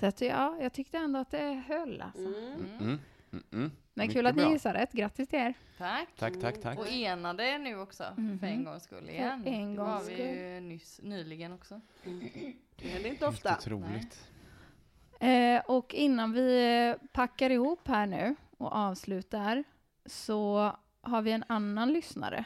så 0.00 0.06
att, 0.06 0.20
ja, 0.20 0.56
jag 0.60 0.72
tyckte 0.72 0.98
ändå 0.98 1.18
att 1.18 1.30
det 1.30 1.62
höll 1.68 2.00
alltså. 2.02 2.20
Mm. 2.20 2.54
Mm. 2.54 2.78
Mm. 2.80 2.98
Mm. 3.32 3.42
Men 3.52 3.70
Mycket 3.94 4.12
kul 4.14 4.26
att 4.26 4.36
ni 4.36 4.50
gissade 4.52 4.78
rätt, 4.78 4.92
grattis 4.92 5.28
till 5.28 5.38
er. 5.38 5.54
Tack. 5.78 6.08
Tack, 6.18 6.40
tack, 6.40 6.60
tack. 6.62 6.78
Och 6.78 6.88
enade 6.90 7.58
nu 7.58 7.78
också, 7.78 8.04
Mhm. 8.16 8.38
för 8.38 8.46
en 8.46 8.64
gångs 8.64 8.82
skull 8.84 9.08
igen. 9.08 9.42
en 9.46 9.74
det 9.74 9.80
var 9.80 9.92
gångs 9.92 10.08
vi 10.08 10.14
skull. 10.14 10.26
ju 10.26 10.60
nyss, 10.60 11.00
nyligen 11.02 11.52
också. 11.52 11.80
Det 12.76 12.88
händer 12.88 13.10
inte 13.10 13.24
Helt 13.24 13.34
ofta. 13.36 13.56
otroligt. 13.58 14.28
Eh, 15.20 15.60
och 15.66 15.94
innan 15.94 16.32
vi 16.32 16.94
packar 17.12 17.50
ihop 17.50 17.88
här 17.88 18.06
nu 18.06 18.34
och 18.60 18.72
avslutar 18.72 19.64
så 20.06 20.72
har 21.00 21.22
vi 21.22 21.32
en 21.32 21.44
annan 21.46 21.92
lyssnare 21.92 22.44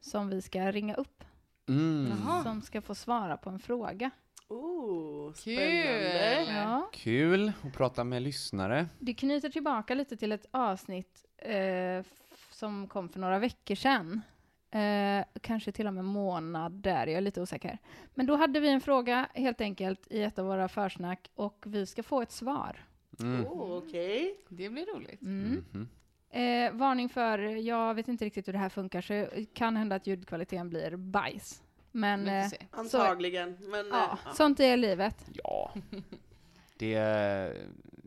som 0.00 0.28
vi 0.28 0.42
ska 0.42 0.72
ringa 0.72 0.94
upp, 0.94 1.24
Mm. 1.68 2.12
Som 2.42 2.62
ska 2.62 2.80
få 2.80 2.94
svara 2.94 3.36
på 3.36 3.50
en 3.50 3.58
fråga. 3.58 4.10
Oh, 4.48 5.32
Kul! 5.32 5.56
spännande. 5.56 6.52
Ja, 6.60 6.88
Kul 6.92 7.52
att 7.62 7.72
prata 7.72 8.04
med 8.04 8.22
lyssnare. 8.22 8.86
det 8.98 9.14
knyter 9.14 9.48
tillbaka 9.48 9.94
lite 9.94 10.16
till 10.16 10.32
ett 10.32 10.46
avsnitt 10.50 11.24
eh, 11.38 12.04
som 12.50 12.86
kom 12.88 13.08
för 13.08 13.20
några 13.20 13.38
veckor 13.38 13.74
sedan. 13.74 14.20
Eh, 14.70 15.24
kanske 15.40 15.72
till 15.72 15.86
och 15.86 15.94
med 15.94 16.04
månader, 16.04 17.06
jag 17.06 17.16
är 17.16 17.20
lite 17.20 17.42
osäker. 17.42 17.78
Men 18.14 18.26
då 18.26 18.36
hade 18.36 18.60
vi 18.60 18.68
en 18.68 18.80
fråga 18.80 19.28
helt 19.34 19.60
enkelt 19.60 20.06
i 20.10 20.22
ett 20.22 20.38
av 20.38 20.46
våra 20.46 20.68
försnack 20.68 21.30
och 21.34 21.64
vi 21.66 21.86
ska 21.86 22.02
få 22.02 22.22
ett 22.22 22.32
svar. 22.32 22.84
Mm. 23.22 23.46
Oh, 23.46 23.76
Okej. 23.76 24.36
Det 24.48 24.68
blir 24.68 24.86
roligt. 24.94 25.22
Mm. 25.22 25.64
Mhm. 25.72 25.88
Eh, 26.32 26.72
varning 26.72 27.08
för, 27.08 27.38
jag 27.38 27.94
vet 27.94 28.08
inte 28.08 28.24
riktigt 28.24 28.48
hur 28.48 28.52
det 28.52 28.58
här 28.58 28.68
funkar, 28.68 29.00
så 29.00 29.12
det 29.12 29.54
kan 29.54 29.76
hända 29.76 29.96
att 29.96 30.06
ljudkvaliteten 30.06 30.68
blir 30.70 30.96
bajs. 30.96 31.62
Men 31.92 32.28
eh. 32.28 32.46
Antagligen. 32.70 33.56
Men 33.60 33.86
ja, 33.88 34.04
eh, 34.12 34.18
ja. 34.24 34.32
sånt 34.34 34.60
är 34.60 34.76
livet. 34.76 35.30
Ja, 35.32 35.74
det, 36.78 36.94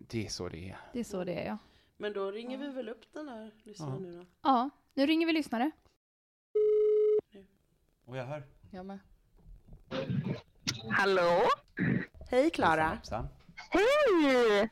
det 0.09 0.25
är 0.25 0.29
så 0.29 0.49
det 0.49 0.69
är. 0.69 0.77
Det 0.93 0.99
är 0.99 1.03
så 1.03 1.23
det 1.23 1.33
är, 1.33 1.47
ja. 1.47 1.57
Men 1.97 2.13
då 2.13 2.31
ringer 2.31 2.57
vi 2.57 2.67
väl 2.67 2.89
upp 2.89 3.13
den 3.13 3.27
här 3.29 3.51
lyssnaren 3.63 3.93
Ja. 4.05 4.09
nu 4.11 4.17
då. 4.17 4.25
Ja, 4.41 4.69
nu 4.93 5.05
ringer 5.05 5.27
vi 5.27 5.33
lyssnare. 5.33 5.71
Och 8.05 8.17
jag 8.17 8.25
hör. 8.25 8.43
Jag 8.71 8.85
med. 8.85 8.99
Hallå? 10.91 11.41
Hej 12.31 12.49
Klara. 12.49 12.97
Hej! 13.69 14.69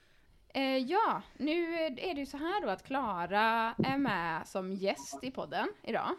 Eh, 0.53 0.77
ja, 0.77 1.21
nu 1.37 1.75
är 1.83 2.13
det 2.13 2.19
ju 2.19 2.25
så 2.25 2.37
här 2.37 2.61
då 2.61 2.69
att 2.69 2.83
Klara 2.83 3.75
är 3.83 3.97
med 3.97 4.47
som 4.47 4.73
gäst 4.73 5.19
i 5.21 5.31
podden 5.31 5.67
idag. 5.83 6.09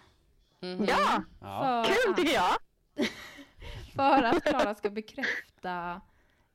Mhm. 0.61 0.85
Ja, 0.89 1.23
Ja. 1.41 1.85
För 1.87 1.95
kul 1.95 2.11
att, 2.11 2.17
tycker 2.17 2.35
jag. 2.35 2.57
för 3.95 4.23
att 4.23 4.45
Klara 4.45 4.75
ska 4.75 4.91
bekräfta 4.91 6.01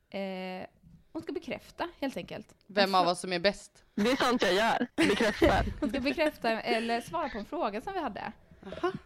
eh, 0.09 0.67
hon 1.11 1.21
ska 1.21 1.33
bekräfta 1.33 1.89
helt 1.99 2.17
enkelt. 2.17 2.55
Vem 2.67 2.95
av 2.95 3.07
oss 3.07 3.19
som 3.19 3.33
är 3.33 3.39
bäst? 3.39 3.83
Det 3.95 4.11
är 4.11 4.15
sånt 4.15 4.41
jag 4.41 4.53
gör. 4.53 4.87
Bekräftar. 4.95 5.65
Hon 5.79 5.89
ska 5.89 5.99
bekräfta 5.99 6.61
eller 6.61 7.01
svara 7.01 7.29
på 7.29 7.37
en 7.37 7.45
fråga 7.45 7.81
som 7.81 7.93
vi 7.93 7.99
hade. 7.99 8.31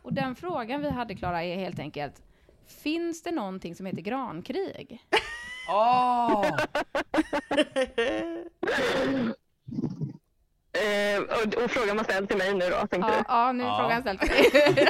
Och 0.02 0.14
den 0.14 0.36
frågan 0.36 0.82
vi 0.82 0.90
hade 0.90 1.16
Klara 1.16 1.44
är 1.44 1.56
helt 1.58 1.80
enkelt 1.80 2.22
Finns 2.68 3.24
det 3.24 3.32
någonting 3.32 3.76
som 3.76 3.86
heter 3.86 4.02
grankrig? 4.02 5.06
Åh! 5.72 6.46
Eh, 10.74 11.22
och, 11.22 11.64
och 11.64 11.72
frågan 11.72 11.98
var 11.98 12.04
ställd 12.04 12.30
till 12.30 12.38
mig 12.38 12.54
nu 12.54 12.70
då, 12.70 12.88
tänkte 12.88 12.98
Ja, 12.98 13.08
du? 13.18 13.24
ja 13.28 13.52
nu 13.52 13.64
är 13.64 13.68
Ja. 13.68 13.78
frågan 13.82 14.02
ställd 14.02 14.20
till 14.20 14.30
dig. 14.30 14.88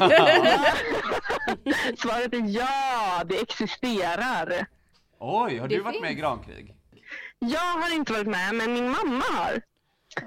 Svaret 1.97 2.33
är 2.33 2.43
ja, 2.59 3.23
det 3.25 3.39
existerar. 3.41 4.65
Oj, 5.19 5.57
har 5.57 5.67
Det 5.67 5.75
du 5.75 5.81
varit 5.81 6.01
med 6.01 6.11
i 6.11 6.15
grankrig? 6.15 6.75
Jag 7.39 7.59
har 7.81 7.95
inte 7.95 8.13
varit 8.13 8.27
med, 8.27 8.55
men 8.55 8.73
min 8.73 8.89
mamma 8.89 9.23
har. 9.31 9.61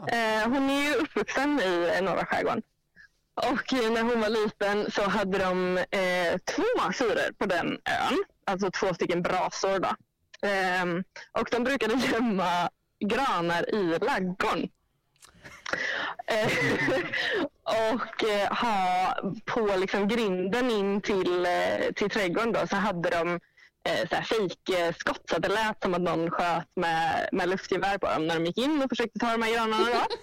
Eh, 0.09 0.49
hon 0.49 0.71
är 0.71 0.83
ju 0.83 0.95
uppvuxen 0.95 1.61
i 1.61 1.93
eh, 1.97 2.03
norra 2.05 2.27
skärgården. 2.27 2.63
Och 3.35 3.73
eh, 3.73 3.91
när 3.91 4.03
hon 4.03 4.21
var 4.21 4.29
liten 4.29 4.91
så 4.91 5.03
hade 5.09 5.39
de 5.39 5.79
eh, 5.79 6.39
två 6.55 6.93
fyrer 6.93 7.33
på 7.39 7.47
den 7.47 7.67
ön. 7.85 8.25
Alltså 8.47 8.71
två 8.71 8.95
stycken 8.95 9.23
brasor 9.23 9.79
då. 9.79 9.89
Ehm, 10.45 11.05
och 11.33 11.49
de 11.51 11.65
brukade 11.65 11.95
gömma 11.95 12.71
granar 13.01 13.75
i 13.75 13.99
laggården. 13.99 14.69
Eh, 16.27 16.53
och 17.93 18.25
eh, 18.25 18.53
ha 18.53 19.15
på 19.45 19.77
liksom 19.77 20.09
grinden 20.09 20.71
in 20.71 21.01
till, 21.01 21.47
eh, 21.47 21.93
till 21.95 22.11
trädgården 22.11 22.53
då, 22.53 22.67
så 22.67 22.77
hade 22.77 23.11
de 23.11 23.41
eh, 23.89 24.09
så 24.09 24.15
här 24.15 24.23
fejkskott 24.23 25.23
så 25.31 25.37
att 25.37 25.43
det 25.43 25.49
lät 25.49 25.83
som 25.83 25.95
att 25.95 26.01
någon 26.01 26.31
sköt 26.31 26.69
med, 26.77 27.29
med 27.33 27.49
luftgevär 27.49 27.99
på 27.99 28.07
dem 28.07 28.27
när 28.27 28.35
de 28.35 28.47
gick 28.47 28.59
in 28.59 28.83
och 28.83 28.89
försökte 28.89 29.19
ta 29.19 29.33
de 29.33 29.43
här 29.43 29.55
granarna. 29.55 29.87
Då. 29.87 30.01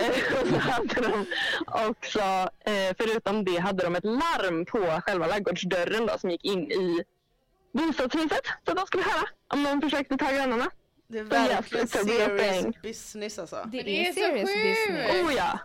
Eh, 0.00 0.10
och 0.40 0.48
så 0.48 0.58
hade 0.58 1.00
de 1.00 1.26
också, 1.66 2.20
eh, 2.64 2.96
förutom 2.98 3.44
det, 3.44 3.58
hade 3.58 3.84
de 3.84 3.96
ett 3.96 4.04
larm 4.04 4.66
på 4.66 5.00
själva 5.04 5.26
ladugårdsdörren 5.26 6.06
då, 6.06 6.18
som 6.18 6.30
gick 6.30 6.44
in 6.44 6.70
i 6.70 7.04
bostadshuset 7.78 8.40
så 8.64 8.70
att 8.70 8.76
de 8.76 8.86
skulle 8.86 9.02
höra 9.02 9.28
om 9.48 9.62
någon 9.62 9.80
försökte 9.80 10.16
ta 10.16 10.30
granarna. 10.32 10.70
Det 11.08 11.18
är 11.18 11.24
verkligen 11.24 11.84
a 11.84 11.88
serious 11.88 12.76
business 12.82 13.38
alltså. 13.38 13.64
Det, 13.72 13.82
Det 13.82 14.08
är, 14.08 14.12
så 14.12 14.20
sjukt. 14.20 14.46
business. 14.46 15.10
Oh 15.26 15.34
ja! 15.34 15.58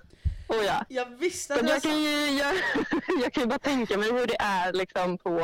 Oh 0.47 0.65
ja. 0.65 0.85
Jag 0.89 1.05
visste 1.05 1.53
Så 1.53 1.59
att 1.59 1.65
det 1.65 1.71
var 1.71 1.73
jag, 1.75 1.81
kan 1.83 2.01
ju, 2.01 2.09
jag, 2.37 2.55
jag 3.23 3.33
kan 3.33 3.43
ju 3.43 3.47
bara 3.47 3.59
tänka 3.59 3.97
mig 3.97 4.11
hur 4.11 4.27
det 4.27 4.37
är 4.39 4.73
liksom 4.73 5.17
på 5.17 5.39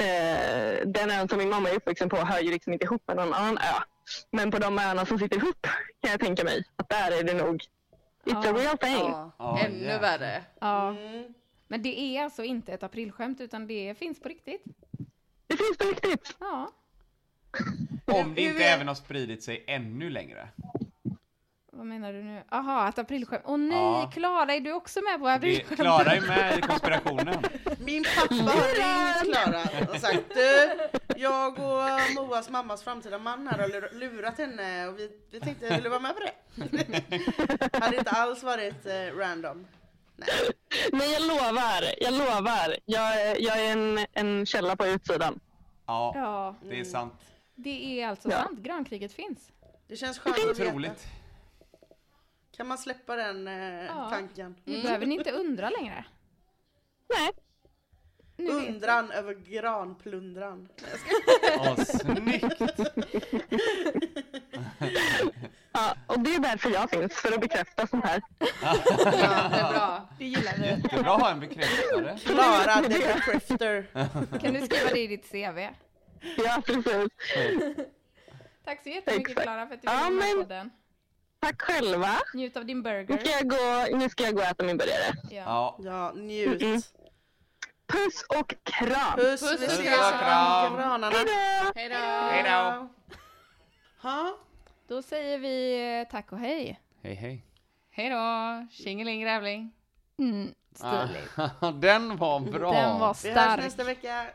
eh, 0.00 0.86
den 0.86 1.10
ön 1.10 1.28
som 1.28 1.38
min 1.38 1.48
mamma 1.50 1.70
är 1.70 1.76
uppvuxen 1.76 2.08
på 2.08 2.16
hör 2.16 2.40
ju 2.40 2.50
liksom 2.50 2.72
inte 2.72 2.84
ihop 2.84 3.02
med 3.06 3.16
någon 3.16 3.34
annan 3.34 3.58
ö. 3.58 3.80
Men 4.30 4.50
på 4.50 4.58
de 4.58 4.78
öarna 4.78 5.06
som 5.06 5.18
sitter 5.18 5.36
ihop 5.36 5.62
kan 6.02 6.10
jag 6.10 6.20
tänka 6.20 6.44
mig 6.44 6.64
att 6.76 6.88
där 6.88 7.10
är 7.18 7.22
det 7.24 7.34
nog 7.34 7.64
It's 8.24 8.36
a 8.38 8.42
Ja. 8.44 8.52
real 8.52 8.78
thing. 8.78 8.96
Ja, 9.10 9.32
Ja, 9.38 9.58
ännu 9.64 9.78
jäklar. 9.78 10.00
värre. 10.00 10.44
Ja. 10.60 10.88
Mm. 10.90 11.24
Men 11.68 11.82
det 11.82 12.00
är 12.00 12.24
alltså 12.24 12.42
inte 12.44 12.72
ett 12.72 12.82
aprilskämt 12.82 13.40
utan 13.40 13.66
det 13.66 13.94
finns 13.98 14.20
på 14.20 14.28
riktigt. 14.28 14.62
Det 15.46 15.56
finns 15.56 15.78
på 15.78 15.84
riktigt. 15.84 16.36
Ja. 16.40 16.72
Om 18.06 18.34
det 18.34 18.40
inte 18.40 18.64
även 18.64 18.88
har 18.88 18.94
spridit 18.94 19.42
sig 19.42 19.64
ännu 19.66 20.10
längre. 20.10 20.48
Vad 21.72 21.86
menar 21.86 22.12
du 22.12 22.22
nu? 22.22 22.42
Jaha, 22.50 22.88
ett 22.88 22.98
aprilskämt. 22.98 23.42
Åh 23.46 23.56
nej, 23.58 23.76
Ja. 23.78 24.10
Klara, 24.14 24.52
är 24.54 24.60
du 24.60 24.72
också 24.72 25.00
med 25.00 25.20
på 25.20 25.28
aprilskämt? 25.28 25.80
Klara 25.80 26.12
är 26.12 26.20
med 26.20 26.58
i 26.58 26.60
konspirationen. 26.62 27.34
Min 27.78 28.04
pappa 28.16 28.34
har 28.34 29.22
ringt 29.22 29.34
Klara 29.36 29.90
och 29.94 30.00
sagt 30.00 30.24
du, 30.34 30.78
jag 31.16 31.58
och 31.58 32.14
Moas 32.14 32.50
mammas 32.50 32.82
framtida 32.84 33.18
man 33.18 33.48
här 33.48 33.58
har 33.58 33.68
lur- 33.68 33.90
lurat 33.98 34.38
henne 34.38 34.86
och 34.86 34.98
vi, 34.98 35.10
vi 35.30 35.40
tänkte, 35.40 35.74
vill 35.74 35.82
du 35.82 35.88
vara 35.88 36.00
med 36.00 36.14
på 36.16 36.20
det? 36.20 36.34
hade 37.80 37.96
inte 37.96 38.10
alls 38.10 38.42
varit 38.42 38.86
eh, 38.86 39.16
random. 39.18 39.66
Nej. 40.16 40.28
Men 40.92 41.10
jag 41.12 41.22
lovar, 41.22 41.84
jag 42.00 42.12
lovar. 42.14 42.76
Jag, 42.84 43.20
är- 43.30 43.40
jag 43.42 43.60
är 43.66 43.72
en, 43.72 44.06
en 44.12 44.46
källa 44.46 44.76
på 44.76 44.86
utsidan. 44.86 45.40
Ja, 45.86 46.12
Ja, 46.14 46.54
det 46.68 46.80
är 46.80 46.84
sant. 46.84 47.14
det 47.54 48.00
är 48.02 48.08
alltså 48.08 48.30
Ja. 48.30 48.36
sant. 48.42 48.58
Grankriget 48.60 49.12
finns. 49.12 49.52
Det 49.88 49.96
känns 49.96 50.18
skönt 50.18 50.36
att 50.38 50.58
veta. 50.58 50.68
Otroligt. 50.70 51.06
Kan 52.56 52.66
man 52.68 52.78
släppa 52.78 53.16
den 53.16 53.48
eh, 53.48 53.84
Ja. 53.84 54.08
tanken? 54.10 54.56
Nu 54.64 54.82
behöver 54.82 55.06
ni 55.06 55.14
inte 55.14 55.30
undra 55.32 55.70
längre. 55.70 56.04
Nej. 57.18 57.30
Nu. 58.36 58.50
Undran 58.50 59.10
över 59.10 59.34
granplundran. 59.34 60.68
Åh, 61.58 61.76
snyggt! 61.84 62.54
Ja, 65.72 65.94
och 66.06 66.20
det 66.20 66.34
är 66.34 66.38
därför 66.38 66.70
jag 66.70 66.90
finns, 66.90 67.12
för 67.14 67.32
att 67.32 67.40
bekräfta 67.40 67.86
sånt 67.86 68.04
här. 68.04 68.22
Ja, 68.62 68.76
det 69.50 69.58
är 69.58 69.72
bra. 69.72 70.08
Det 70.18 70.24
gillar 70.24 70.52
vi. 70.58 70.66
Jättebra 70.66 71.14
att 71.14 71.20
ha 71.20 71.30
en 71.30 71.40
bekräftare. 71.40 72.18
Klara 72.24 72.82
the 72.82 72.88
Decrypter. 72.88 73.86
Kan 74.38 74.54
du 74.54 74.60
skriva 74.66 74.90
det 74.92 75.00
i 75.00 75.06
ditt 75.06 75.30
CV? 75.30 75.58
Ja, 76.36 76.62
precis. 76.66 77.08
Tack 78.64 78.82
så 78.82 78.88
jättemycket. 78.88 79.42
Klara 79.42 79.66
för 79.66 79.74
att 79.74 79.82
du 79.82 79.88
Ja, 79.88 80.00
ville 80.08 80.20
med 80.20 80.36
men- 80.36 80.42
på 80.44 80.48
den. 80.48 80.70
Tack 81.40 81.62
själva. 81.62 82.10
Njut 82.34 82.56
av 82.56 82.64
din 82.66 82.76
Nu 82.76 82.82
burger. 82.82 83.18
ska 83.18 83.30
jag 83.30 83.48
gå, 83.48 83.96
nu 83.98 84.08
ska 84.08 84.22
jag 84.24 84.34
gå 84.34 84.40
och 84.40 84.46
äta 84.48 84.64
min 84.64 84.76
burgare. 84.76 85.12
Ja. 85.30 85.36
Ja. 85.46 85.78
Ja, 85.84 86.12
njut. 86.16 86.62
Mm. 86.62 86.80
Puss 87.86 88.24
och 88.38 88.54
kram! 88.64 89.16
Puss, 89.16 89.40
Puss 89.40 89.60
vi 89.80 89.88
och 89.88 90.18
kram. 90.18 90.74
granarna. 90.76 91.10
Hejdå! 91.10 91.72
Hej 91.74 91.88
då! 91.88 91.94
Hej 92.30 92.42
då! 92.42 92.88
Ha? 94.08 94.36
Då 94.88 95.02
säger 95.02 95.38
vi 95.38 95.82
eh, 96.00 96.10
tack 96.10 96.32
och 96.32 96.38
hej. 96.38 96.80
Hej 97.02 97.14
hej. 97.14 97.46
Hej 97.90 98.10
då, 98.10 98.66
tjingeling 98.70 99.20
grävling. 99.20 99.72
Mm. 100.18 100.54
Ah, 100.80 101.06
Den 101.72 102.16
var 102.16 102.40
bra. 102.40 102.72
Den 102.72 102.98
var 102.98 103.16
Vi 103.22 103.28
hörs 103.30 103.36
stark. 103.36 103.60
nästa 103.60 103.84
vecka. 103.84 104.26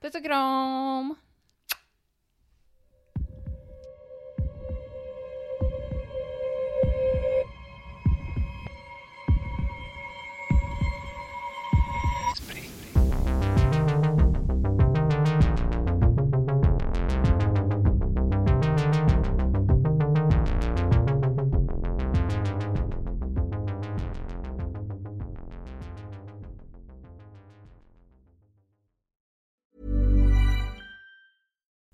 Puss 0.00 0.14
och 0.14 0.24
kram! 0.24 1.14